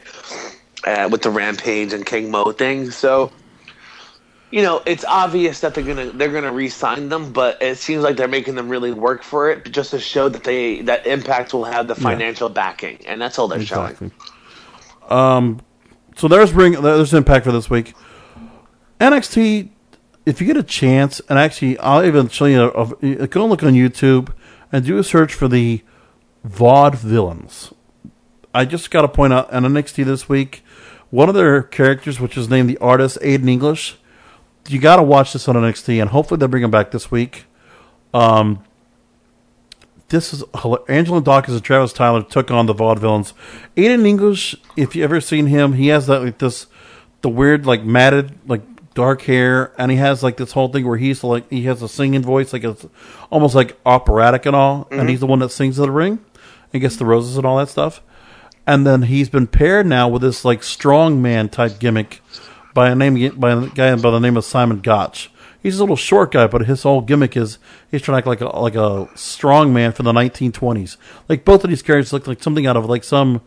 [0.85, 2.91] uh, with the Rampage and King Mo thing.
[2.91, 3.31] So,
[4.52, 8.15] you know, it's obvious that they're gonna they're gonna re-sign them, but it seems like
[8.18, 11.65] they're making them really work for it just to show that they that Impact will
[11.65, 14.11] have the financial backing, and that's all they're showing.
[15.10, 15.60] Um,
[16.15, 16.73] so there's ring.
[16.81, 17.93] There's impact for this week.
[18.99, 19.69] NXT.
[20.26, 22.72] If you get a chance, and actually, I'll even show you.
[22.72, 24.34] A, go and look on YouTube
[24.72, 25.81] and do a search for the
[26.48, 27.73] Vaudevillains.
[28.53, 30.64] I just got to point out on NXT this week,
[31.10, 33.98] one of their characters, which is named the artist Aiden English.
[34.68, 37.45] You got to watch this on NXT, and hopefully they bring him back this week.
[38.14, 38.64] Um,
[40.10, 40.43] this is
[40.89, 43.34] Angelo Dawkins and Travis Tyler took on the vaudevillains.
[43.77, 46.68] Aiden English, if you ever seen him, he has that like this,
[47.22, 48.61] the weird like matted like
[48.93, 51.88] dark hair, and he has like this whole thing where he's like he has a
[51.88, 52.85] singing voice, like it's
[53.30, 56.19] almost like operatic and all, and he's the one that sings the ring,
[56.73, 58.01] and gets the roses and all that stuff.
[58.68, 62.22] And then he's been paired now with this like strong man type gimmick
[62.73, 65.31] by a name by a guy by the name of Simon Gotch.
[65.61, 67.59] He's a little short guy, but his whole gimmick is
[67.89, 70.97] he's trying to act like a like a strong man from the 1920s.
[71.30, 73.41] Like both of these characters look like something out of like some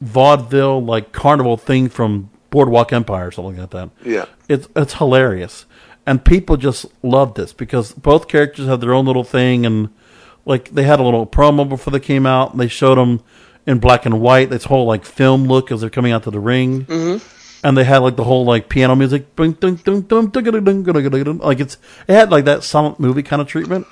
[0.00, 3.90] vaudeville like carnival thing from Boardwalk Empire or something like that.
[4.04, 5.66] Yeah, it's it's hilarious,
[6.06, 9.90] and people just love this because both characters have their own little thing, and
[10.44, 13.22] like they had a little promo before they came out, and they showed them
[13.66, 16.40] in black and white this whole like film look as they're coming out to the
[16.40, 16.86] ring.
[16.86, 17.66] Mm-hmm.
[17.66, 19.34] And they had like the whole like piano music,
[21.40, 21.76] like it's
[22.06, 23.86] it had like that silent movie kind of treatment.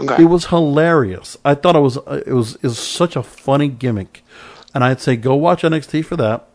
[0.00, 0.22] Okay.
[0.22, 1.36] It was hilarious.
[1.44, 4.22] I thought it was uh, it was is such a funny gimmick,
[4.72, 6.48] and I'd say go watch NXT for that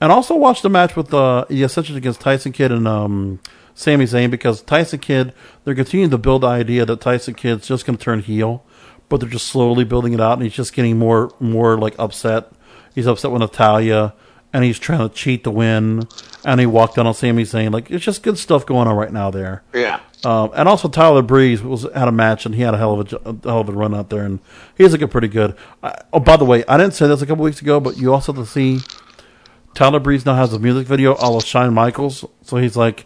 [0.00, 3.40] and also watch the match with uh yeah, against Tyson Kidd and um
[3.74, 5.32] Sami Zayn because Tyson Kidd
[5.64, 8.64] they're continuing to build the idea that Tyson Kidd's just going to turn heel,
[9.08, 12.50] but they're just slowly building it out, and he's just getting more more like upset.
[12.94, 14.14] He's upset with Natalya,
[14.52, 16.08] and he's trying to cheat to win,
[16.44, 17.72] and he walked down on Sami Zayn.
[17.72, 19.62] Like it's just good stuff going on right now there.
[19.74, 20.00] Yeah.
[20.24, 23.12] Um, and also Tyler Breeze was had a match and he had a hell of
[23.12, 24.40] a, a hell of a run out there and
[24.76, 25.54] he's looking pretty good.
[25.84, 28.12] I, oh, by the way, I didn't say this a couple weeks ago, but you
[28.12, 28.80] also have to see
[29.76, 32.24] Tyler Breeze now has a music video a la Shawn Michaels.
[32.40, 33.04] So he's like,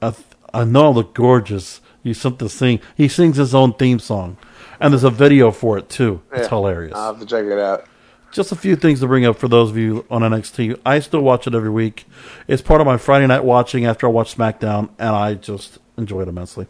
[0.00, 1.82] I, th- I know I look gorgeous.
[2.02, 2.80] You something to sing.
[2.96, 4.38] He sings his own theme song,
[4.80, 6.22] and there's a video for it too.
[6.32, 6.94] It's hilarious.
[6.96, 7.84] I'll have to check it out.
[8.32, 10.80] Just a few things to bring up for those of you on NXT.
[10.86, 12.06] I still watch it every week.
[12.48, 16.22] It's part of my Friday night watching after I watch SmackDown, and I just enjoy
[16.22, 16.66] it immensely.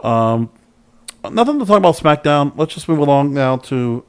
[0.00, 0.50] Um,
[1.30, 2.52] nothing to talk about SmackDown.
[2.56, 4.04] Let's just move along now to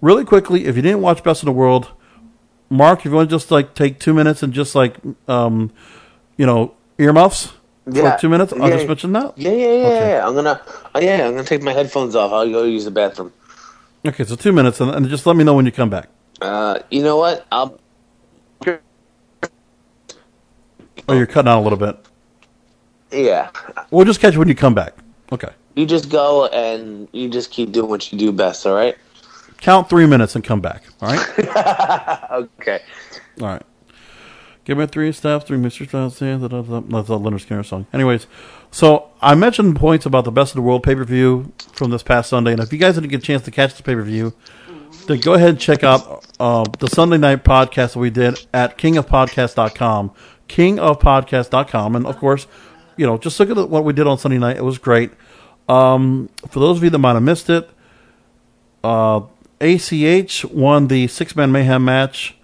[0.00, 0.64] really quickly.
[0.64, 1.92] If you didn't watch Best in the World,
[2.70, 4.96] Mark, if you want to just like take two minutes and just like,
[5.28, 5.72] um,
[6.36, 7.54] you know, earmuffs
[7.94, 8.54] For two minutes?
[8.60, 9.36] I'll yeah, just mention that.
[9.36, 10.10] Yeah, yeah, yeah, Okay.
[10.10, 10.26] yeah.
[10.26, 10.60] I'm gonna,
[10.94, 12.32] oh, yeah, I'm gonna take my headphones off.
[12.32, 13.32] I'll go use the bathroom.
[14.06, 16.10] Okay, so two minutes, and, and just let me know when you come back.
[16.40, 17.46] Uh, you know what?
[17.52, 17.80] I'll.
[21.08, 21.98] Oh, you're cutting out a little bit.
[23.12, 23.50] Yeah,
[23.90, 24.94] We'll just catch you when you come back.
[25.32, 25.50] Okay.
[25.76, 28.66] you just go and you just keep doing what you do best.
[28.66, 28.96] All right.
[29.64, 30.82] Count three minutes and come back.
[31.00, 32.20] All right.
[32.60, 32.80] Okay.
[33.40, 33.62] All right.
[34.64, 35.88] Give me three steps, three Mr.
[35.88, 36.18] Styles.
[36.18, 36.80] da, da, da, da.
[36.80, 37.86] That's a Lynyrd Skynyrd song.
[37.92, 38.26] Anyways,
[38.70, 42.02] so I mentioned points about the Best of the World pay per view from this
[42.02, 44.02] past Sunday, and if you guys didn't get a chance to catch the pay per
[44.02, 44.34] view,
[45.06, 48.76] then go ahead and check out uh, the Sunday night podcast that we did at
[48.76, 50.10] kingofpodcast.com,
[50.48, 52.46] kingofpodcast.com, and of course,
[52.98, 54.56] you know, just look at what we did on Sunday night.
[54.58, 55.12] It was great.
[55.70, 57.70] Um, for those of you that might have missed it,
[58.82, 59.22] uh,
[59.60, 62.36] ACH won the six man mayhem match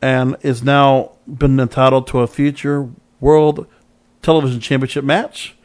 [0.00, 2.88] and is now been entitled to a future
[3.20, 3.66] World
[4.22, 5.56] Television Championship match.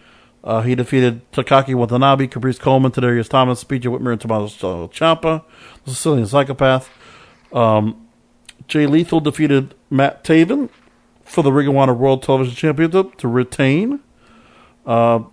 [0.43, 5.43] Uh, he defeated Takaaki Watanabe, Caprice Coleman, Tadarius Thomas, BJ Whitmer, and Tommaso Ciampa,
[5.85, 6.89] the Sicilian Psychopath.
[7.53, 8.07] Um,
[8.67, 10.69] Jay Lethal defeated Matt Taven
[11.23, 14.01] for the Ring of Honor World Television Championship to retain.
[14.85, 15.23] Uh,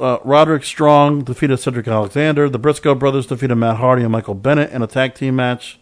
[0.00, 2.48] Roderick Strong defeated Cedric Alexander.
[2.48, 5.78] The Briscoe brothers defeated Matt Hardy and Michael Bennett in a tag team match.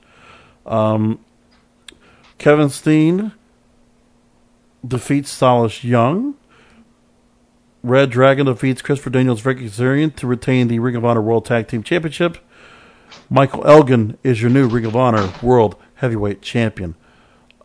[0.66, 1.24] Um,
[2.38, 3.32] Kevin Steen
[4.86, 6.34] defeats Silas Young.
[7.82, 11.68] Red Dragon defeats Christopher Daniels Ricky Kazarian to retain the Ring of Honor World Tag
[11.68, 12.38] Team Championship.
[13.30, 16.96] Michael Elgin is your new Ring of Honor World Heavyweight Champion.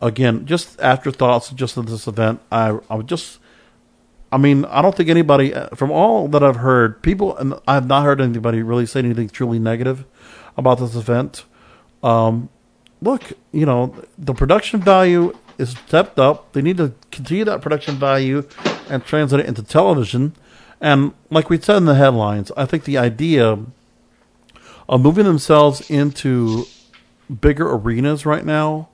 [0.00, 2.40] Again, just afterthoughts just of this event.
[2.50, 3.38] I I would just
[4.34, 7.74] I mean, I don't think anybody, uh, from all that I've heard, people, and I
[7.74, 10.04] have not heard anybody really say anything truly negative
[10.56, 11.44] about this event.
[12.02, 12.48] Um,
[13.00, 16.52] look, you know, the production value is stepped up.
[16.52, 18.48] They need to continue that production value
[18.88, 20.34] and translate it into television.
[20.80, 23.58] And like we said in the headlines, I think the idea
[24.88, 26.66] of moving themselves into
[27.40, 28.88] bigger arenas right now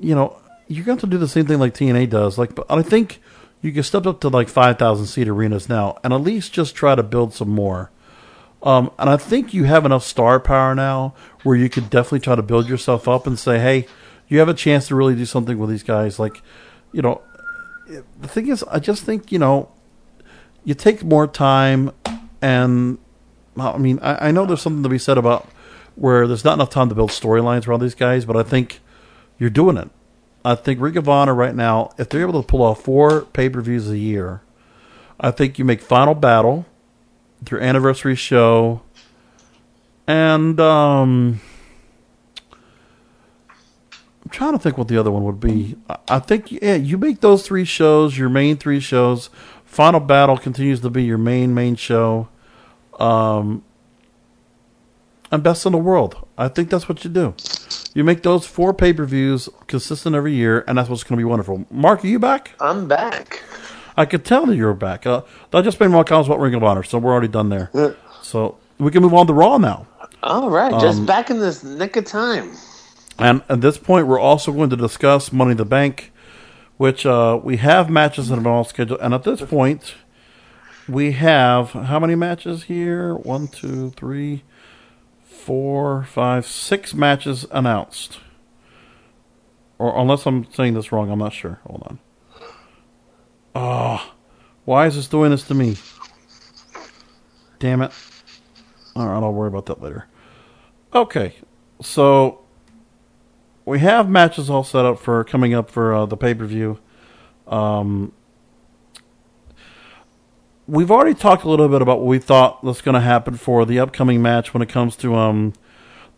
[0.00, 0.36] you know,
[0.66, 2.38] you're going to have to do the same thing like TNA does.
[2.38, 3.20] Like, but I think
[3.62, 6.94] you can step up to like 5,000 seat arenas now and at least just try
[6.94, 7.90] to build some more.
[8.62, 12.34] Um, and I think you have enough star power now where you could definitely try
[12.34, 13.86] to build yourself up and say, hey,
[14.28, 16.18] you have a chance to really do something with these guys.
[16.18, 16.42] Like,
[16.92, 17.22] you know,
[18.20, 19.70] the thing is, I just think, you know,
[20.64, 21.92] you take more time
[22.42, 22.98] and
[23.56, 25.48] I mean, I, I know there's something to be said about
[25.96, 28.80] where there's not enough time to build storylines around these guys, but I think
[29.38, 29.90] you're doing it.
[30.44, 33.48] I think Ring of Honor right now, if they're able to pull off four pay
[33.48, 34.42] per views a year,
[35.18, 36.64] I think you make Final Battle,
[37.42, 38.80] their anniversary show,
[40.06, 41.40] and um,
[44.24, 45.76] I'm trying to think what the other one would be.
[45.88, 49.28] I, I think yeah, you make those three shows your main three shows.
[49.64, 52.28] Final Battle continues to be your main main show.
[52.98, 53.62] Um,
[55.30, 56.26] and best in the world.
[56.36, 57.34] I think that's what you do.
[57.94, 61.20] You make those four pay per views consistent every year, and that's what's going to
[61.20, 61.66] be wonderful.
[61.70, 62.52] Mark, are you back?
[62.60, 63.42] I'm back.
[63.96, 65.06] I could tell that you were back.
[65.06, 67.70] Uh, I just made more comments about Ring of Honor, so we're already done there.
[68.22, 69.86] So we can move on to Raw now.
[70.22, 72.52] All right, Um, just back in this nick of time.
[73.18, 76.12] And at this point, we're also going to discuss Money in the Bank,
[76.76, 79.00] which uh, we have matches that have been all scheduled.
[79.00, 79.94] And at this point,
[80.88, 83.14] we have how many matches here?
[83.14, 84.44] One, two, three,
[85.40, 88.20] four, five, six matches announced.
[89.78, 91.58] Or unless I'm saying this wrong, I'm not sure.
[91.66, 91.98] Hold on.
[93.54, 94.12] Oh,
[94.64, 95.76] why is this doing this to me?
[97.58, 97.92] Damn it.
[98.94, 100.06] All right, I'll worry about that later.
[100.94, 101.36] Okay,
[101.80, 102.42] so
[103.64, 106.78] we have matches all set up for coming up for uh, the pay per view.
[107.46, 108.12] Um,
[110.70, 113.66] we've already talked a little bit about what we thought was going to happen for
[113.66, 115.52] the upcoming match when it comes to um,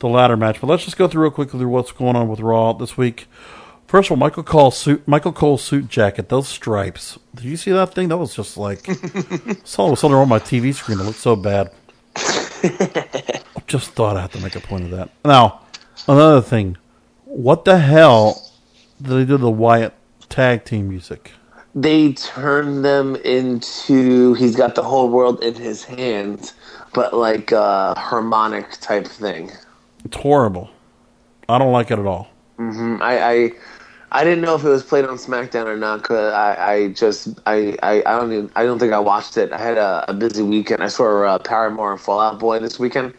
[0.01, 0.61] the ladder match.
[0.61, 3.27] But let's just go through real quickly through what's going on with Raw this week.
[3.87, 7.19] First of all, Michael Cole suit, Michael Cole suit jacket, those stripes.
[7.35, 8.09] Did you see that thing?
[8.09, 8.85] That was just like
[9.65, 11.01] saw it was something on my TV screen.
[11.01, 11.73] It looked so bad.
[13.67, 15.11] just thought I had to make a point of that.
[15.25, 15.63] Now,
[16.07, 16.77] another thing,
[17.25, 18.51] what the hell
[19.01, 19.95] did they do to the Wyatt
[20.29, 21.33] tag team music?
[21.75, 26.55] They turn them into he's got the whole world in his hands,
[26.93, 29.51] but like a harmonic type thing.
[30.05, 30.71] It's horrible.
[31.49, 32.29] I don't like it at all.
[33.03, 33.53] I, I
[34.13, 36.03] I didn't know if it was played on SmackDown or not.
[36.03, 39.53] Cause I, I just I, I, I don't even, I don't think I watched it.
[39.53, 40.83] I had a, a busy weekend.
[40.83, 43.15] I saw uh, Paramore and Fall Out Boy this weekend,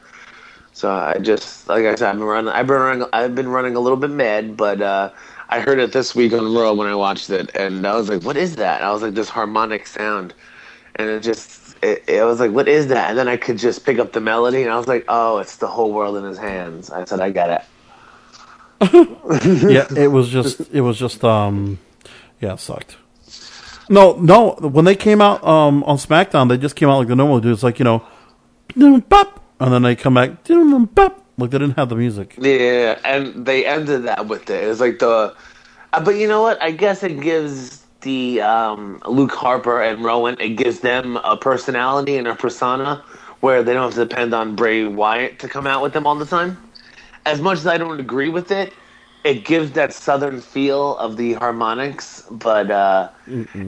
[0.73, 3.75] so I just like I said I've been running I've been running I've been running
[3.75, 5.09] a little bit mad, but uh,
[5.53, 8.09] I I heard it this week on Raw when I watched it, and I was
[8.09, 10.34] like, "What is that?" And I was like, "This harmonic sound,"
[10.95, 13.85] and it just it, it was like, "What is that?" And then I could just
[13.85, 16.39] pick up the melody, and I was like, "Oh, it's the whole world in his
[16.39, 17.63] hands." I said, "I get it."
[19.69, 21.77] yeah, it was just it was just um
[22.41, 22.97] yeah, it sucked.
[23.89, 27.15] No, no, when they came out um on SmackDown, they just came out like the
[27.15, 27.51] normal do.
[27.51, 28.01] It's like, you know,
[29.01, 30.31] bop, and then they come back
[30.95, 32.35] bop, like they didn't have the music.
[32.39, 34.64] Yeah, and they ended that with it.
[34.64, 35.35] It was like the,
[35.93, 36.61] uh, but you know what?
[36.61, 40.38] I guess it gives the um, Luke Harper and Rowan.
[40.39, 43.03] It gives them a personality and a persona
[43.41, 46.15] where they don't have to depend on Bray Wyatt to come out with them all
[46.15, 46.57] the time.
[47.26, 48.73] As much as I don't agree with it,
[49.23, 53.10] it gives that southern feel of the harmonics, but uh,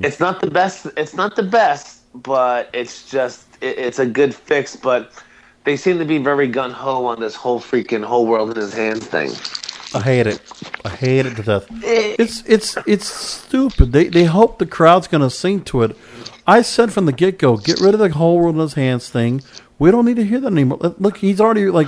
[0.04, 0.88] it's not the best.
[0.98, 4.76] It's not the best, but it's just it, it's a good fix.
[4.76, 5.12] But
[5.66, 8.74] they seem to be very gun ho on this whole freaking whole world in his
[8.74, 9.32] hands thing.
[9.94, 10.42] I hate it.
[10.84, 11.72] I hate it to death.
[11.84, 12.16] Eh.
[12.20, 13.92] It's it's it's stupid.
[13.92, 15.98] They they hope the crowd's going to sing to it.
[16.48, 19.10] I said from the get go, get rid of the whole world in his hands
[19.10, 19.42] thing.
[19.80, 20.96] We don't need to hear that anymore.
[21.00, 21.88] Look, he's already like.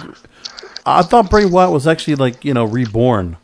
[0.86, 3.38] I thought Bray Wyatt was actually like you know reborn.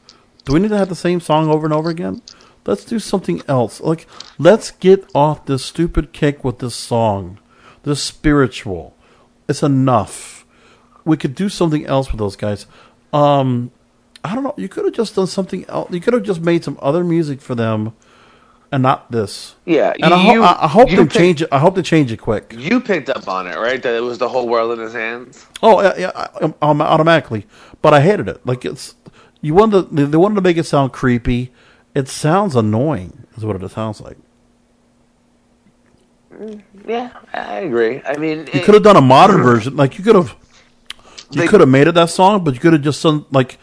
[0.45, 2.21] Do we need to have the same song over and over again?
[2.65, 3.81] Let's do something else.
[3.81, 4.07] Like,
[4.37, 7.39] let's get off this stupid kick with this song,
[7.83, 8.95] this spiritual.
[9.47, 10.45] It's enough.
[11.05, 12.65] We could do something else with those guys.
[13.11, 13.71] Um,
[14.23, 14.53] I don't know.
[14.57, 15.91] You could have just done something else.
[15.91, 17.93] You could have just made some other music for them,
[18.71, 19.55] and not this.
[19.65, 21.49] Yeah, and I, ho- I, I hope they change it.
[21.51, 22.55] I hope they change it quick.
[22.57, 23.81] You picked up on it, right?
[23.83, 25.45] That it was the whole world in his hands.
[25.61, 26.27] Oh yeah, yeah
[26.61, 27.45] um, automatically.
[27.81, 28.45] But I hated it.
[28.45, 28.95] Like it's
[29.41, 31.51] you wanted to, they wanted to make it sound creepy.
[31.93, 34.17] It sounds annoying, is what it sounds like.
[36.39, 38.01] Mm, yeah, I agree.
[38.05, 39.75] I mean, you could have done a modern version.
[39.75, 40.35] Like you could have,
[41.31, 43.57] you could have made it that song, but you could have just done like,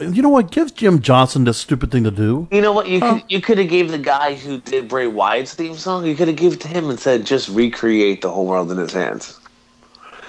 [0.00, 0.50] you know what?
[0.50, 2.48] Give Jim Johnston this stupid thing to do.
[2.50, 2.88] You know what?
[2.88, 3.22] You could oh.
[3.28, 6.04] you could have gave the guy who did Bray Wyatt's theme song.
[6.04, 8.78] You could have given it to him and said, just recreate the whole world in
[8.78, 9.38] his hands.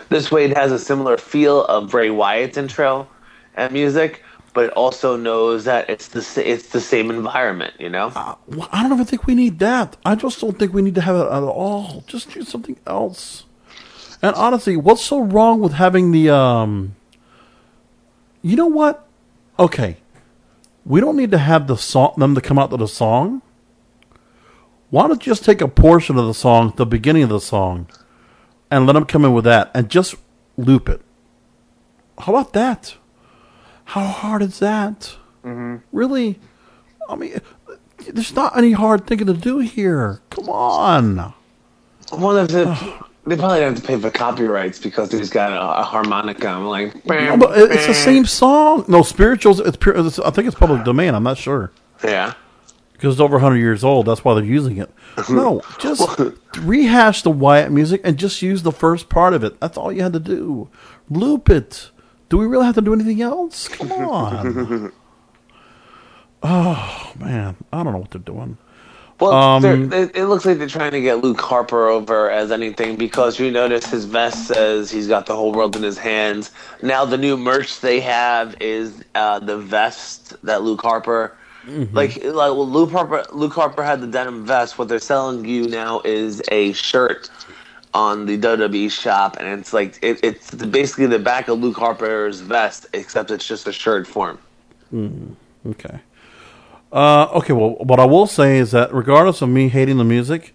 [0.10, 3.08] This way, it has a similar feel of Bray Wyatt's intro
[3.56, 7.74] and music, but it also knows that it's the it's the same environment.
[7.80, 8.12] You know.
[8.16, 9.98] Uh, well, I don't even think we need that.
[10.06, 12.04] I just don't think we need to have it at all.
[12.08, 13.46] Just do something else.
[14.22, 16.96] And honestly, what's so wrong with having the um?
[18.42, 19.08] You know what?
[19.60, 19.98] Okay,
[20.86, 23.42] we don't need to have the song them to come out to the song.
[24.90, 27.88] Why don't you just take a portion of the song, the beginning of the song,
[28.70, 30.16] and let them come in with that, and just
[30.58, 31.02] loop it?
[32.20, 32.96] How about that?
[33.86, 35.16] How hard is that?
[35.44, 35.78] Mm-hmm.
[35.92, 36.40] Really?
[37.10, 37.40] I mean,
[38.10, 40.22] there's not any hard thing to do here.
[40.30, 41.34] Come on.
[42.12, 42.68] One of it,
[43.26, 46.48] they probably have to pay for copyrights because he's got a, a harmonica.
[46.48, 48.86] I'm like, bam, no, but it's the same song.
[48.88, 49.60] No, spirituals.
[49.60, 49.96] It's pure.
[49.98, 51.14] It's, I think it's public domain.
[51.14, 51.72] I'm not sure.
[52.04, 52.34] Yeah.
[52.94, 54.08] Because it's over 100 years old.
[54.08, 54.92] That's why they're using it.
[55.30, 56.20] No, just
[56.60, 59.60] rehash the Wyatt music and just use the first part of it.
[59.60, 60.70] That's all you had to do.
[61.10, 61.91] Loop it.
[62.32, 63.68] Do we really have to do anything else?
[63.68, 64.94] Come on.
[66.42, 68.58] oh man, I don't know what they're doing.
[69.20, 73.38] Well, um, it looks like they're trying to get Luke Harper over as anything because
[73.38, 76.52] you notice his vest says he's got the whole world in his hands.
[76.82, 81.94] Now the new merch they have is uh, the vest that Luke Harper, mm-hmm.
[81.94, 84.80] like, like well, Luke Harper, Luke Harper had the denim vest.
[84.80, 87.30] What they're selling you now is a shirt
[87.94, 92.40] on the WWE shop, and it's like it, it's basically the back of Luke Harper's
[92.40, 94.40] vest, except it's just a shirt form.
[94.94, 95.36] Mm,
[95.68, 96.00] okay.
[96.92, 97.54] Uh, okay.
[97.54, 100.54] Well, what I will say is that regardless of me hating the music,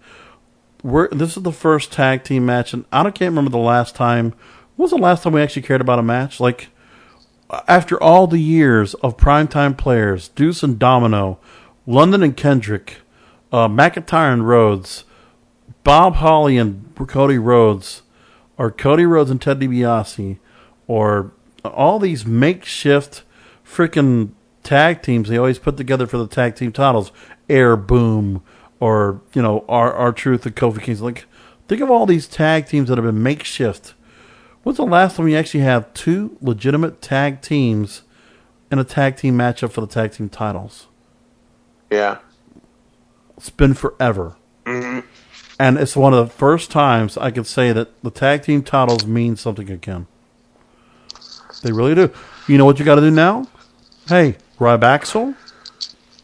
[0.83, 3.95] we're this is the first tag team match, and I don't can't remember the last
[3.95, 4.33] time.
[4.75, 6.39] When was the last time we actually cared about a match?
[6.39, 6.69] Like
[7.67, 11.39] after all the years of primetime players, Deuce and Domino,
[11.85, 12.97] London and Kendrick,
[13.51, 15.05] uh, McIntyre and Rhodes,
[15.87, 18.01] Bob Holly and Cody Rhodes,
[18.57, 20.37] or Cody Rhodes and Ted DiBiase,
[20.85, 21.31] or
[21.63, 23.23] all these makeshift
[23.65, 24.31] freaking
[24.63, 27.13] tag teams they always put together for the tag team titles,
[27.49, 28.43] Air Boom,
[28.81, 31.05] or you know our R-Truth and Kofi Kingston.
[31.05, 31.23] Like,
[31.69, 33.93] think of all these tag teams that have been makeshift.
[34.63, 38.01] When's the last time we actually have two legitimate tag teams
[38.69, 40.87] in a tag team matchup for the tag team titles?
[41.89, 42.17] Yeah,
[43.37, 44.35] it's been forever.
[44.65, 45.07] Mm-hmm.
[45.59, 49.05] And it's one of the first times I can say that the tag team titles
[49.05, 50.07] mean something again.
[51.63, 52.11] They really do.
[52.47, 53.47] You know what you got to do now?
[54.07, 55.35] Hey, Rybaxel,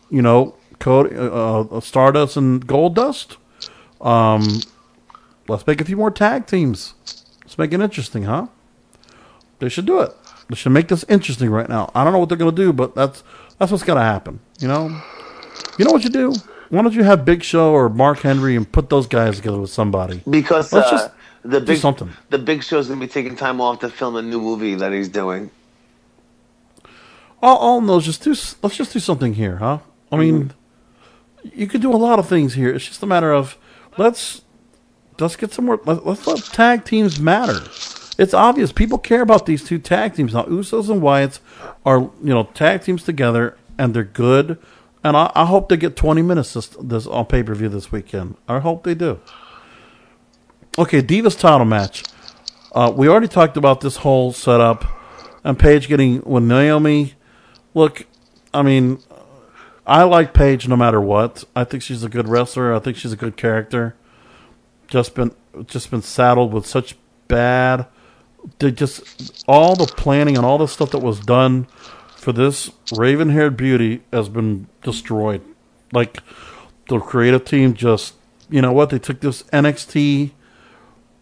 [0.10, 1.30] you know, Cody, uh,
[1.64, 3.38] uh, Stardust and Goldust.
[4.00, 4.62] Um,
[5.48, 6.94] let's make a few more tag teams.
[7.42, 8.48] Let's make it interesting, huh?
[9.60, 10.12] They should do it.
[10.50, 11.92] They should make this interesting right now.
[11.96, 13.24] I don't know what they're going to do, but that's
[13.58, 14.40] That's what's going to happen.
[14.60, 15.02] You know.
[15.78, 16.34] You know what you do?
[16.74, 19.70] Why don't you have Big Show or Mark Henry and put those guys together with
[19.70, 20.24] somebody?
[20.28, 21.12] Because Let's uh, just
[21.44, 22.10] the do big something.
[22.32, 25.08] the big show's gonna be taking time off to film a new movie that he's
[25.08, 25.52] doing.
[27.44, 28.32] All, all those, just do.
[28.64, 29.80] Let's just do something here, huh?
[30.12, 30.52] I mean,
[31.44, 32.74] you could do a lot of things here.
[32.74, 33.56] It's just a matter of
[34.00, 34.42] let's
[35.20, 35.80] let's get some more.
[35.86, 37.60] Let, let's let tag teams matter.
[38.18, 40.46] It's obvious people care about these two tag teams now.
[40.46, 41.38] Usos and Wyatts
[41.86, 44.58] are you know tag teams together, and they're good.
[45.04, 47.92] And I, I hope they get twenty minutes this, this on pay per view this
[47.92, 48.38] weekend.
[48.48, 49.20] I hope they do.
[50.78, 52.04] Okay, Divas title match.
[52.72, 54.86] Uh, we already talked about this whole setup,
[55.44, 57.14] and Paige getting with Naomi.
[57.76, 58.08] Look,
[58.54, 59.00] I mean,
[59.86, 61.44] I like Paige no matter what.
[61.56, 62.74] I think she's a good wrestler.
[62.74, 63.96] I think she's a good character.
[64.88, 65.32] Just been
[65.66, 66.96] just been saddled with such
[67.28, 67.88] bad.
[68.60, 71.68] They just all the planning and all the stuff that was done
[72.24, 75.42] for this raven-haired beauty has been destroyed.
[75.92, 76.22] Like
[76.90, 78.16] the creative team just,
[78.50, 78.90] you know what?
[78.90, 80.32] They took this NXT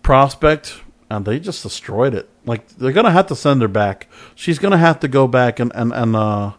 [0.04, 2.30] prospect and they just destroyed it.
[2.46, 4.08] Like they're gonna have to send her back.
[4.34, 6.54] She's gonna have to go back and and and uh,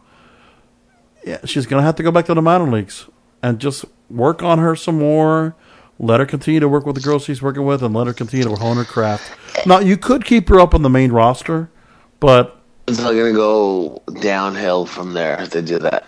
[1.24, 3.06] yeah, she's gonna have to go back to the minor leagues
[3.42, 5.56] and just work on her some more.
[5.98, 8.44] Let her continue to work with the girls she's working with, and let her continue
[8.44, 9.30] to hone her craft.
[9.66, 11.70] Now you could keep her up on the main roster,
[12.18, 16.06] but It's not gonna go downhill from there if they do that.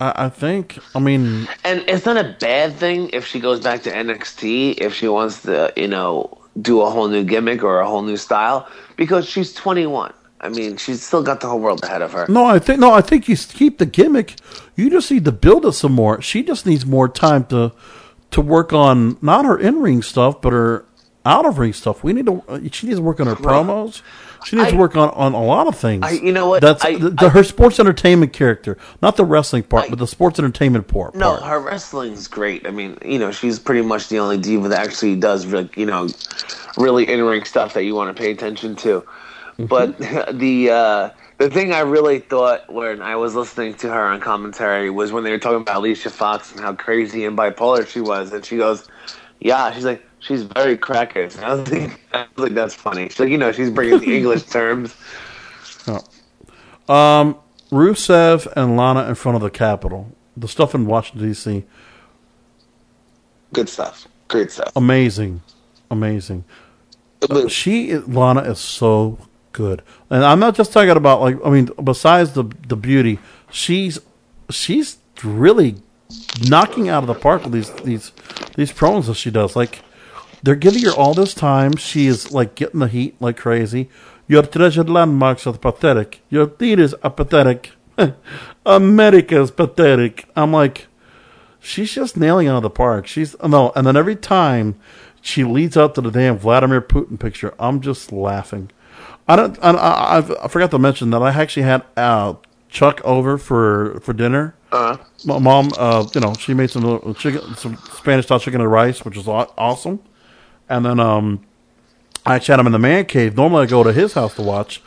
[0.00, 3.82] I, I think I mean And it's not a bad thing if she goes back
[3.84, 7.86] to NXT if she wants to, you know, do a whole new gimmick or a
[7.86, 10.12] whole new style because she's 21.
[10.40, 12.26] I mean, she's still got the whole world ahead of her.
[12.28, 14.36] No, I think no, I think you keep the gimmick.
[14.74, 16.20] You just need to build it some more.
[16.20, 17.72] She just needs more time to
[18.32, 20.84] to work on not her in ring stuff, but her
[21.24, 22.04] out of ring stuff.
[22.04, 22.42] We need to.
[22.70, 24.02] She needs to work on her promos.
[24.46, 26.04] She needs to work on, on a lot of things.
[26.04, 26.62] I- you know what?
[26.62, 29.98] That's I- the, the, I- her sports entertainment character, not the wrestling part, I- but
[29.98, 31.16] the sports entertainment part.
[31.16, 31.42] No, part.
[31.42, 32.64] her wrestling's great.
[32.64, 35.84] I mean, you know, she's pretty much the only diva that actually does, like, you
[35.86, 36.08] know,
[36.76, 39.04] really in ring stuff that you want to pay attention to.
[39.58, 39.98] But
[40.32, 44.90] the uh, the thing I really thought when I was listening to her on commentary
[44.90, 48.32] was when they were talking about Alicia Fox and how crazy and bipolar she was,
[48.32, 48.86] and she goes,
[49.40, 53.20] "Yeah," she's like, "She's very crackers." I was like, I was like, "That's funny." She's
[53.20, 54.94] like, you know, she's bringing the English terms.
[56.88, 57.36] Um,
[57.70, 60.12] Rusev and Lana in front of the Capitol.
[60.36, 61.64] The stuff in Washington D.C.
[63.52, 64.06] Good stuff.
[64.28, 64.72] Great stuff.
[64.76, 65.42] Amazing,
[65.90, 66.44] amazing.
[67.20, 69.18] But- she Lana is so
[69.52, 73.18] good, and I'm not just talking about like I mean, besides the the beauty,
[73.50, 73.98] she's
[74.50, 75.76] she's really
[76.48, 78.12] knocking out of the park with these these
[78.56, 79.56] these promos that she does.
[79.56, 79.80] Like
[80.46, 81.74] they're giving her all this time.
[81.74, 83.90] She is like getting the heat like crazy.
[84.28, 86.20] Your treasured landmarks are pathetic.
[86.30, 87.72] Your theaters are pathetic.
[88.66, 90.28] America's pathetic.
[90.36, 90.86] I'm like,
[91.58, 93.08] she's just nailing it out of the park.
[93.08, 94.78] She's no, and then every time
[95.20, 98.70] she leads up to the damn Vladimir Putin picture, I'm just laughing.
[99.26, 99.58] I don't.
[99.60, 102.34] I, I, I've- forgot to mention that I actually had uh,
[102.68, 104.54] Chuck over for for dinner.
[104.70, 104.96] Uh-huh.
[105.24, 109.04] My mom, uh, you know, she made some chicken, some Spanish style chicken and rice,
[109.04, 110.00] which was awesome.
[110.68, 111.44] And then um,
[112.24, 113.36] I actually had him in the man cave.
[113.36, 114.82] Normally, I go to his house to watch.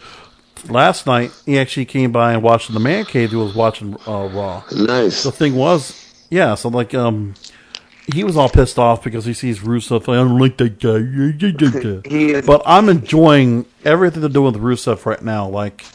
[0.68, 3.30] Last night, he actually came by and watched in the man cave.
[3.30, 5.24] He was watching uh, Raw nice.
[5.24, 7.34] the thing was, yeah, so like, um,
[8.14, 10.02] he was all pissed off because he sees Rusev.
[10.12, 12.42] I don't like that guy.
[12.46, 15.48] But I'm enjoying everything they're doing with Rusev right now.
[15.48, 15.86] Like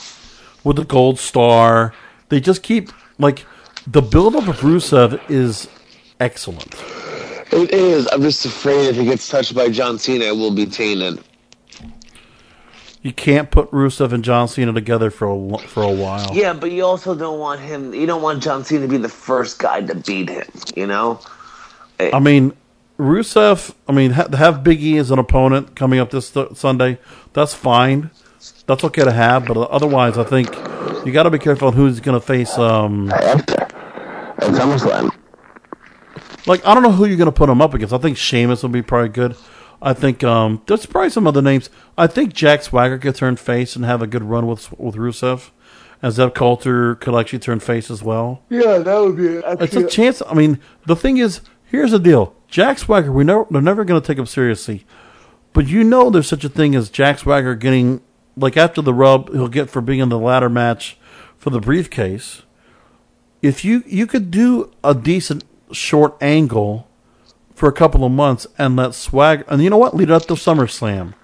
[0.62, 1.92] with the gold star,
[2.28, 3.44] they just keep like
[3.86, 5.68] the build-up of Rusev is
[6.20, 6.74] excellent.
[7.52, 8.08] It is.
[8.12, 11.22] I'm just afraid if he gets touched by John Cena, it will be tainted.
[13.02, 16.34] You can't put Rusev and John Cena together for a for a while.
[16.34, 17.92] Yeah, but you also don't want him.
[17.92, 20.46] You don't want John Cena to be the first guy to beat him.
[20.74, 21.20] You know.
[22.00, 22.54] I mean,
[22.98, 23.74] Rusev.
[23.86, 26.98] I mean, ha- have Big E as an opponent coming up this th- Sunday.
[27.34, 28.10] That's fine.
[28.66, 30.54] That's okay to have, but otherwise, I think
[31.04, 32.56] you got to be careful on who's going to face.
[32.56, 33.60] Um, After.
[33.60, 35.10] At SummerSlam.
[36.46, 37.94] Like, I don't know who you're going to put him up against.
[37.94, 39.36] I think Sheamus will be probably good.
[39.80, 41.68] I think um, there's probably some other names.
[41.98, 45.50] I think Jack Swagger could turn face and have a good run with with Rusev,
[46.00, 48.42] and Zeb Colter could actually turn face as well.
[48.48, 49.26] Yeah, that would be.
[49.62, 50.22] It's a chance.
[50.26, 54.00] I mean, the thing is, here's the deal: Jack Swagger, we never, they're never going
[54.00, 54.86] to take him seriously.
[55.52, 58.00] But you know, there's such a thing as Jack Swagger getting
[58.36, 60.96] like after the rub he'll get for being in the ladder match
[61.36, 62.42] for the briefcase.
[63.42, 65.44] If you you could do a decent
[65.74, 66.88] short angle
[67.54, 70.34] for a couple of months and let Swagger, and you know what, lead up to
[70.34, 71.14] SummerSlam,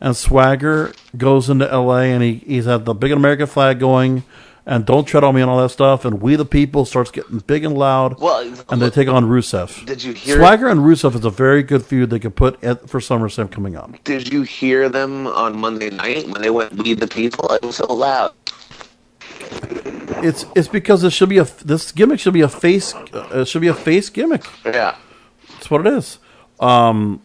[0.00, 2.04] and Swagger goes into L.A.
[2.12, 4.22] and he he's had the big American flag going,
[4.64, 7.38] and "Don't Tread on Me" and all that stuff, and "We the People" starts getting
[7.38, 9.84] big and loud, Well, and they take on Rusev.
[9.86, 12.88] Did you hear- Swagger and Rusev is a very good feud they could put at,
[12.88, 13.90] for SummerSlam coming up.
[14.04, 17.50] Did you hear them on Monday night when they went "We the People"?
[17.52, 18.32] It was so loud.
[20.24, 23.48] It's it's because it should be a this gimmick should be a face uh, it
[23.48, 24.44] should be a face gimmick.
[24.64, 24.96] Yeah.
[25.50, 26.18] That's what it is.
[26.60, 27.22] Um,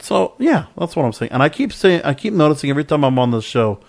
[0.00, 1.32] so yeah, that's what I'm saying.
[1.32, 3.80] And I keep saying, I keep noticing every time I'm on this show,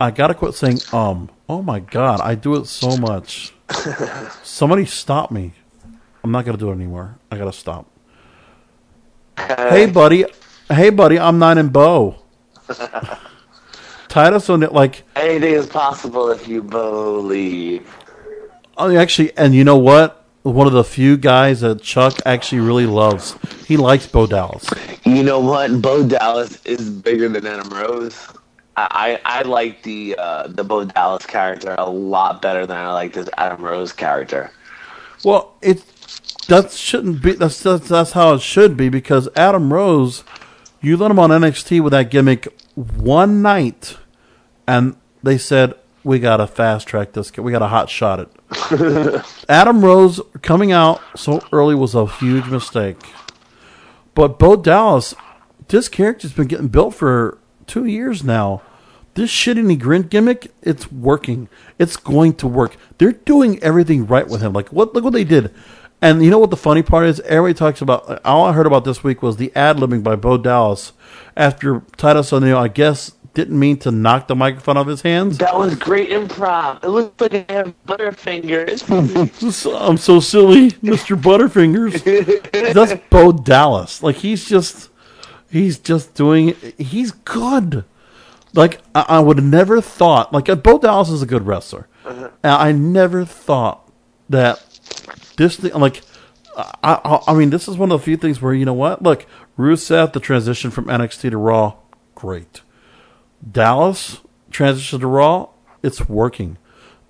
[0.00, 1.30] I gotta quit saying um.
[1.48, 3.54] Oh my god, I do it so much.
[4.42, 5.52] Somebody stop me.
[6.22, 7.18] I'm not gonna do it anymore.
[7.30, 7.86] I gotta stop.
[9.36, 10.24] Hey buddy,
[10.68, 12.16] hey buddy, I'm nine and Bo.
[14.18, 17.88] Titus on it like Anything is possible if you believe.
[18.76, 20.26] Oh, actually, and you know what?
[20.42, 23.36] One of the few guys that Chuck actually really loves.
[23.68, 24.68] He likes Bo Dallas.
[25.04, 25.80] You know what?
[25.80, 28.26] Bo Dallas is bigger than Adam Rose.
[28.76, 32.92] I, I, I like the uh, the Bo Dallas character a lot better than I
[32.92, 34.50] like this Adam Rose character.
[35.24, 35.84] Well, it
[36.48, 37.34] that shouldn't be.
[37.34, 40.24] That's that's, that's how it should be because Adam Rose,
[40.80, 43.96] you let him on NXT with that gimmick one night,
[44.68, 45.74] and they said
[46.04, 47.36] we got to fast track this.
[47.36, 49.24] We got to hot shot it.
[49.48, 52.98] Adam Rose coming out so early was a huge mistake.
[54.14, 55.14] But Bo Dallas,
[55.68, 58.62] this character's been getting built for two years now.
[59.14, 61.48] This shitty grin gimmick, it's working.
[61.78, 62.76] It's going to work.
[62.98, 64.52] They're doing everything right with him.
[64.52, 64.94] Like what?
[64.94, 65.52] Look what they did.
[66.00, 67.18] And you know what the funny part is?
[67.20, 68.24] Everybody talks about.
[68.24, 70.92] All I heard about this week was the ad libbing by Bo Dallas
[71.36, 72.58] after Titus O'Neil.
[72.58, 75.38] I guess didn't mean to knock the microphone off his hands.
[75.38, 76.82] That was great improv.
[76.82, 78.82] It looks like I have butterfingers.
[79.80, 81.16] I'm so silly, Mr.
[81.16, 82.02] Butterfingers.
[82.74, 84.02] That's Bo Dallas.
[84.02, 84.90] Like he's just,
[85.48, 86.56] he's just doing.
[86.78, 87.84] He's good.
[88.54, 90.32] Like I, I would have never thought.
[90.32, 91.86] Like uh, Bo Dallas is a good wrestler.
[92.04, 93.88] And I never thought
[94.28, 94.60] that
[95.36, 95.74] this thing.
[95.74, 96.02] Like
[96.56, 99.00] I, I, I mean, this is one of the few things where you know what?
[99.00, 101.74] Look, Rusev, the transition from NXT to Raw,
[102.16, 102.62] great.
[103.50, 104.20] Dallas
[104.50, 105.48] transition to Raw,
[105.82, 106.58] it's working,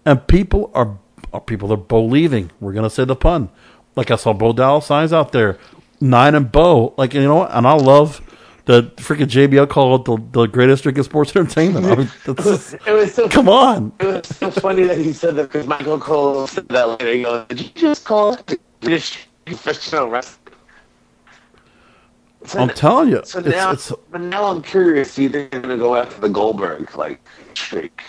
[0.04, 0.98] and people are,
[1.32, 2.50] are people are believing.
[2.60, 3.50] We're gonna say the pun.
[3.96, 5.58] Like I saw Bo Dallas signs out there,
[6.00, 6.94] nine and Bo.
[6.96, 7.50] Like you know what?
[7.52, 8.20] And I love
[8.66, 11.86] the freaking JBL called the the greatest drink in sports entertainment.
[11.86, 13.92] I mean, that's, It was so come on.
[13.98, 17.12] It was so funny that he said that because Michael Cole said that later.
[17.12, 20.47] He goes, "Did you just call it the British professional wrestling?"
[22.48, 25.18] So I'm telling you, So it's, now, it's but now I'm curious.
[25.18, 27.20] You think they're gonna go after the Goldberg like
[27.54, 28.02] streak?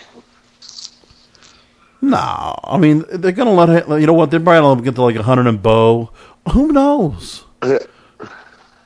[2.00, 3.88] No, I mean they're gonna let it.
[3.88, 4.30] You know what?
[4.30, 6.10] They're probably gonna get to like hundred and bow.
[6.52, 7.44] Who knows?
[7.60, 7.80] Uh,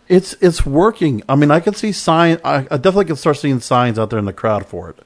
[0.08, 1.22] it's it's working.
[1.28, 2.38] I mean, I can see sign.
[2.44, 4.98] I, I definitely can start seeing signs out there in the crowd for it.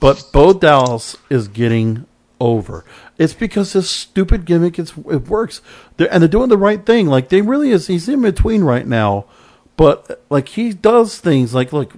[0.00, 2.06] But Bo Dallas is getting
[2.40, 2.84] over.
[3.16, 5.60] It's because this stupid gimmick it's, it works.
[5.96, 7.06] They're, and they're doing the right thing.
[7.06, 7.86] Like they really is.
[7.88, 9.24] He's in between right now,
[9.78, 11.92] but like he does things like like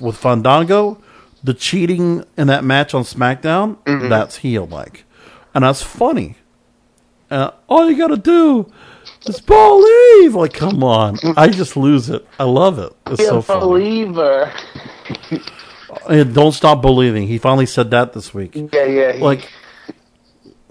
[0.00, 1.02] with Fandango,
[1.42, 3.76] the cheating in that match on SmackDown.
[4.08, 5.04] That's heel like,
[5.54, 6.36] and that's funny.
[7.30, 8.72] Uh, all you gotta do
[9.26, 10.34] is believe.
[10.34, 11.18] Like, come on.
[11.36, 12.26] I just lose it.
[12.38, 12.92] I love it.
[13.08, 13.60] It's Be so a funny.
[13.60, 14.52] believer.
[16.08, 17.26] And don't stop believing.
[17.28, 18.54] He finally said that this week.
[18.72, 19.12] Yeah, yeah.
[19.12, 19.50] he- Like,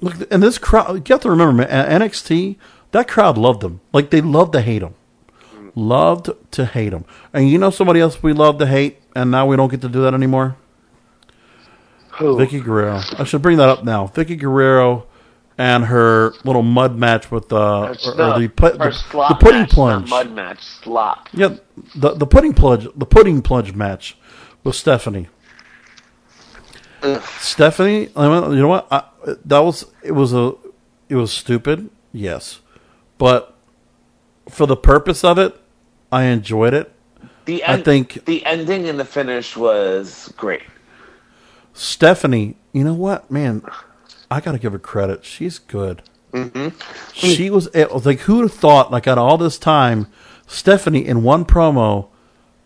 [0.01, 1.07] look, and this crowd.
[1.07, 2.01] You have to remember, man.
[2.01, 2.55] NXT,
[2.91, 3.81] that crowd loved him.
[3.93, 4.93] Like they loved to hate him.
[5.75, 7.05] Loved to hate them.
[7.33, 9.89] And you know somebody else we love to hate, and now we don't get to
[9.89, 10.55] do that anymore.
[12.19, 12.37] Who?
[12.37, 13.01] Vickie Guerrero.
[13.17, 14.07] I should bring that up now.
[14.07, 15.07] Vickie Guerrero
[15.57, 19.43] and her little mud match with uh, the or, or the, pu- the, slop the
[19.43, 20.09] pudding match, plunge.
[20.09, 21.29] mud match, slop.
[21.33, 21.57] Yeah,
[21.95, 24.17] the the pudding plunge, the pudding plunge match
[24.63, 25.29] with Stephanie.
[27.39, 28.87] Stephanie, I mean, you know what?
[28.89, 29.03] I,
[29.45, 30.53] that was it was a
[31.09, 32.61] it was stupid, yes,
[33.17, 33.55] but
[34.49, 35.55] for the purpose of it,
[36.13, 36.93] I enjoyed it.
[37.45, 40.61] The I think- the ending and the finish was great.
[41.73, 43.63] Stephanie, you know what, man?
[44.29, 45.25] I gotta give her credit.
[45.25, 46.03] She's good.
[46.31, 46.69] Mm-hmm.
[47.13, 48.91] She was, it was like who'd have thought?
[48.91, 50.05] Like out of all this time,
[50.45, 52.09] Stephanie in one promo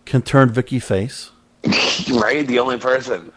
[0.06, 1.32] can turn Vickie face.
[2.22, 3.32] right, the only person.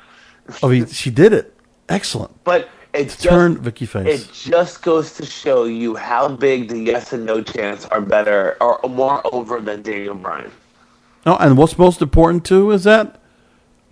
[0.62, 1.56] I mean, she did it.
[1.88, 2.42] Excellent.
[2.42, 4.22] But it just, Turn Vickie face.
[4.22, 8.56] It just goes to show you how big the yes and no chants are better
[8.60, 10.50] or more over than Daniel Bryan.
[11.24, 13.20] No, and what's most important too is that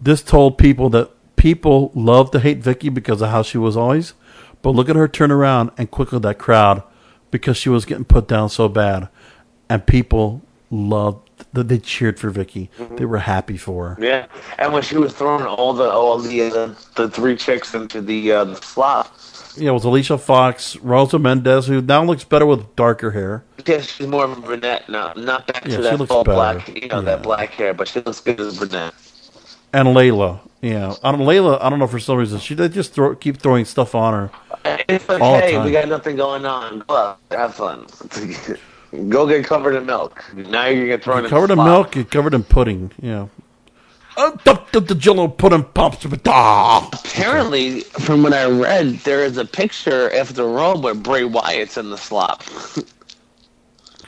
[0.00, 4.14] this told people that people love to hate Vickie because of how she was always,
[4.62, 6.82] but look at her turn around and quickly that crowd
[7.30, 9.08] because she was getting put down so bad,
[9.68, 12.68] and people loved they cheered for Vickie.
[12.96, 14.04] They were happy for her.
[14.04, 14.26] Yeah,
[14.58, 18.32] and when she was throwing all the all the uh, the three chicks into the
[18.32, 19.14] uh, the slop,
[19.56, 23.44] Yeah, it was Alicia Fox, Rosa Mendez, who now looks better with darker hair.
[23.66, 25.12] Yeah, she's more of a brunette now.
[25.16, 26.34] Not back Yeah, to that full better.
[26.60, 27.00] black, you know, Yeah.
[27.02, 28.94] that black hair, but she looks good as a brunette.
[29.72, 30.40] And Layla.
[30.62, 30.94] Yeah.
[31.04, 32.38] I don't Layla, I don't know for some reason.
[32.40, 34.30] She they just throw, keep throwing stuff on her.
[34.88, 35.64] It's like, All the hey, time.
[35.66, 36.80] we got nothing going on.
[36.88, 37.86] Go out, have fun.
[39.08, 40.24] Go get covered in milk.
[40.34, 42.90] Now you're gonna throw in Covered in milk, you're covered in pudding.
[43.00, 43.28] Yeah.
[44.16, 46.04] Uh, the, the, the jello pudding pops.
[46.04, 51.90] Apparently, from what I read, there is a picture after Rome where Bray Wyatt's in
[51.90, 52.42] the slop.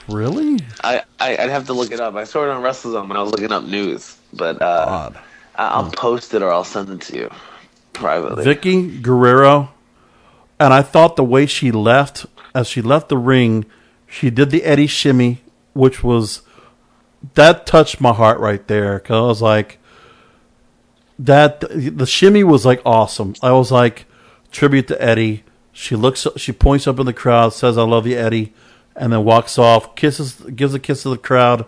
[0.08, 0.58] Really?
[0.82, 2.16] I, I I'd have to look it up.
[2.16, 5.10] I saw it on WrestleZone when I was looking up news, but uh,
[5.54, 7.30] I'll post it or I'll send it to you
[7.92, 8.44] privately.
[8.44, 9.70] Vickie Guerrero,
[10.58, 13.64] and I thought the way she left, as she left the ring,
[14.10, 15.40] she did the Eddie shimmy,
[15.72, 16.42] which was
[17.34, 19.78] that touched my heart right there because I was like,
[21.18, 23.34] that the shimmy was like awesome.
[23.42, 24.06] I was like,
[24.50, 25.44] tribute to Eddie.
[25.72, 28.52] She looks, she points up in the crowd, says, "I love you, Eddie,"
[28.96, 31.64] and then walks off, kisses, gives a kiss to the crowd.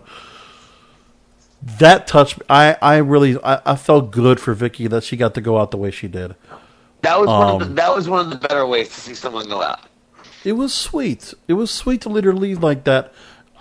[1.79, 2.45] That touched me.
[2.49, 5.71] I, I really, I, I felt good for Vickie that she got to go out
[5.71, 6.35] the way she did.
[7.03, 9.13] That was one of the, Um, that was one of the better ways to see
[9.15, 9.79] someone go out.
[10.43, 11.33] It was sweet.
[11.47, 13.13] It was sweet to let her leave like that.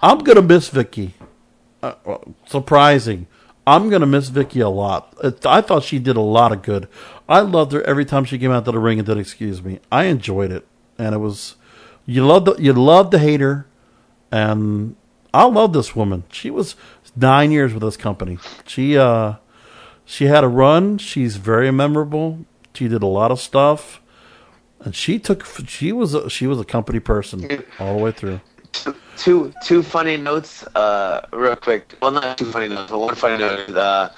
[0.02, 1.12] I'm gonna miss Vickie.
[1.82, 1.94] Uh,
[2.46, 3.26] surprising.
[3.66, 5.16] I'm gonna miss Vickie a lot.
[5.44, 6.88] I thought she did a lot of good.
[7.28, 9.78] I loved her every time she came out to the ring and did excuse me.
[9.90, 10.66] I enjoyed it,
[10.98, 11.54] and it was
[12.04, 13.66] you love the you love to hate her,
[14.32, 14.96] and
[15.32, 16.24] I love this woman.
[16.32, 16.74] She was
[17.14, 18.38] nine years with this company.
[18.66, 19.34] She uh
[20.04, 20.98] she had a run.
[20.98, 22.44] She's very memorable.
[22.74, 24.01] She did a lot of stuff
[24.84, 28.40] and she took she was a, she was a company person all the way through.
[29.16, 31.94] Two two funny notes, uh, real quick.
[32.00, 33.70] Well, not two funny notes, but one funny note.
[33.70, 34.08] Uh,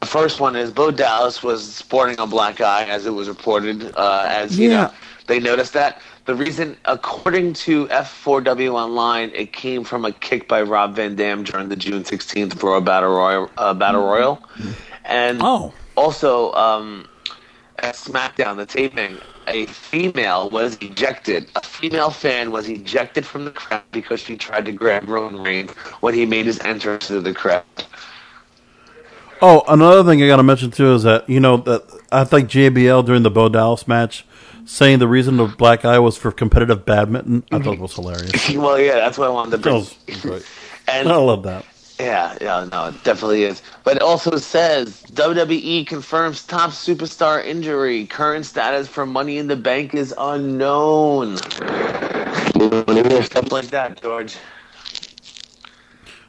[0.00, 3.92] the first one is Bo Dallas was sporting a black eye, as it was reported.
[3.96, 4.82] Uh, as you Yeah.
[4.82, 4.92] know,
[5.26, 6.00] they noticed that.
[6.26, 11.44] The reason, according to F4W Online, it came from a kick by Rob Van Dam
[11.44, 13.48] during the June 16th Raw Battle Royal.
[13.56, 14.42] Uh, Battle Royal,
[15.04, 15.72] and Oh.
[15.96, 17.06] also um,
[17.78, 21.48] at SmackDown, the taping, a female was ejected.
[21.56, 25.70] A female fan was ejected from the crowd because she tried to grab Roman Reigns
[26.00, 27.64] when he made his entrance to the crowd.
[29.42, 32.48] Oh, another thing I got to mention too is that you know that I think
[32.48, 34.24] JBL during the Bo Dallas match
[34.64, 37.44] saying the reason the black eye was for competitive badminton.
[37.52, 38.50] I thought it was hilarious.
[38.54, 39.86] well, yeah, that's what I wanted to bring.
[40.20, 40.46] great.
[40.88, 41.64] And I love that.
[41.98, 43.62] Yeah, yeah, no, it definitely is.
[43.82, 48.06] But it also says WWE confirms top superstar injury.
[48.06, 51.38] Current status for Money in the Bank is unknown.
[52.54, 54.36] You want to hear stuff like that, George?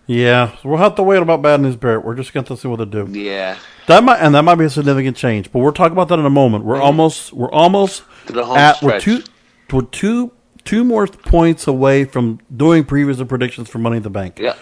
[0.06, 2.06] Yeah, we'll have to wait about Bad News Barrett.
[2.06, 3.07] We're just going to see what they do.
[3.11, 3.57] Yeah.
[3.88, 6.26] That might and that might be a significant change, but we'll talk about that in
[6.26, 6.64] a moment.
[6.64, 6.84] We're mm-hmm.
[6.84, 9.23] almost we're almost To the home at we're two
[9.72, 10.31] we're two
[10.65, 14.39] two more points away from doing previews and predictions for Money in the Bank.
[14.39, 14.56] Yeah.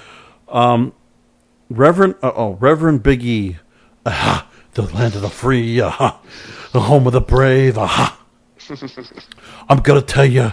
[0.47, 3.57] Reverend uh, oh Reverend Big E,
[4.05, 6.19] aha, the land of the free, aha,
[6.72, 8.19] the home of the brave, aha.
[9.69, 10.51] I'm gonna tell you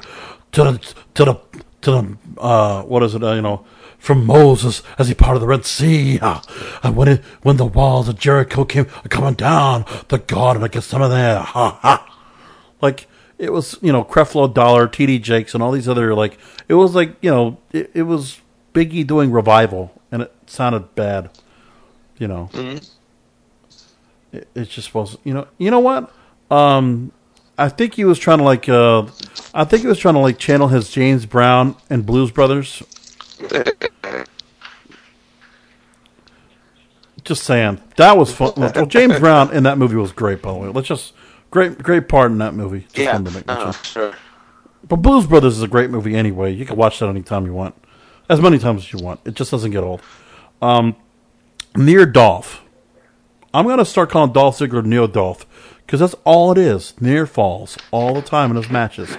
[0.53, 1.35] to the to the
[1.83, 3.23] to the uh, what is it?
[3.23, 3.65] Uh, you know,
[3.99, 6.41] from Moses as he parted the Red Sea, uh,
[6.83, 10.69] and when it when the walls of Jericho came coming down, the God and I
[10.69, 12.21] get some of there, ha ha.
[12.81, 13.07] Like
[13.39, 16.39] it was, you know, Creflo Dollar, TD Jakes, and all these other like
[16.69, 18.41] it was like you know it, it was
[18.75, 21.31] Biggie doing revival, and it sounded bad,
[22.19, 22.49] you know.
[24.33, 25.47] It, it just was, you know.
[25.59, 26.11] You know what?
[26.51, 27.13] Um,
[27.59, 29.07] I think he was trying to like, uh,
[29.55, 32.83] I think he was trying to like channel his James Brown and Blues Brothers.
[37.25, 38.53] just saying, that was fun.
[38.57, 40.69] Well, James Brown in that movie was great, by the way.
[40.69, 41.13] Let's just
[41.51, 42.81] great, great part in that movie.
[42.81, 43.13] Just Yeah.
[43.13, 43.69] wanted to make mention.
[43.69, 44.15] Oh, sure.
[44.89, 46.53] But Blues Brothers is a great movie anyway.
[46.53, 47.75] You can watch that anytime you want,
[48.29, 49.21] as many times as you want.
[49.25, 50.03] It just doesn't get old.
[50.61, 50.97] Um,
[51.77, 52.63] Near Dolph.
[53.55, 55.47] I'm gonna start calling Dolph Ziggler Neo Dolph
[55.85, 56.95] because that's all it is.
[57.01, 59.15] Near falls all the time in his matches.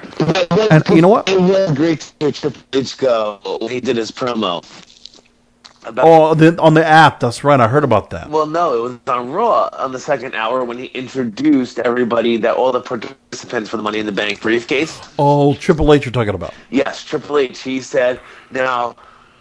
[0.72, 1.28] And you know what?
[1.76, 3.40] Great Triple H go
[3.70, 4.64] he did his promo.
[5.86, 7.20] About, Oh, the, on the app.
[7.20, 7.60] That's right.
[7.60, 8.30] I heard about that.
[8.30, 12.56] Well, no, it was on Raw on the second hour when he introduced everybody that
[12.56, 15.00] all the participants for the Money in the Bank briefcase.
[15.20, 16.06] Oh, Triple H.
[16.06, 16.54] You're talking about?
[16.70, 17.60] Yes, Triple H.
[17.62, 18.20] He said,
[18.52, 18.96] now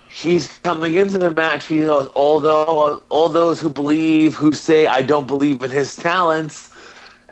[0.09, 1.67] he's coming into the match.
[1.67, 6.71] He goes, although all those who believe, who say I don't believe in his talents,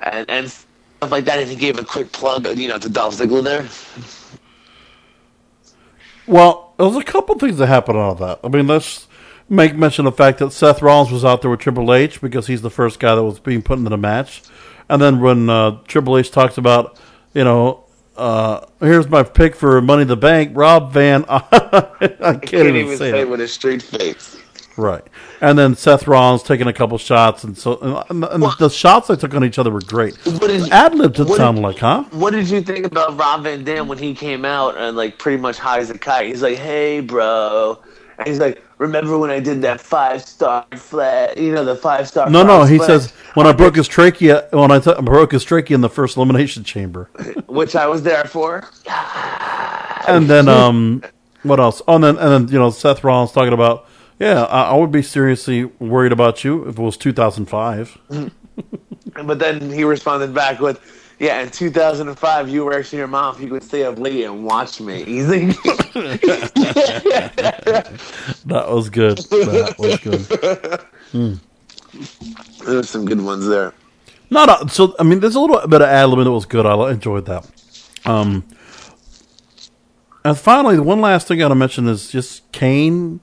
[0.03, 1.39] and and stuff like that.
[1.39, 3.69] And he gave a quick plug, you know, to Dolph Ziggler there.
[6.27, 8.41] Well, there's a couple things that happened out of that.
[8.45, 9.07] I mean, let's
[9.49, 12.47] make mention of the fact that Seth Rollins was out there with Triple H because
[12.47, 14.43] he's the first guy that was being put into the match.
[14.89, 16.99] And then when uh, Triple H talks about,
[17.35, 17.85] you know,
[18.17, 21.25] uh, here's my pick for Money in the Bank: Rob Van.
[21.29, 21.41] I
[22.01, 24.37] can't, Can't even, even say say it with a straight face.
[24.77, 25.03] Right,
[25.41, 29.17] and then Seth Rollins taking a couple shots, and so and, and the shots they
[29.17, 30.17] took on each other were great.
[30.25, 32.05] What did- Ad libs it sounded like, huh?
[32.13, 35.37] What did you think about Rob Van Dam when he came out and like pretty
[35.43, 36.29] much high as a kite?
[36.29, 37.79] He's like, "Hey, bro,"
[38.19, 41.37] and he's like, "Remember when I did that five star flat?
[41.37, 44.71] You know, the five star." No, no, he says when I broke his trachea when
[44.71, 47.11] I t- broke his trachea in the first elimination chamber,
[47.49, 48.65] which I was there for.
[50.07, 51.03] and then um,
[51.43, 51.83] what else?
[51.89, 53.87] Oh, and then and then you know Seth Rollins talking about
[54.21, 57.99] yeah, I, I would be seriously worried about you if it was 2005.
[59.25, 60.79] But then he responded back with,
[61.19, 63.41] "Yeah, in 2005, you were actually your mom.
[63.43, 65.57] You could stay up late and watch me." He's like,
[68.45, 69.19] That was good.
[69.19, 70.29] That was good.
[72.67, 73.73] "There's some good ones there."
[74.31, 74.67] No, no.
[74.69, 76.67] So I mean, there's a little bit of ad lib that was good.
[76.67, 77.51] I enjoyed that.
[78.05, 78.45] Um,
[80.25, 83.21] and finally, the one last thing I got to mention is just Kane.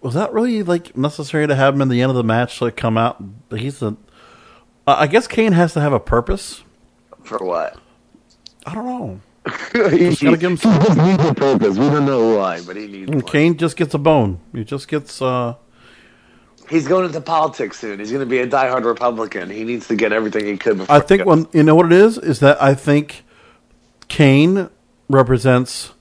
[0.00, 2.64] Was that really like necessary to have him in the end of the match to
[2.64, 3.22] like, come out?
[3.50, 3.96] He's a.
[4.86, 6.62] Uh, I guess Kane has to have a purpose.
[7.24, 7.78] For what?
[8.64, 9.20] I don't know.
[9.90, 10.74] he Just gotta give him some.
[10.74, 11.76] needs a purpose.
[11.76, 13.22] We don't know why, but he needs one.
[13.22, 14.40] Kane just gets a bone.
[14.52, 15.20] He just gets.
[15.20, 15.54] uh
[16.70, 17.98] He's going into politics soon.
[17.98, 19.48] He's going to be a diehard Republican.
[19.48, 20.94] He needs to get everything he could before.
[20.94, 23.24] I think when you know what it is is that I think
[24.08, 24.68] Kane
[25.08, 25.92] represents.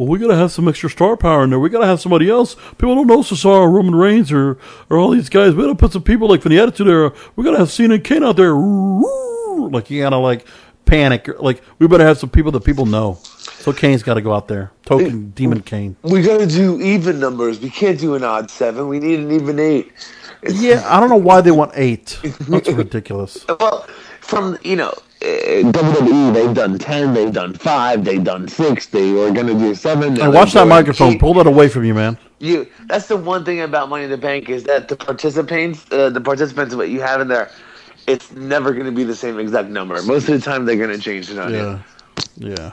[0.00, 1.58] Well, we gotta have some extra star power in there.
[1.58, 2.54] We gotta have somebody else.
[2.78, 4.56] People don't know Cesaro, Roman Reigns, or
[4.88, 5.54] or all these guys.
[5.54, 7.12] We gotta put some people like from the Attitude Era.
[7.36, 8.54] We gotta have Cena and Kane out there.
[8.54, 10.46] Like you gotta like
[10.86, 11.28] panic.
[11.38, 13.18] Like we better have some people that people know.
[13.60, 14.72] So Kane's got to go out there.
[14.86, 15.94] Token Demon Kane.
[16.00, 17.60] we got to do even numbers.
[17.60, 18.88] We can't do an odd seven.
[18.88, 19.92] We need an even eight.
[20.40, 22.18] It's, Yeah, I don't know why they want eight.
[22.48, 23.44] That's ridiculous.
[23.46, 23.86] Well,
[24.30, 24.88] from you know,
[25.22, 25.26] uh,
[25.74, 28.86] WWE, they've done ten, they've done five, they've done six.
[28.86, 30.14] They were going to do seven.
[30.14, 31.14] now watch that microphone.
[31.14, 31.20] eight.
[31.20, 32.16] Pull that away from you, man.
[32.38, 32.66] You.
[32.86, 36.20] That's the one thing about Money in the Bank is that the participants, uh, the
[36.20, 37.50] participants, what you have in there,
[38.06, 40.00] it's never going to be the same exact number.
[40.02, 41.80] Most of the time, they're going to change it on Yeah.
[42.38, 42.52] you.
[42.54, 42.72] Yeah.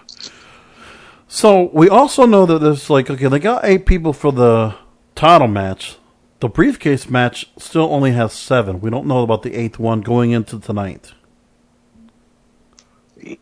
[1.27, 4.75] So we also know that there's like okay, they got eight people for the
[5.15, 5.97] title match.
[6.39, 8.79] The briefcase match still only has seven.
[8.79, 11.13] We don't know about the eighth one going into tonight.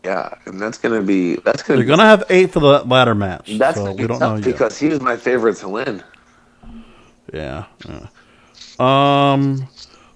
[0.04, 2.60] Yeah, and that's going to be that's going to They're to gonna have eight for
[2.60, 3.56] the ladder match.
[3.58, 4.44] that's so gonna be we don't know yet.
[4.44, 6.02] because he was my favorite to win.
[7.32, 8.06] Yeah, yeah.
[8.78, 9.68] Um.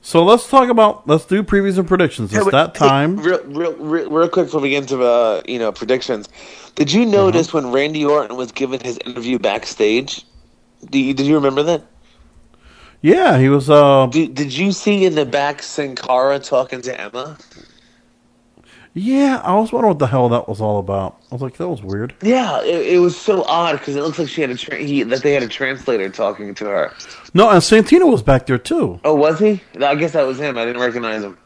[0.02, 2.32] So let's talk about let's do previews and predictions.
[2.34, 3.16] It's wait, that hey, time.
[3.18, 6.28] real, real, real, real quick before we get into uh, you know predictions,
[6.74, 7.60] did you notice Uh-huh.
[7.60, 10.24] when Randy Orton was given his interview backstage?
[10.90, 11.82] Do you, did you remember that?
[13.02, 13.68] Yeah, he was.
[13.70, 14.06] Uh.
[14.06, 17.36] Did, did you see in the back Sin Cara talking to Emma?
[18.94, 21.20] Yeah, I was wondering what the hell that was all about.
[21.30, 22.12] I was like, that was weird.
[22.22, 25.04] Yeah, it, it was so odd because it looks like she had a tra- he,
[25.04, 26.92] that they had a translator talking to her.
[27.32, 28.98] No, and Santino was back there too.
[29.04, 29.62] Oh, was he?
[29.80, 30.58] I guess that was him.
[30.58, 31.38] I didn't recognize him.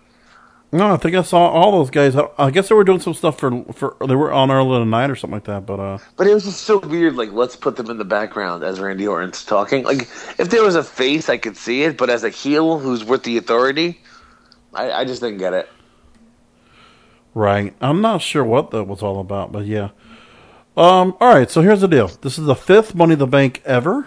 [0.73, 2.17] No, I think I saw all those guys.
[2.17, 5.09] I, I guess they were doing some stuff for for they were on earlier tonight
[5.09, 5.67] or something like that.
[5.67, 7.15] But uh, But it was just so weird.
[7.15, 9.85] Like, let's put them in the background as Randy Orton's talking.
[9.85, 10.09] Like,
[10.39, 11.97] if there was a face, I could see it.
[11.97, 14.01] But as a heel who's with the authority,
[14.73, 15.69] I, I just didn't get it.
[17.35, 19.53] Right, I'm not sure what that was all about.
[19.53, 19.91] But yeah.
[20.77, 21.17] Um.
[21.21, 21.51] All right.
[21.51, 22.09] So here's the deal.
[22.09, 24.07] This is the fifth Money in the Bank ever.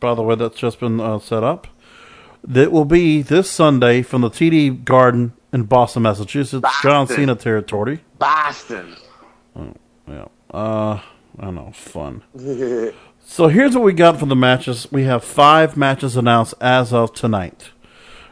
[0.00, 1.66] By the way, that's just been uh, set up.
[2.44, 8.00] That will be this Sunday from the TD Garden in Boston, Massachusetts, John Cena territory.
[8.18, 8.96] Boston.
[10.06, 10.26] Yeah.
[10.50, 11.00] Uh,
[11.38, 11.70] I don't know.
[11.72, 12.22] Fun.
[13.24, 14.90] so here's what we got for the matches.
[14.90, 17.70] We have five matches announced as of tonight,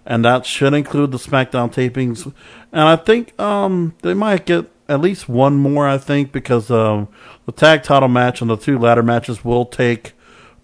[0.06, 2.32] and that should include the SmackDown tapings.
[2.72, 5.86] And I think um, they might get at least one more.
[5.86, 7.08] I think because um,
[7.44, 10.12] the tag title match and the two ladder matches will take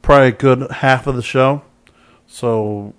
[0.01, 1.63] probably a good half of the show.
[2.27, 2.95] So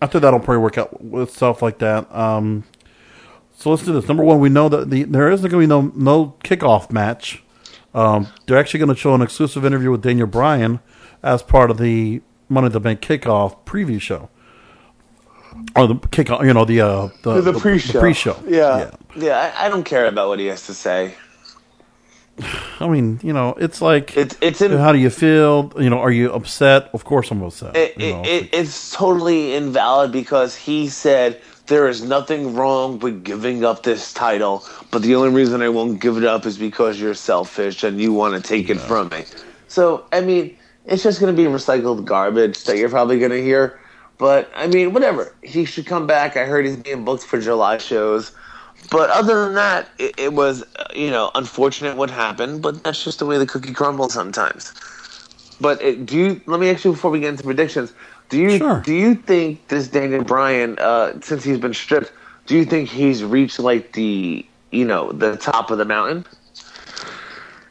[0.00, 2.12] I think that'll probably work out with stuff like that.
[2.14, 2.64] Um,
[3.54, 4.08] so let's do this.
[4.08, 7.44] Number one, we know that the, there isn't going to be no no kickoff match.
[7.94, 10.80] Um, they're actually going to show an exclusive interview with Daniel Bryan
[11.22, 14.30] as part of the Money the Bank kickoff preview show.
[15.76, 18.00] Or the kickoff, you know, the uh, the, The pre-show.
[18.00, 18.36] pre-show.
[18.46, 18.90] Yeah.
[19.16, 21.14] Yeah, I, I don't care about what he has to say.
[22.80, 25.72] I mean, you know, it's like, It's it's in, how do you feel?
[25.78, 26.90] You know, are you upset?
[26.94, 27.76] Of course, I'm upset.
[27.76, 32.98] it, you know, it, it, it's totally invalid because he said there is nothing wrong
[32.98, 36.58] with giving up this title, but the only reason I won't give it up is
[36.58, 39.24] because you're selfish and you want to take it from me.
[39.68, 40.56] So I mean,
[40.86, 43.78] it's just going to be recycled garbage that you're probably going to hear.
[44.22, 45.34] But I mean, whatever.
[45.42, 46.36] He should come back.
[46.36, 48.30] I heard he's being booked for July shows.
[48.88, 50.62] But other than that, it, it was
[50.94, 54.74] you know unfortunate what happened, but that's just the way the cookie crumbles sometimes.
[55.60, 56.40] But it, do you?
[56.46, 57.94] Let me ask you before we get into predictions.
[58.28, 58.80] Do you Sure.
[58.86, 62.12] do you think this Daniel Bryan, uh, since he's been stripped,
[62.46, 66.24] do you think he's reached like the you know the top of the mountain?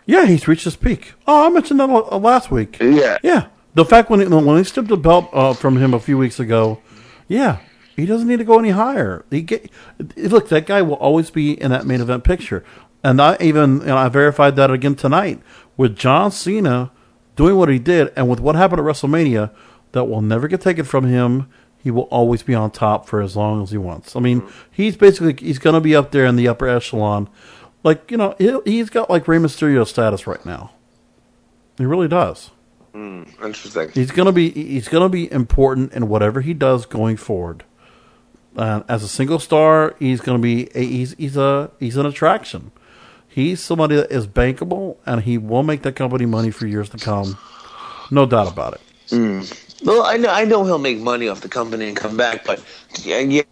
[0.05, 1.13] Yeah, he's reached his peak.
[1.25, 2.77] Oh, I mentioned that uh, last week.
[2.81, 3.19] Yeah.
[3.23, 3.47] Yeah.
[3.73, 6.39] The fact when he, when they stripped the belt uh, from him a few weeks
[6.39, 6.81] ago,
[7.27, 7.59] yeah,
[7.95, 9.25] he doesn't need to go any higher.
[9.29, 9.69] He get,
[10.17, 12.63] look, that guy will always be in that main event picture,
[13.03, 15.41] and I even and I verified that again tonight
[15.77, 16.91] with John Cena
[17.35, 19.51] doing what he did, and with what happened at WrestleMania,
[19.93, 21.47] that will never get taken from him.
[21.77, 24.15] He will always be on top for as long as he wants.
[24.15, 27.29] I mean, he's basically he's going to be up there in the upper echelon,
[27.83, 30.71] like you know he, he's got like Rey Mysterio status right now.
[31.77, 32.51] He really does.
[32.93, 33.89] Interesting.
[33.93, 37.63] He's gonna be he's gonna be important in whatever he does going forward.
[38.55, 42.71] Uh, as a single star, he's gonna be a, he's he's a he's an attraction.
[43.27, 46.97] He's somebody that is bankable, and he will make that company money for years to
[46.97, 47.37] come.
[48.11, 48.81] No doubt about it.
[49.83, 52.61] Well, I know I know he'll make money off the company and come back, but
[53.03, 53.43] yeah, yeah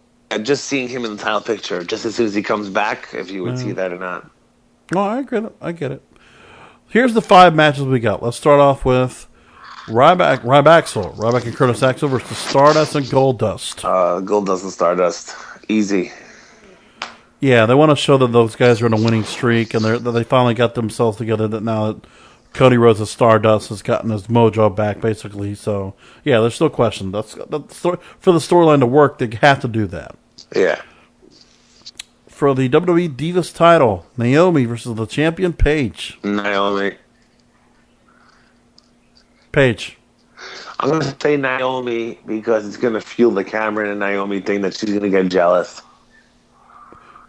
[0.42, 3.30] just seeing him in the title picture, just as soon as he comes back, if
[3.30, 4.30] you would see that or not.
[4.92, 5.56] No, I get it.
[5.60, 6.02] I get it.
[6.88, 8.22] Here's the five matches we got.
[8.22, 9.28] Let's start off with
[9.86, 13.84] Ryback, Rybaxel, Ryback and Curtis Axel versus Stardust and Goldust.
[13.84, 15.34] Uh, Goldust Stardust.
[15.68, 16.12] Easy.
[17.40, 19.98] Yeah, they want to show that those guys are in a winning streak, and they're,
[19.98, 21.48] that they finally got themselves together.
[21.48, 22.06] That now that
[22.52, 25.54] Cody Rhodes' Stardust has gotten his mojo back, basically.
[25.54, 25.94] So
[26.24, 27.12] yeah, there's no question.
[27.12, 29.18] That's, that's for the storyline to work.
[29.18, 30.16] They have to do that.
[30.54, 30.82] Yeah.
[32.26, 36.18] For the WWE Divas title, Naomi versus the champion Paige.
[36.22, 36.96] Naomi.
[39.52, 39.96] Paige.
[40.78, 44.62] I'm going to say Naomi because it's going to fuel the Cameron and Naomi thing
[44.62, 45.82] that she's going to get jealous.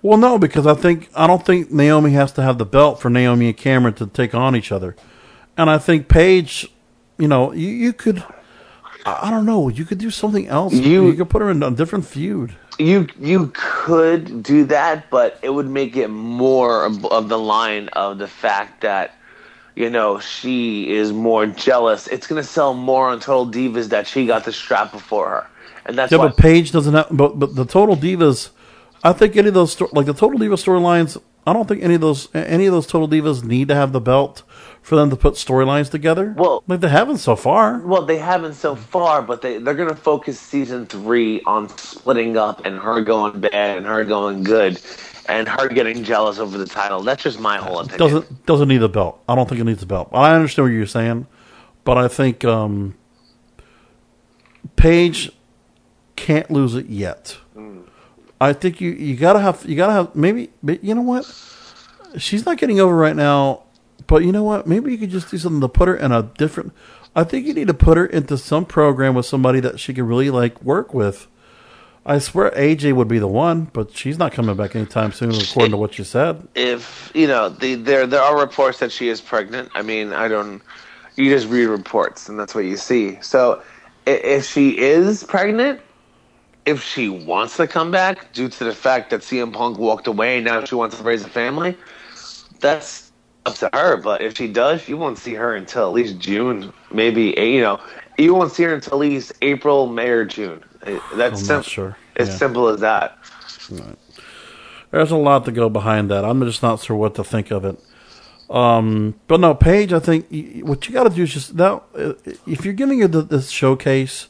[0.02, 3.10] Well, no, because I think I don't think Naomi has to have the belt for
[3.10, 4.96] Naomi and Cameron to take on each other,
[5.58, 6.72] and I think Paige,
[7.20, 8.24] you know, you, you could,
[9.06, 10.74] I don't know, you could do something else.
[10.74, 12.56] You- you could put her in a different feud.
[12.80, 18.18] You you could do that, but it would make it more of the line of
[18.18, 19.14] the fact that
[19.82, 22.08] you know she is more jealous.
[22.08, 25.48] It's going to sell more on Total Divas that she got the strap before her,
[25.86, 26.28] and that's Yeah, why.
[26.28, 27.08] but Paige doesn't have.
[27.12, 28.50] But but the Total Divas,
[29.04, 31.22] I think any of those like the Total Divas storylines.
[31.48, 34.00] I don't think any of those any of those Total Divas need to have the
[34.00, 34.44] belt
[34.84, 36.36] for them to put storylines together.
[36.38, 37.80] Well- like they haven't so far.
[37.80, 42.64] Well, they haven't so far, but they they're gonna focus season three on splitting up
[42.66, 44.80] and her going bad and her going good,
[45.28, 47.02] and her getting jealous over the title.
[47.02, 48.00] That's just my whole opinion.
[48.00, 49.22] doesn't doesn't need the belt.
[49.28, 50.10] I don't think it needs the belt.
[50.12, 51.28] I understand what you're saying,
[51.84, 52.96] but I think um,
[54.76, 55.32] Paige
[56.16, 57.38] can't lose it yet.
[58.40, 61.32] I think you, you gotta have you gotta have maybe but you know what
[62.18, 63.64] she's not getting over right now,
[64.08, 66.24] but you know what maybe you could just do something to put her in a
[66.24, 66.74] different.
[67.16, 70.08] I think you need to put her into some program with somebody that she can
[70.08, 71.28] really like work with.
[72.06, 75.72] I swear AJ would be the one, but she's not coming back anytime soon, according
[75.72, 76.48] to what you said.
[76.56, 79.70] if you know the, there there are reports that she is pregnant.
[79.76, 80.62] I mean, I don't.
[81.16, 83.22] You just read reports, and that's what you see.
[83.22, 83.62] So,
[84.08, 85.82] if she is pregnant,
[86.66, 90.42] if she wants to come back due to the fact that CM Punk walked away
[90.42, 91.78] now she wants to raise a family,
[92.60, 93.12] that's
[93.46, 93.98] up to her.
[93.98, 97.80] But if she does, you won't see her until at least June, maybe you know,
[98.18, 100.64] you won't see her until at least April, May, or June.
[101.16, 101.98] That's I'm sim- sure.
[102.16, 102.36] It's Yeah.
[102.38, 103.18] simple as that.
[104.92, 106.26] There's a lot to go behind that.
[106.26, 107.80] I'm just not sure what to think of it.
[108.50, 110.26] Um, but no, Paige, I think
[110.64, 111.84] what you got to do is just now.
[111.98, 112.14] uh,
[112.46, 114.28] If you're giving her the, this showcase,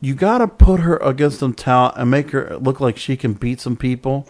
[0.00, 3.34] you got to put her against some talent and make her look like she can
[3.34, 4.26] beat some people.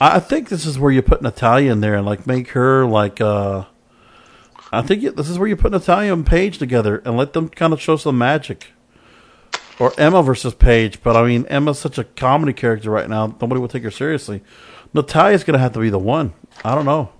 [0.00, 2.84] I I think this is where you put Natalya in there and like make her
[2.84, 3.20] like.
[3.20, 3.64] uh
[4.72, 7.48] I think you- this is where you put Natalya and Paige together and let them
[7.48, 8.72] kind of show some magic.
[9.80, 13.26] Or Emma versus Paige, but I mean Emma's such a comedy character right now.
[13.26, 14.42] Nobody will take her seriously.
[14.94, 16.32] Natalya's gonna have to be the one.
[16.64, 17.10] I don't know.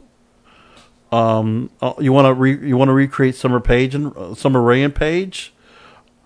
[1.10, 4.82] Um, uh, you want to you want to recreate Summer Paige and uh, Summer Rae
[4.82, 5.52] and Paige?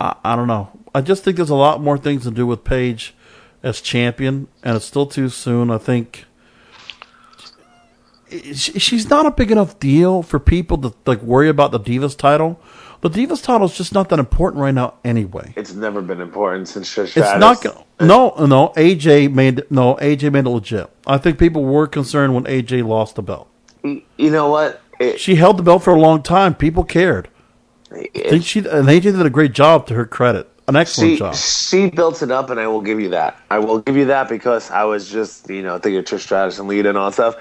[0.01, 0.71] I, I don't know.
[0.95, 3.15] I just think there's a lot more things to do with Paige
[3.63, 5.71] as champion, and it's still too soon.
[5.71, 6.25] I think
[8.31, 12.17] she- she's not a big enough deal for people to like worry about the Divas
[12.17, 12.61] title.
[13.01, 15.53] But the Divas title is just not that important right now, anyway.
[15.57, 17.41] It's never been important since Trish It's Stratus.
[17.41, 20.89] not go- no no AJ made no AJ made it legit.
[21.07, 23.49] I think people were concerned when AJ lost the belt.
[23.85, 24.81] You know what?
[24.99, 26.55] It, She held the belt for a long time.
[26.55, 27.29] People cared.
[27.93, 30.49] I think she and AJ did a great job to her credit.
[30.67, 31.35] an excellent She job.
[31.35, 33.37] she built it up, and I will give you that.
[33.51, 36.59] I will give you that because I was just you know thinking of Trish Stratus
[36.59, 37.37] and Lita and all that stuff.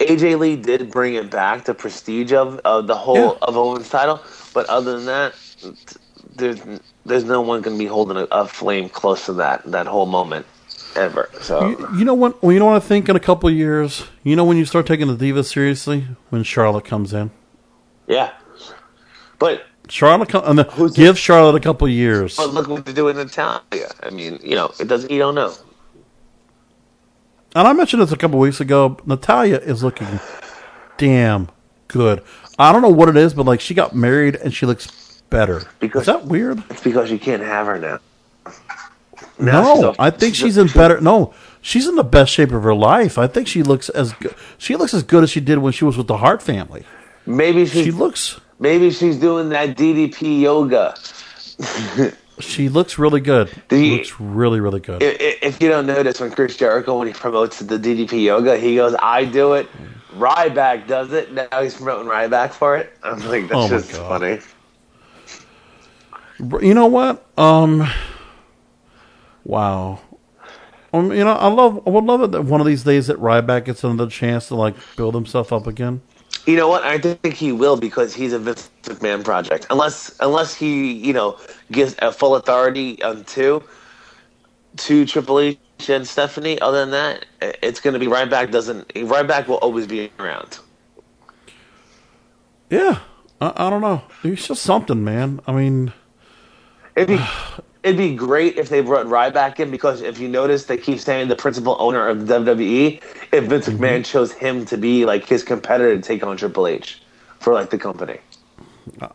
[0.00, 3.32] AJ Lee did bring it back to prestige of, of the whole Yeah.
[3.48, 4.18] of Owens title,
[4.52, 5.34] but other than that,
[6.36, 6.60] there's
[7.06, 10.06] there's no one going to be holding a, a flame close to that that whole
[10.06, 10.46] moment
[10.96, 11.28] ever.
[11.40, 12.42] So You, you know what?
[12.42, 13.08] Well, you know what I think.
[13.08, 16.42] In a couple of years, you know when you start taking the diva seriously, when
[16.42, 17.30] Charlotte comes in.
[18.06, 18.32] yeah,
[19.38, 22.36] but Charlotte, com- and uh, then Who's give Charlotte a couple of years.
[22.36, 23.90] but look what they're doing in Natalya.
[24.02, 25.10] I mean, you know, it doesn't.
[25.10, 25.52] You don't know.
[27.56, 28.96] And I mentioned this a couple weeks ago.
[29.06, 30.20] Natalya is looking
[30.98, 31.48] damn
[31.88, 32.22] good.
[32.60, 35.62] I don't know what it is, but like she got married and she looks better.
[35.80, 36.62] Because- is that weird?
[36.70, 37.98] It's because you can't have her now.
[39.38, 41.00] Now she's No, I think she's in better.
[41.00, 41.32] No,
[41.62, 43.16] she's in the best shape of her life.
[43.16, 44.34] I think she looks as good.
[44.58, 46.84] She looks as good as she did when she was with the Hart family.
[47.26, 48.38] Maybe she's She looks.
[48.58, 50.94] maybe she's doing that DDP yoga.
[52.40, 53.50] She looks really good.
[53.70, 55.02] You- looks really, really good.
[55.02, 58.56] I- i- If you don't notice, when Chris Jericho when he promotes the DDP yoga,
[58.56, 59.68] he goes, "I do it."
[60.12, 61.32] Ryback does it.
[61.32, 62.92] Now he's promoting Ryback for it.
[63.02, 64.38] I'm like, that's Oh just funny.
[66.64, 67.26] You know what?
[67.38, 67.86] Um,
[69.44, 70.00] wow.
[70.92, 71.86] Um, you know, I love.
[71.86, 74.56] I would love it that one of these days that Ryback gets another chance to
[74.56, 76.00] like build himself up again.
[76.46, 76.82] You know what?
[76.82, 79.66] I think he will because he's a Vince McMahon project.
[79.70, 81.38] Unless unless he, you know,
[81.70, 83.62] gives a full authority on two
[84.78, 85.58] to Triple H
[85.88, 86.60] and Stephanie.
[86.60, 87.26] Other than that,
[87.62, 88.50] it's going to be Ryback.
[88.50, 90.58] Doesn't Ryback will always be around.
[92.70, 93.00] Yeah,
[93.40, 94.02] I, I don't know.
[94.22, 95.40] It's just something, man.
[95.46, 95.92] I mean,
[96.96, 97.18] It'd be
[97.82, 101.28] it'd be great if they brought Ryback in because if you notice, they keep saying
[101.28, 103.02] the principal owner of WWE.
[103.32, 103.84] If Vince Mm-hmm.
[103.84, 107.02] McMahon chose him to be like his competitor to take on Triple H
[107.40, 108.18] for like the company.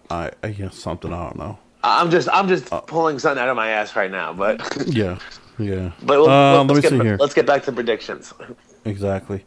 [0.09, 1.13] I, I yeah, something.
[1.13, 1.59] I don't know.
[1.83, 5.19] I'm just I'm just Uh, pulling something out of my ass right now, but Yeah,
[5.57, 5.91] yeah.
[6.03, 7.17] but we'll, uh, let's let me get, see here.
[7.19, 8.33] Let's get back to predictions.
[8.87, 9.43] Exactly.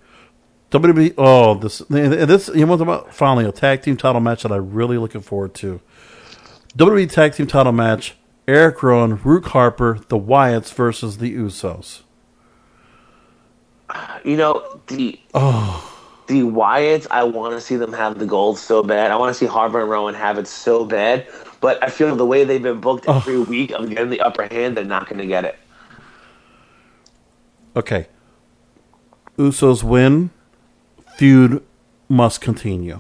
[0.73, 1.15] WWE.
[1.17, 4.99] Oh, this this you want about finally a tag team title match that I'm really
[4.99, 5.81] looking forward to.
[6.77, 8.17] WWE tag team title match:
[8.49, 12.01] Eric Rowan, Luke Harper, the Wyatts versus the Usos.
[14.25, 15.95] You know the Oh.
[16.27, 17.07] the Wyatts.
[17.11, 19.11] I want to see them have the gold so bad.
[19.11, 21.27] I want to see Harper and Rowan have it so bad.
[21.61, 23.17] But I feel the way they've been booked Oh.
[23.17, 25.59] every week of getting the upper hand, they're not going to get it.
[27.79, 28.07] Okay.
[29.39, 30.31] Usos win.
[31.17, 31.63] Feud
[32.09, 32.99] must continue.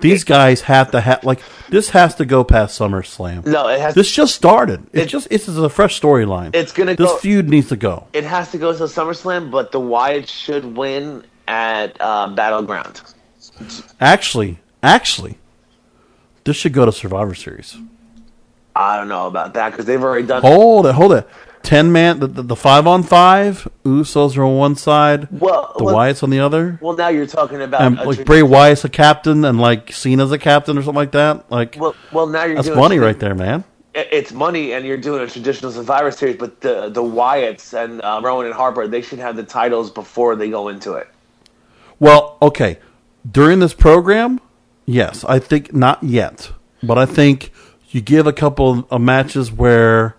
[0.00, 3.44] These guys have to have like this has to go past SummerSlam.
[3.46, 3.94] No, it has.
[3.94, 4.86] This just started.
[4.94, 6.54] It's It- just it's a fresh storyline.
[6.54, 8.06] It's gonna This go- feud needs to go.
[8.14, 13.02] it has to go to SummerSlam, but the Wyatts should win at uh, Battleground.
[14.00, 15.36] Actually, actually,
[16.44, 17.76] this should go to Survivor Series.
[18.74, 20.40] I don't know about that because they've already done.
[20.40, 21.28] Hold it, hold it.
[21.62, 23.68] Ten man, the, the, the five on five.
[23.84, 25.28] Usos are on one side.
[25.30, 26.78] Well, the well- Wyatts on the other.
[26.80, 30.38] Well, now you're talking about And like Bray Wyatt's a captain, and like Cena's a
[30.38, 31.50] captain or something like that.
[31.50, 33.64] Like Well, well, now you're that's money right there, man.
[33.92, 36.36] It's money, and you're doing a traditional Survivor Series.
[36.36, 40.36] But the the Wyatts and uh, Rowan and Harper, they should have the titles before
[40.36, 41.08] they go into it.
[41.98, 42.78] Well, okay.
[43.30, 44.40] During this program,
[44.86, 47.52] yes, I think not yet, but I think
[47.90, 50.16] you give a couple of matches where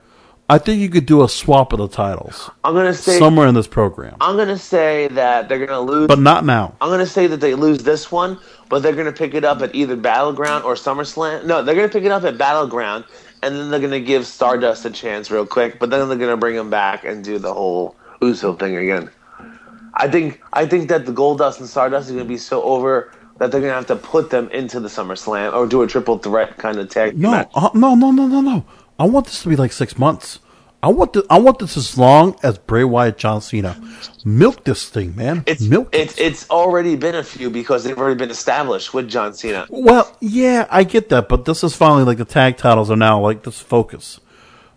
[0.51, 3.55] I think you could do a swap of the titles I'm gonna say somewhere in
[3.55, 6.07] this program, I'm gonna say that they're gonna lose.
[6.07, 6.75] but not now.
[6.81, 8.37] I'm gonna say that they lose this one,
[8.67, 11.45] but they're gonna pick it up at either Battleground or SummerSlam.
[11.45, 13.05] No, they're gonna pick it up at Battleground,
[13.41, 15.79] and then they're gonna give Stardust a chance real quick.
[15.79, 19.09] But then they're gonna bring him back and do the whole Uso thing again.
[19.93, 23.51] I think I think that the Goldust and Stardust is gonna be so over that
[23.51, 26.77] they're gonna have to put them into the SummerSlam or do a triple threat kind
[26.77, 27.49] of tag No, match.
[27.55, 28.65] uh, no, no, no, no, no.
[29.01, 30.37] I want this to be like six months.
[30.83, 33.81] I want this, I want this as long as Bray Wyatt, John Cena.
[34.23, 35.43] Milk this thing, man.
[35.47, 36.23] It's Milk it's it.
[36.23, 39.65] it's already been a few because they've already been established with John Cena.
[39.71, 43.19] Well, yeah, I get that, but this is finally like the tag titles are now
[43.19, 44.19] like this focus.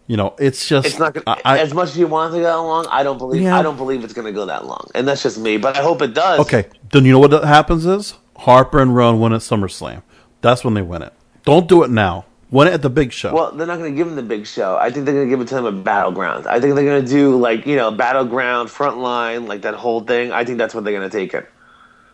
[0.06, 2.42] You know, it's just It's not gonna, I- as much as you want it to
[2.44, 2.86] go that long.
[2.90, 3.42] I don't believe.
[3.42, 3.58] Yeah.
[3.58, 5.58] I don't believe it's going to go that long, and that's just me.
[5.58, 6.40] But I hope it does.
[6.40, 6.64] okay.
[6.92, 10.02] Then you know what happens is Harper and Rowan win at SummerSlam.
[10.40, 11.12] That's when they win it.
[11.44, 12.24] Don't do it now.
[12.54, 13.34] Win it at the big show.
[13.34, 14.76] Well, they're not going to give him the big show.
[14.76, 16.46] I think they're going to give it to him at Battleground.
[16.46, 20.30] I think they're going to do like you know Battleground, Frontline, like that whole thing.
[20.30, 21.50] I think that's what they're going to take it.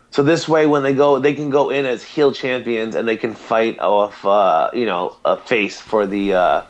[0.09, 3.17] So this way, when they go, they can go in as heel champions and they
[3.17, 6.61] can fight off, uh, you know, a face for the uh,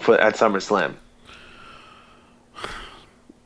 [0.00, 0.96] for at SummerSlam.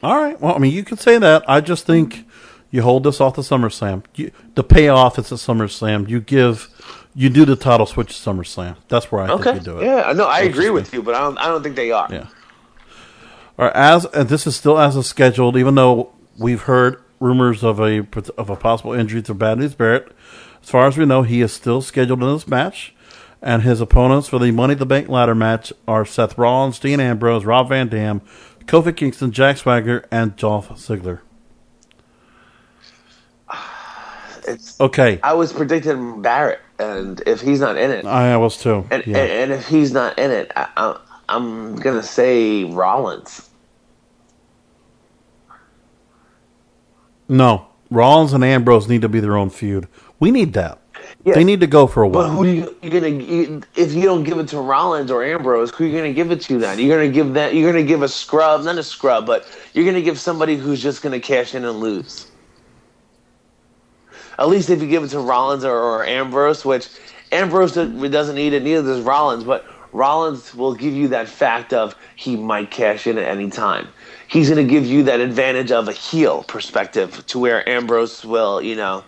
[0.03, 0.41] All right.
[0.41, 1.45] Well, I mean, you could say that.
[1.47, 2.25] I just think
[2.71, 4.05] you hold this off the SummerSlam.
[4.15, 6.09] You, the payoff is at SummerSlam.
[6.09, 6.71] You give
[7.17, 8.77] you do the title switch at SummerSlam.
[8.89, 9.43] That's where I Okay.
[9.55, 9.85] think you do it.
[9.87, 11.39] Yeah, no, I agree with you, but I don't.
[11.39, 12.07] I don't think they are.
[12.11, 12.27] Yeah.
[13.59, 17.65] All right, as and this is still as is scheduled, even though we've heard rumors
[17.65, 18.07] of a
[18.37, 20.13] of a possible injury to Bad News Barrett.
[20.63, 22.95] As far as we know, he is still scheduled in this match,
[23.41, 27.45] and his opponents for the Money the Bank ladder match are Seth Rollins, Dean Ambrose,
[27.47, 28.21] Rob Van Dam,
[28.67, 31.21] Kofi Kingston, Jack Swagger, and Dolph Ziggler.
[34.47, 34.81] It's.
[34.81, 38.87] Okay, I was predicting Barrett, and if he's not in it, I was too.
[38.91, 39.19] and, Yeah.
[39.19, 40.99] and, and if he's not in it, I,
[41.29, 43.49] I'm gonna say Rollins.
[47.29, 49.89] no, Rollins and Ambrose need to be their own feud.
[50.21, 50.81] We need that.
[51.25, 52.29] They need to go for a while.
[52.29, 55.71] But who you, you're gonna you, if you don't give it to Rollins or Ambrose,
[55.73, 56.79] who are you gonna give it to then?
[56.79, 57.55] You're gonna give that.
[57.55, 61.03] You're gonna give a scrub, not a scrub, but you're gonna give somebody who's just
[61.03, 62.33] gonna cash in and lose.
[64.39, 66.89] At least if you give it to Rollins or, or Ambrose, which
[67.33, 71.97] Ambrose doesn't need it, neither does Rollins, but Rollins will give you that fact of
[72.17, 73.89] he might cash in at any time.
[74.29, 78.77] He's gonna give you that advantage of a heel perspective to where Ambrose will, you
[78.77, 79.05] know.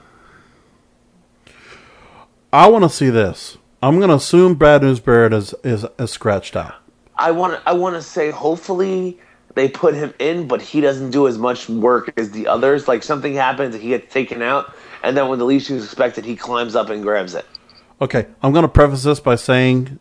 [2.53, 3.59] I want to see this.
[3.83, 6.77] I'm going to assume Bad News Barrett is, is is scratched out.
[7.15, 9.21] I want I want to say hopefully
[9.55, 12.89] they put him in, but he doesn't do as much work as the others.
[12.89, 16.25] Like something happens, he gets taken out, and then when the least you expect it,
[16.25, 17.47] he climbs up and grabs it.
[18.01, 19.99] Okay, I'm going to preface this by saying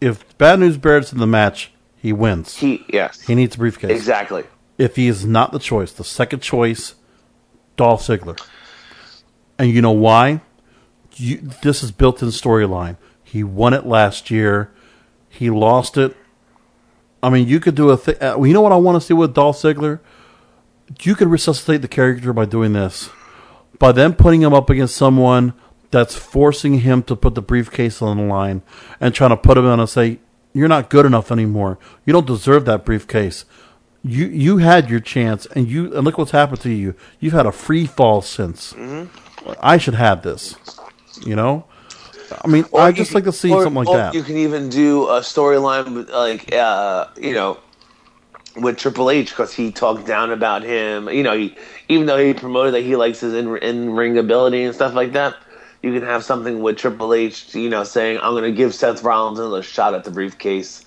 [0.00, 2.56] if Bad News Barrett's in the match, he wins.
[2.56, 3.90] He yes, He needs a briefcase.
[3.90, 4.44] exactly.
[4.78, 6.94] If he is not the choice, the second choice,
[7.76, 8.40] Dolph Ziggler.
[9.58, 10.40] And you know why?
[11.16, 12.96] You, this is built in storyline.
[13.22, 14.72] He won it last year.
[15.28, 16.16] He lost it.
[17.22, 18.16] I mean, you could do a thing.
[18.20, 20.00] Uh, you know what I want to see with Dolph Ziggler?
[21.02, 23.10] You could resuscitate the character by doing this.
[23.78, 25.52] By then putting him up against someone
[25.90, 28.62] that's forcing him to put the briefcase on the line
[29.00, 30.18] and trying to put him on and say,
[30.52, 31.78] You're not good enough anymore.
[32.06, 33.44] You don't deserve that briefcase.
[34.02, 36.94] You you had your chance and you and look what's happened to you.
[37.20, 38.74] You've had a free fall since.
[39.60, 40.56] I should have this.
[41.24, 41.64] You know?
[42.44, 44.14] I mean, Or I just can- like to see or- something like or that.
[44.14, 47.58] You can even do a storyline like uh, you know
[48.56, 51.08] with Triple H because he talked down about him.
[51.08, 51.56] You know, he,
[51.88, 55.12] even though he promoted that he likes his in in ring ability and stuff like
[55.12, 55.36] that.
[55.82, 59.02] You can have something with Triple H, you know, saying I'm going to give Seth
[59.02, 60.82] Rollins another shot at the briefcase,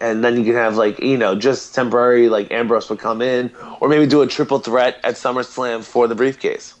[0.00, 3.50] and then you can have like you know just temporary like Ambrose would come in,
[3.80, 6.74] or maybe do a triple threat at SummerSlam for the briefcase.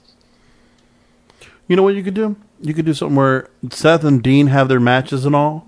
[1.68, 2.36] You know what you could do?
[2.62, 5.66] You could do something where Seth and Dean have their matches and all.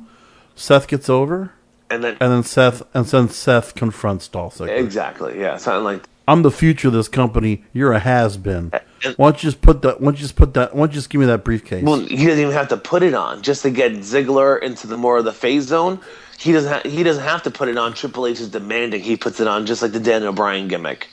[0.55, 1.52] Seth gets over,
[1.90, 4.78] And then and then Seth and then Seth confronts Dolph Ziggler.
[4.78, 7.64] exactly, yeah, something like I'm the future of this company.
[7.72, 8.72] You're a has been.
[9.16, 10.00] Why don't you just put that?
[10.00, 10.74] Why don't you just put that?
[10.74, 11.84] Why don't you just give me that briefcase?
[11.84, 14.96] Well, he doesn't even have to put it on just to get Ziggler into the
[14.96, 16.00] more of the phase zone.
[16.38, 16.72] He doesn't.
[16.72, 17.92] Ha- he doesn't have to put it on.
[17.94, 21.06] Triple H is demanding he puts it on, just like the Daniel Bryan gimmick.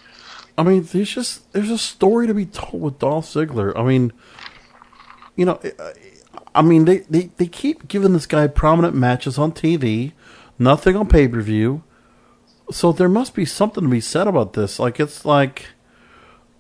[0.58, 3.78] I mean, there's just there's a story to be told with Dolph Ziggler.
[3.78, 4.12] I mean,
[5.36, 5.94] you know, I-
[6.56, 10.12] I mean they, they, they keep giving this guy prominent matches on TV,
[10.64, 11.84] nothing on pay per view.
[12.72, 14.80] So there must be something to be said about this.
[14.80, 15.68] Like it's like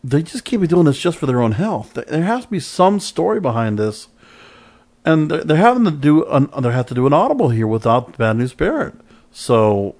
[0.03, 1.93] they just keep doing this just for their own health.
[1.93, 4.09] There- has to be some story behind this,
[5.05, 8.17] and they're, they're having to do an, they have to do an audible here without
[8.17, 8.95] Bad News Barrett.
[9.31, 9.95] So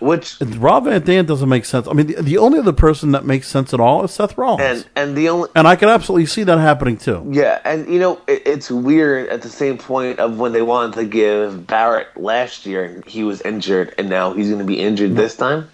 [0.00, 1.88] Which Rob Van Dam doesn't make sense.
[1.88, 4.62] I mean, the, the only other person that makes sense at all is Seth Rollins.
[4.62, 7.26] and and the only And I can absolutely see that happening too.
[7.32, 10.94] yeah, and you know it, it's weird at the same point of when they wanted
[10.94, 14.78] to give Barrett last year and he was injured, and now he's going to be
[14.80, 15.68] injured this time.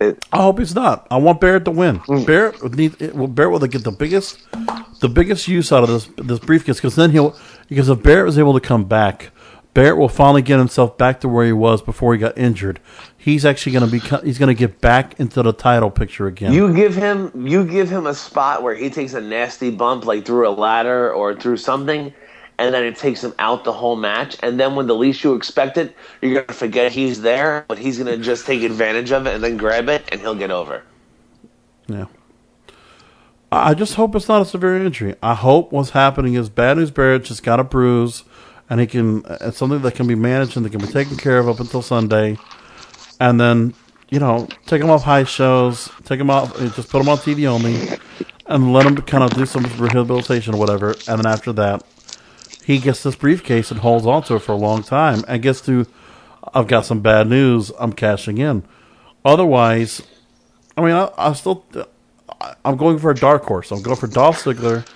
[0.00, 1.06] It, I hope he's not.
[1.12, 2.00] I want Barrett to win.
[2.00, 2.26] Mm.
[2.26, 4.38] Barrett would need Barrett will get the biggest,
[5.00, 7.36] the biggest use out of this this briefcase because then he'll
[7.68, 9.30] because if Barrett was able to come back,
[9.74, 12.78] Barrett will finally get himself back to where he was before he got injured.
[13.16, 16.52] He's actually going to be he's going to get back into the title picture again.
[16.52, 20.26] You give him you give him a spot where he takes a nasty bump like
[20.26, 22.12] through a ladder or through something,
[22.58, 24.36] and then it takes him out the whole match.
[24.42, 27.96] And then when the least you expect it, you're gonna forget he's there, but he's
[27.96, 30.82] gonna just take advantage of it and then grab it, and he'll get over.
[31.86, 32.06] Yeah.
[33.50, 35.14] I I just hope it's not a severe injury.
[35.22, 38.24] I hope what's happening is Bad News Barrett just got a bruise,
[38.72, 39.22] and he can.
[39.42, 41.82] It's something that can be managed and that can be taken care of up until
[41.82, 42.38] Sunday,
[43.20, 43.74] and then
[44.08, 47.18] you know take him off high shows, take him off, uh, just put him on
[47.18, 47.98] TV only,
[48.46, 50.94] and let him kind of do some rehabilitation or whatever.
[51.06, 51.84] And then after that,
[52.64, 55.86] he gets this briefcase and holds onto it for a long time, and gets to.
[56.54, 57.72] I've got some bad news.
[57.78, 58.62] I'm cashing in.
[59.22, 60.00] Otherwise,
[60.78, 61.66] I mean, I, I'm still,
[62.40, 63.70] I- I'm going for a dark horse.
[63.70, 64.86] I'm going for Dolph Ziggler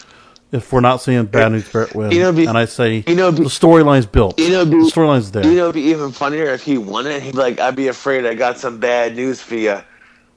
[0.52, 2.10] if we're not seeing Bad News Barrett win.
[2.12, 4.38] You know, be- and I say you know, be- the storyline's built.
[4.38, 5.44] You know, be- the storyline's there.
[5.44, 7.22] You know, it'd be even funnier if he won it.
[7.22, 9.78] He'd be like, "I'd be afraid I got some bad news for you.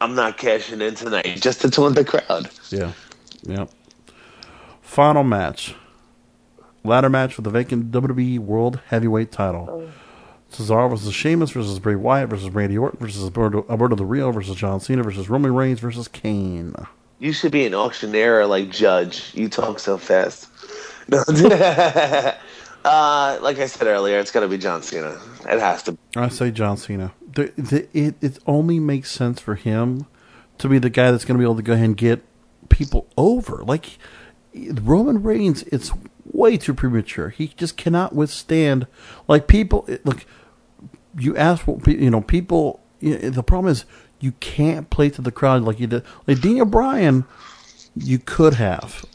[0.02, 2.92] I'm not cashing in tonight just to taunt the crowd." Yeah.
[3.44, 3.66] Yeah.
[4.82, 5.76] Final match.
[6.84, 9.68] Ladder match for the vacant WWE World Heavyweight title.
[9.70, 9.90] Oh.
[10.52, 14.56] Cesaro versus Sheamus versus Bray Wyatt versus Randy Orton versus Alberto, Alberto Del Rio versus
[14.56, 16.74] John Cena versus Roman Reigns versus Kane.
[17.20, 19.32] You should be an auctioneer or like Judge.
[19.36, 20.48] You talk so fast.
[21.10, 21.18] No.
[22.86, 25.20] uh, like I said earlier, it's got to be John Cena.
[25.50, 25.92] It has to.
[25.94, 25.98] Be.
[26.16, 27.14] I say John Cena.
[27.32, 30.08] The, the, it, it only makes sense for him
[30.60, 32.24] to be the guy that's going to be able to go ahead and get
[32.70, 33.64] people over.
[33.64, 33.98] Like
[34.54, 35.92] Roman Reigns, it's
[36.26, 37.30] way too premature.
[37.30, 38.88] He just cannot withstand.
[39.28, 40.26] Like people, look,
[41.18, 42.22] you ask what you know.
[42.22, 43.86] People, you know, the problem is
[44.20, 46.04] you can't play to the crowd like you did.
[46.28, 47.26] Like Daniel Bryan,
[47.96, 49.06] you could have,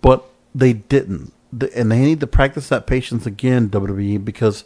[0.00, 1.32] but they didn't.
[1.74, 4.64] And they need to practice that patience again, WWE, because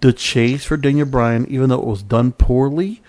[0.00, 3.00] the chase for Daniel Bryan, even though it was done poorly,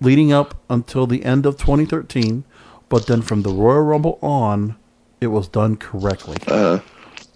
[0.00, 2.44] leading up until the end of 2013,
[2.88, 4.76] but then from the Royal Rumble on,
[5.20, 6.36] it was done correctly.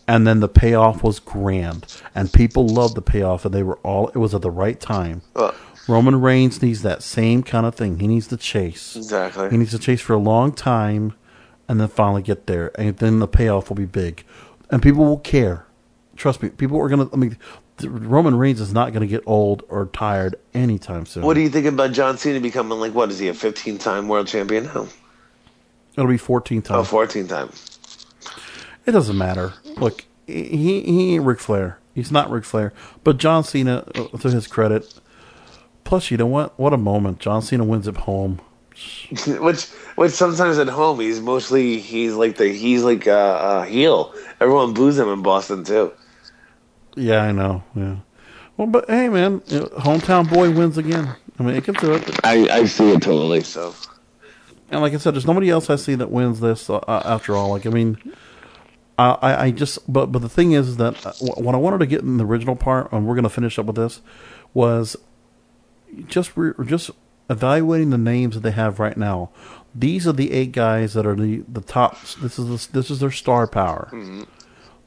[0.09, 4.09] And then the payoff was grand, and people loved the payoff, and they were all.
[4.09, 5.23] It was at the right time.
[5.35, 5.53] Uh.
[5.89, 7.99] Roman Reigns needs that same kind of thing.
[7.99, 8.95] He needs to chase.
[8.97, 9.51] Exactly.
[9.51, 11.15] He needs to chase for a long time,
[11.69, 14.25] and then finally get there, and then the payoff will be big,
[14.71, 15.67] and people will care.
[16.17, 17.09] Trust me, people are gonna.
[17.13, 17.37] I mean,
[17.83, 21.25] Roman Reigns is not gonna get old or tired anytime soon.
[21.25, 24.09] What do you think about John Cena becoming like what is he a 15 time
[24.09, 24.87] world champion now?
[25.97, 26.89] It'll be 14 Oh, times.
[26.89, 27.51] 14 time.
[28.87, 29.53] It doesn't matter.
[29.79, 31.79] Look, he he ain't Ric Flair.
[31.95, 32.73] He's not Ric Flair.
[33.05, 34.95] But John Cena, uh, to his credit.
[35.93, 36.59] Plus, you know what?
[36.59, 37.19] What a moment!
[37.19, 38.41] John Cena wins at home.
[39.27, 39.67] which
[39.97, 44.15] which sometimes at home he's mostly he's like the he's like a, a heel.
[44.41, 45.93] Everyone boos him in Boston too.
[46.97, 47.63] Yeah, I know.
[47.75, 47.97] Yeah.
[48.57, 51.15] Well, but hey, man, you know, hometown boy wins again.
[51.39, 52.25] I mean, it can do it.
[52.25, 53.43] I I see it totally.
[53.43, 53.75] So
[54.71, 56.71] And like I said, there's nobody else I see that wins this.
[56.71, 57.99] Uh, uh, after all, like I mean,
[58.99, 62.01] I, I just but but the thing is that uh, what I wanted to get
[62.01, 64.01] in the original part, and we're going to finish up with this,
[64.55, 64.97] was
[66.07, 66.91] just re- just
[67.29, 69.31] evaluating the names that they have right now.
[69.75, 72.01] These are the eight guys that are the the top.
[72.21, 73.89] This is the, this is their star power.
[73.93, 74.25] Mm-hmm.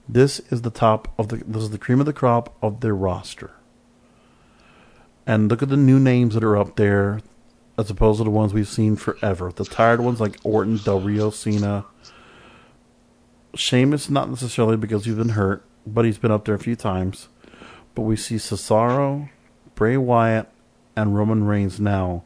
[0.08, 1.38] This is the top of the.
[1.38, 3.52] This is the cream of the crop of their roster.
[5.26, 7.22] And look at the new names that are up there,
[7.80, 9.52] as opposed to the ones we've seen forever.
[9.52, 11.86] The tired ones like Orton, Del Rio, Cena.
[13.56, 17.30] Sheamus, not necessarily because he's been hurt, but he's been up there a few times.
[17.96, 19.30] But we see Cesaro,
[19.76, 20.50] Bray Wyatt,
[20.96, 22.24] and Roman Reigns now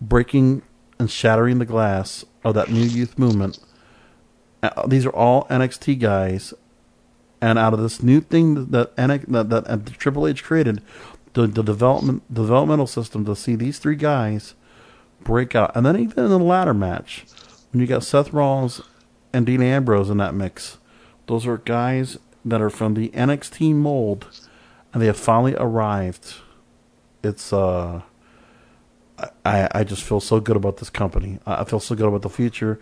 [0.00, 0.62] breaking
[0.98, 3.58] and shattering the glass of that new youth movement.
[4.62, 6.54] Uh, these are all NXT guys,
[7.40, 10.80] and out of this new thing that NX, that, that, that Triple H created,
[11.32, 14.54] the, the development developmental system to see these three guys
[15.24, 17.24] break out, and then even in the ladder match,
[17.72, 18.80] when you got Seth Rollins
[19.32, 20.78] and Dean Ambrose in that mix,
[21.26, 24.26] those are guys that are from the NXT mold,
[24.92, 26.36] and they have finally arrived.
[27.22, 28.02] It's uh,
[29.44, 31.38] I I just feel so good about this company.
[31.46, 32.80] I feel so good about the future.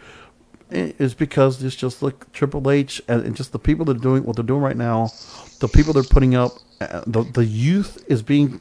[0.70, 4.24] It's because it's just like Triple H and and just the people that are doing
[4.24, 5.10] what they're doing right now,
[5.58, 8.60] the people they're putting up, uh, the the youth is being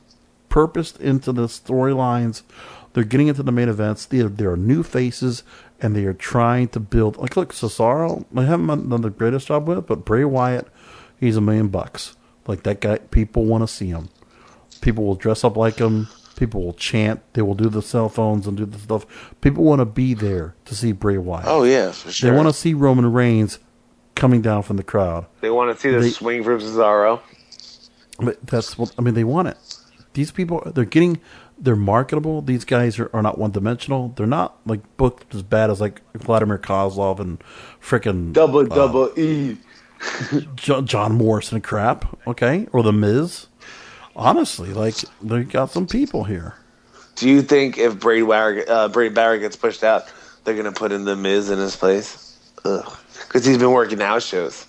[0.50, 2.42] purposed into the storylines.
[2.94, 4.06] They're getting into the main events.
[4.06, 5.44] There, there are new faces,
[5.80, 7.18] and they are trying to build.
[7.18, 10.68] Like, look, Cesaro, I haven't done the greatest job with, but Bray Wyatt,
[11.20, 12.16] he's a million bucks.
[12.48, 14.10] Like that guy, people want to see him.
[14.82, 16.08] People will dress up like him.
[16.38, 17.22] People will chant.
[17.34, 19.06] They will do the cell phones and do the stuff.
[19.42, 21.46] People want to be there to see Bray Wyatt.
[21.48, 22.30] oh yeah, for sure.
[22.32, 23.60] They want to see Roman Reigns
[24.16, 25.26] coming down from the crowd.
[25.42, 27.20] They want to see the they- swing from Cesaro.
[28.20, 29.14] But that's what I mean.
[29.14, 29.58] They want it.
[30.14, 31.20] These people, they're getting,
[31.58, 32.42] they're marketable.
[32.42, 34.10] These guys are, are not one dimensional.
[34.16, 37.42] They're not like booked as bad as like Vladimir Kozlov and
[37.82, 39.58] frickin' Double uh, double E.
[40.56, 42.18] Jo- John Morrison and crap.
[42.28, 43.48] Okay, or the Miz.
[44.20, 46.54] Honestly, like they got some people here.
[47.16, 50.12] Do you think if Wade Barrett, uh, Wade Barrett gets pushed out,
[50.44, 52.38] they're gonna put in the Miz in his place?
[52.66, 52.98] Ugh,
[53.28, 54.68] because he's been working house shows.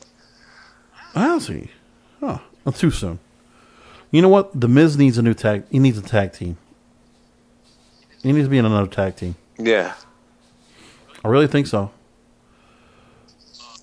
[1.15, 1.69] How's he?
[2.23, 3.19] Oh, that's too soon.
[4.13, 4.59] You know what?
[4.59, 5.65] The Miz needs a new tag.
[5.69, 6.57] He needs a tag team.
[8.23, 9.35] He needs to be in another tag team.
[9.59, 9.95] Yeah,
[11.25, 11.91] I really think so.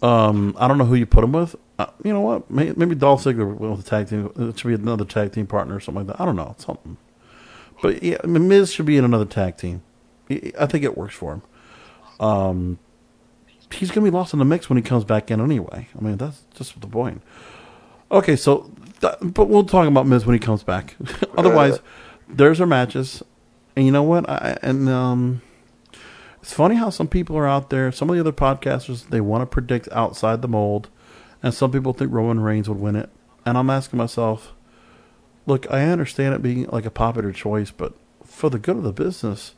[0.02, 1.58] Um, I don't know who you put him with.
[1.80, 2.50] Uh, you know what?
[2.50, 4.32] Maybe, maybe Dolph Ziggler with a tag team.
[4.36, 6.22] It should be another tag team partner or something like that.
[6.22, 6.56] I don't know.
[6.58, 6.98] Something.
[7.82, 9.84] But yeah, Miz should be in another tag team.
[10.60, 11.42] I think it works for him.
[12.20, 12.80] Um,
[13.72, 15.88] he's going to be lost in the mix when he comes back in anyway.
[15.98, 17.22] I mean, that's just the point.
[18.12, 18.72] Okay, so
[19.02, 20.96] that, but we'll talk about Miz when he comes back.
[21.38, 21.80] Otherwise,
[22.28, 23.22] there's our matches,
[23.76, 24.30] and you know what?
[24.30, 25.42] I, and um,
[26.42, 27.92] it's funny how some people are out there.
[27.92, 30.90] Some of the other podcasters they want to predict outside the mold,
[31.44, 33.10] and some people think Roman Reigns would win it.
[33.46, 34.54] And I'm asking myself,
[35.46, 37.94] look, I understand it being like a popular choice, but
[38.26, 39.56] for the good of the business,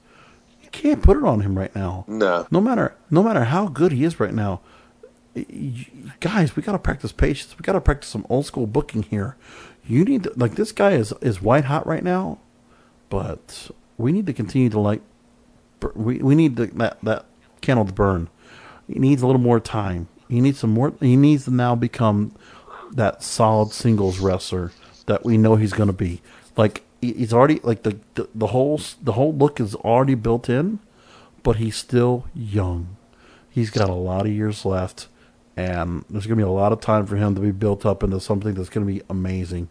[0.61, 2.05] you can't put it on him right now.
[2.07, 2.47] No.
[2.51, 4.61] No matter no matter how good he is right now,
[6.19, 7.57] guys, we got to practice patience.
[7.57, 9.35] We got to practice some old school booking here.
[9.85, 12.39] You need to, like this guy is is white hot right now,
[13.09, 15.01] but we need to continue to like
[15.95, 17.25] we we need to, that that
[17.61, 18.29] candle to burn.
[18.87, 20.07] He needs a little more time.
[20.29, 20.93] He needs some more.
[20.99, 22.35] He needs to now become
[22.93, 24.71] that solid singles wrestler
[25.07, 26.21] that we know he's going to be.
[26.55, 30.79] Like he's already like the, the the whole the whole look is already built in,
[31.43, 32.95] but he's still young.
[33.49, 35.07] He's got a lot of years left,
[35.57, 38.03] and there's going to be a lot of time for him to be built up
[38.03, 39.69] into something that's going to be amazing.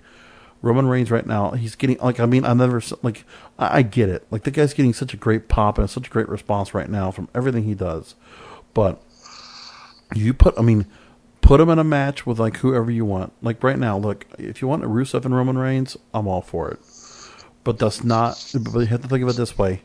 [0.61, 3.25] Roman Reigns right now, he's getting like I mean I never like
[3.59, 4.27] I, I get it.
[4.31, 7.13] Like the guy's getting such a great pop and such a great response right now
[7.13, 8.17] from everything he does,
[8.75, 9.01] but
[10.15, 10.87] you put I mean
[11.41, 13.33] put him in a match with like whoever you want.
[13.43, 16.79] Like right now, look if you want Rusev and Roman Reigns, I'm all for it.
[17.65, 18.53] But that's not.
[18.55, 19.83] But you have to think of it this way: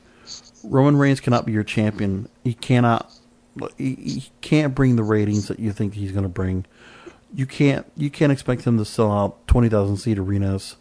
[0.64, 2.30] Roman Reigns cannot be your champion.
[2.44, 3.12] He cannot.
[3.78, 6.66] He, he can't bring the ratings that you think he's going to bring.
[7.34, 7.86] You can't.
[7.96, 10.76] You can't expect him to sell out twenty thousand seat arenas,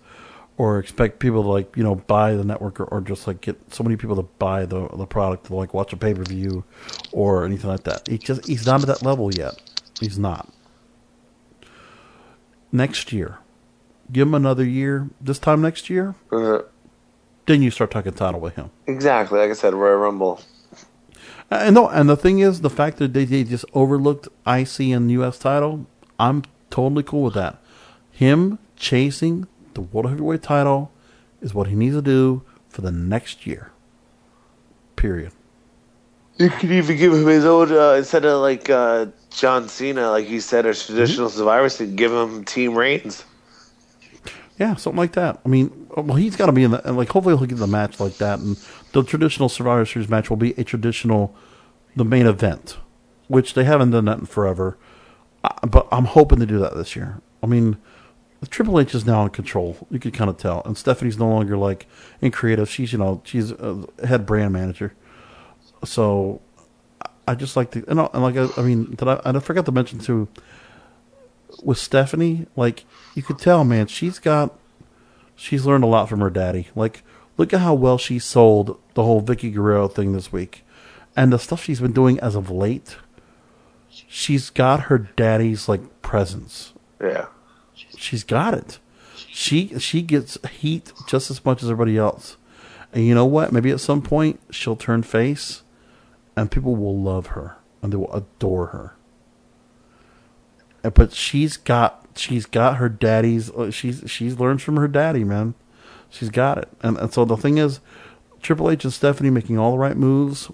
[0.63, 3.57] or expect people to like you know buy the network or, or just like get
[3.75, 6.63] so many people to buy the the product to like watch a pay per view,
[7.11, 8.07] or anything like that.
[8.09, 9.55] He just he's not at that level yet.
[9.99, 10.49] He's not.
[12.71, 13.39] Next year,
[14.13, 15.09] give him another year.
[15.21, 16.61] This time next year, Uh,
[17.47, 18.71] then you start talking title with him.
[18.87, 19.41] exactly.
[19.41, 20.41] Like I said, Royal Rumble.
[21.51, 25.11] And no, and the thing is, the fact that they, they just overlooked IC and
[25.11, 25.87] US title,
[26.19, 27.59] I'm totally cool with that.
[28.11, 30.93] Him chasing the world heavyweight title
[31.41, 33.73] is what he needs to do for the next year.
[34.97, 35.33] Period.
[36.39, 40.29] You could even give him his own uh, instead of like uh, John Cena, like
[40.29, 41.95] you said, or traditional Survivor Series.
[41.95, 43.25] Give him Team Reigns.
[44.59, 45.41] Yeah, something like that.
[45.45, 47.09] I mean, well, he's got to be in the and, like.
[47.09, 48.57] Hopefully, he'll get the match like that, and
[48.93, 51.35] the traditional Survivor Series match will be a traditional,
[51.97, 52.79] the main event,
[53.29, 54.79] which they haven't done that in forever.
[55.45, 57.21] Uh, but I'm hoping to do that this year.
[57.43, 57.77] I mean,
[58.51, 59.87] Triple H is now in control.
[59.91, 61.87] You could kind of tell, and Stephanie's no longer like
[62.21, 62.69] in creative.
[62.69, 64.95] She's you know she's a head brand manager.
[65.85, 66.41] So,
[67.05, 69.39] I- I just like to and, I- and like I, I mean, did I, I
[69.41, 70.29] forgot to mention too
[71.63, 74.59] with Stephanie, like you could tell, man, she's got
[75.37, 76.69] she's learned a lot from her daddy.
[76.75, 77.03] Like,
[77.37, 80.65] look at how well she sold the whole Vickie Guerrero thing this week,
[81.15, 82.97] and the stuff she's been doing as of late.
[83.91, 86.73] She's got her daddy's like presence.
[87.01, 87.27] Yeah.
[88.03, 88.79] She's got it.
[89.15, 92.37] She she gets heat just as much as everybody else.
[92.93, 93.53] And you know what?
[93.53, 95.63] Maybe at some point she'll turn face,
[96.37, 98.95] and people will love her and they will adore her.
[100.85, 103.51] Uh, But she's got she's got her daddy's.
[103.51, 105.55] uh, She's she's learned from her daddy, man.
[106.11, 106.69] She's got it.
[106.83, 107.81] And and so the thing is,
[108.43, 110.51] Triple H and Stephanie making all the right moves.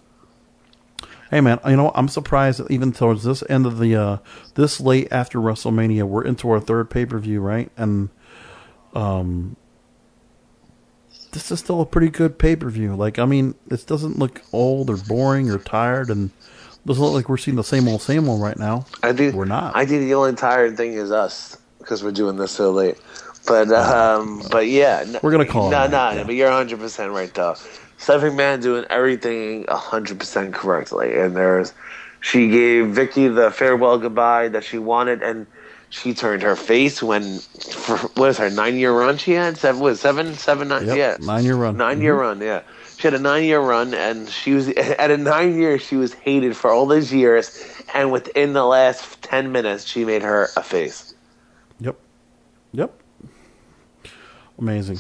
[1.31, 4.16] Hey man, you know I'm surprised that even towards this end of the uh,
[4.55, 7.70] this late after WrestleMania, we're into our third pay per view, right?
[7.76, 8.08] And
[8.94, 9.57] um,
[11.32, 12.97] this is still a pretty good pay per view.
[12.97, 16.31] Like, I mean, it doesn't look old or boring or tired, and
[16.86, 18.86] doesn't look like we're seeing the same old, same old right now.
[19.02, 19.76] I think we're not.
[19.76, 22.97] I think the only tired thing is us because we're doing this so late.
[23.47, 26.24] But um, but yeah, We're gonna call it No, no, yeah.
[26.24, 27.55] but you're 100 percent right though.
[27.99, 31.75] Stephanie McMahon doing everything 100 percent correctly, and there's
[32.20, 35.47] she gave Vickie the farewell goodbye that she wanted, and
[35.91, 39.81] she turned her face when for what is her nine year run she had seven
[39.81, 41.77] was seven seven nine Yep, yeah nine-year run.
[41.77, 42.20] 9 year mm-hmm.
[42.20, 42.62] run yeah
[42.99, 46.12] she had a nine year run and she was at a nine years she was
[46.12, 50.62] hated for all those years and within the last 10 minutes she made her a
[50.62, 51.15] face
[51.81, 51.97] Yep.
[52.73, 53.02] Yep.
[54.59, 54.99] Amazing.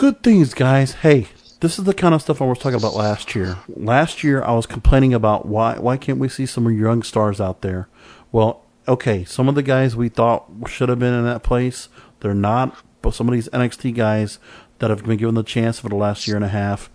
[0.00, 0.92] Good things, guys.
[0.92, 1.26] Hey,
[1.60, 3.58] this is the kind of stuff I was talking about last year.
[3.68, 7.60] Last year, I was complaining about why why can't we see some young stars out
[7.60, 7.86] there?
[8.32, 12.32] Well, okay, some of the guys we thought should have been in that place, they're
[12.32, 12.74] not.
[13.02, 14.38] But some of these NXT guys
[14.78, 16.88] that have been given the chance for the last year and a half,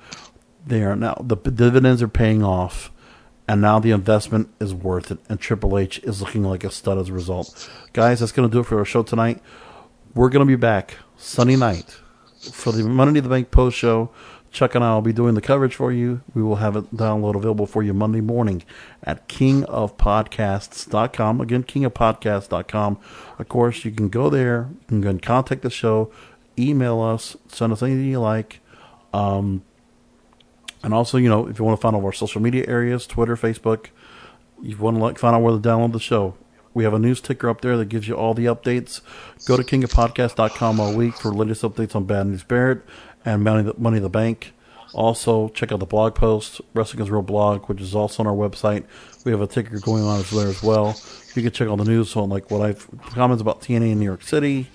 [0.66, 2.92] they are now the dividends are paying off,
[3.48, 5.20] and now the investment is worth it.
[5.30, 7.70] And Triple H is looking like a stud as a result.
[7.94, 9.44] Guys, that's going to do it for our show tonight.
[10.16, 12.00] We're going to be back Sunday night
[12.52, 14.10] for the in the Bank post show.
[14.52, 16.22] Chuck and I will be doing the coverage for you.
[16.34, 18.64] We will have it download available for you Monday morning
[19.04, 21.42] at kingofpodcasts.com.
[21.42, 22.98] Again, kingofpodcasts.com.
[23.38, 24.70] Of course, you can go there.
[24.90, 26.10] You can contact the show,
[26.58, 28.62] email us, send us anything you like.
[29.14, 29.64] Um,
[30.84, 33.36] and also, you know, if you want to find all our social media areas, Twitter,
[33.36, 33.88] Facebook,
[34.62, 36.34] you want to like find out where to download the show.
[36.76, 39.00] We have a news ticker up there that gives you all the updates.
[39.48, 42.82] Go to kingofpodcast.com all week for latest updates on Bad News Barrett
[43.24, 44.54] and Money the, Money the Bank.
[44.94, 48.36] Also, check out the blog post, Wrestling is Real blog, which is also on our
[48.36, 48.84] website.
[49.24, 51.00] We have a ticker going on there as well.
[51.34, 54.06] You can check all the news on like what I've comments about TNA in New
[54.06, 54.70] York City,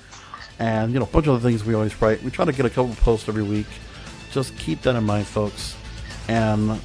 [0.58, 2.22] and you know a bunch of other things we always write.
[2.22, 3.66] We try to get a couple posts every week.
[4.32, 5.76] Just keep that in mind, folks.
[6.28, 6.80] And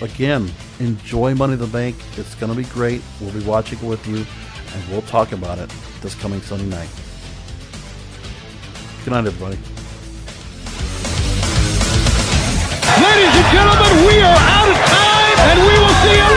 [0.00, 1.96] again, enjoy Money in the Bank.
[2.16, 3.02] It's going to be great.
[3.20, 6.88] We'll be watching it with you, and we'll talk about it this coming Sunday night.
[9.04, 9.58] Good night, everybody.
[13.02, 16.36] Ladies and gentlemen, we are out of time, and we will see you